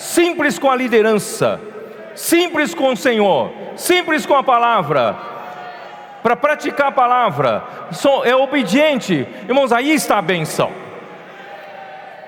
Simples 0.00 0.58
com 0.58 0.70
a 0.70 0.74
liderança, 0.74 1.60
simples 2.14 2.74
com 2.74 2.94
o 2.94 2.96
Senhor, 2.96 3.52
simples 3.76 4.24
com 4.24 4.34
a 4.34 4.42
palavra, 4.42 5.14
para 6.22 6.34
praticar 6.34 6.86
a 6.86 6.92
palavra, 6.92 7.62
é 8.24 8.34
obediente, 8.34 9.28
irmãos, 9.46 9.70
aí 9.72 9.92
está 9.92 10.16
a 10.16 10.22
benção. 10.22 10.72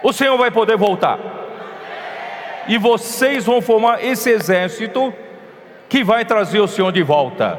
O 0.03 0.12
Senhor 0.12 0.36
vai 0.36 0.51
poder 0.51 0.77
voltar, 0.77 1.19
e 2.69 2.77
vocês 2.77 3.47
vão 3.47 3.62
formar 3.62 4.05
esse 4.05 4.28
exército 4.28 5.12
que 5.89 6.05
vai 6.05 6.27
trazer 6.27 6.61
o 6.61 6.69
Senhor 6.69 6.93
de 6.93 7.03
volta, 7.03 7.59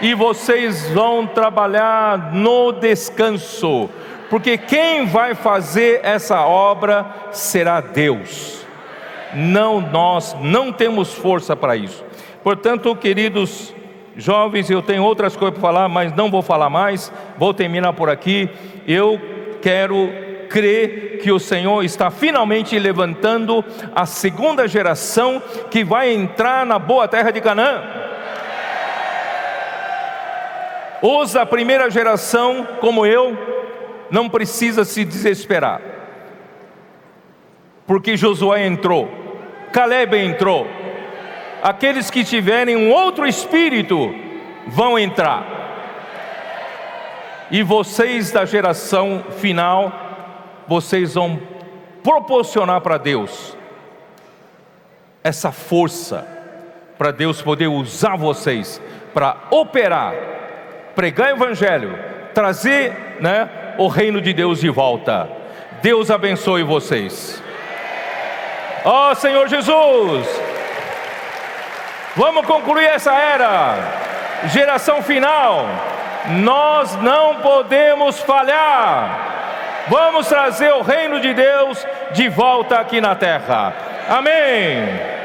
e 0.00 0.14
vocês 0.14 0.88
vão 0.88 1.26
trabalhar 1.26 2.32
no 2.32 2.72
descanso, 2.72 3.90
porque 4.30 4.56
quem 4.56 5.04
vai 5.04 5.34
fazer 5.34 6.00
essa 6.02 6.40
obra 6.40 7.04
será 7.32 7.82
Deus, 7.82 8.65
não 9.34 9.80
nós, 9.80 10.36
não 10.40 10.72
temos 10.72 11.12
força 11.14 11.54
para 11.56 11.76
isso. 11.76 12.04
Portanto, 12.42 12.94
queridos 12.94 13.74
Jovens, 14.16 14.70
eu 14.70 14.80
tenho 14.80 15.02
outras 15.02 15.36
coisas 15.36 15.58
para 15.58 15.68
falar, 15.68 15.88
mas 15.88 16.14
não 16.14 16.30
vou 16.30 16.40
falar 16.40 16.70
mais, 16.70 17.12
vou 17.36 17.52
terminar 17.52 17.92
por 17.92 18.08
aqui. 18.08 18.48
Eu 18.86 19.20
quero 19.60 20.08
crer 20.48 21.18
que 21.18 21.30
o 21.30 21.38
Senhor 21.38 21.84
está 21.84 22.10
finalmente 22.10 22.78
levantando 22.78 23.64
a 23.94 24.06
segunda 24.06 24.66
geração 24.66 25.42
que 25.70 25.84
vai 25.84 26.12
entrar 26.14 26.64
na 26.64 26.78
boa 26.78 27.06
terra 27.06 27.30
de 27.30 27.40
Canaã. 27.42 27.82
Usa 31.02 31.42
a 31.42 31.46
primeira 31.46 31.90
geração 31.90 32.66
como 32.80 33.04
eu, 33.04 33.36
não 34.10 34.30
precisa 34.30 34.84
se 34.84 35.04
desesperar, 35.04 35.80
porque 37.86 38.16
Josué 38.16 38.66
entrou, 38.66 39.08
Caleb 39.72 40.16
entrou, 40.16 40.66
aqueles 41.62 42.10
que 42.10 42.24
tiverem 42.24 42.76
um 42.76 42.90
outro 42.90 43.26
espírito 43.26 44.14
vão 44.66 44.98
entrar. 44.98 45.54
E 47.50 47.62
vocês 47.62 48.32
da 48.32 48.44
geração 48.44 49.24
final, 49.38 49.92
vocês 50.66 51.14
vão 51.14 51.40
proporcionar 52.02 52.80
para 52.80 52.98
Deus 52.98 53.56
essa 55.22 55.52
força, 55.52 56.26
para 56.98 57.10
Deus 57.10 57.40
poder 57.42 57.68
usar 57.68 58.16
vocês 58.16 58.80
para 59.16 59.34
operar, 59.50 60.12
pregar 60.94 61.32
o 61.32 61.36
Evangelho, 61.36 61.98
trazer 62.34 63.16
né, 63.18 63.48
o 63.78 63.88
reino 63.88 64.20
de 64.20 64.34
Deus 64.34 64.60
de 64.60 64.68
volta. 64.68 65.26
Deus 65.80 66.10
abençoe 66.10 66.62
vocês. 66.62 67.42
Ó 68.88 69.10
oh, 69.10 69.14
Senhor 69.16 69.48
Jesus! 69.48 70.28
Vamos 72.14 72.46
concluir 72.46 72.84
essa 72.84 73.12
era. 73.12 73.74
Geração 74.44 75.02
final. 75.02 75.66
Nós 76.38 76.94
não 77.02 77.34
podemos 77.40 78.20
falhar. 78.20 79.26
Vamos 79.88 80.28
trazer 80.28 80.72
o 80.72 80.82
reino 80.82 81.18
de 81.18 81.34
Deus 81.34 81.84
de 82.12 82.28
volta 82.28 82.78
aqui 82.78 83.00
na 83.00 83.16
terra. 83.16 83.74
Amém. 84.08 85.16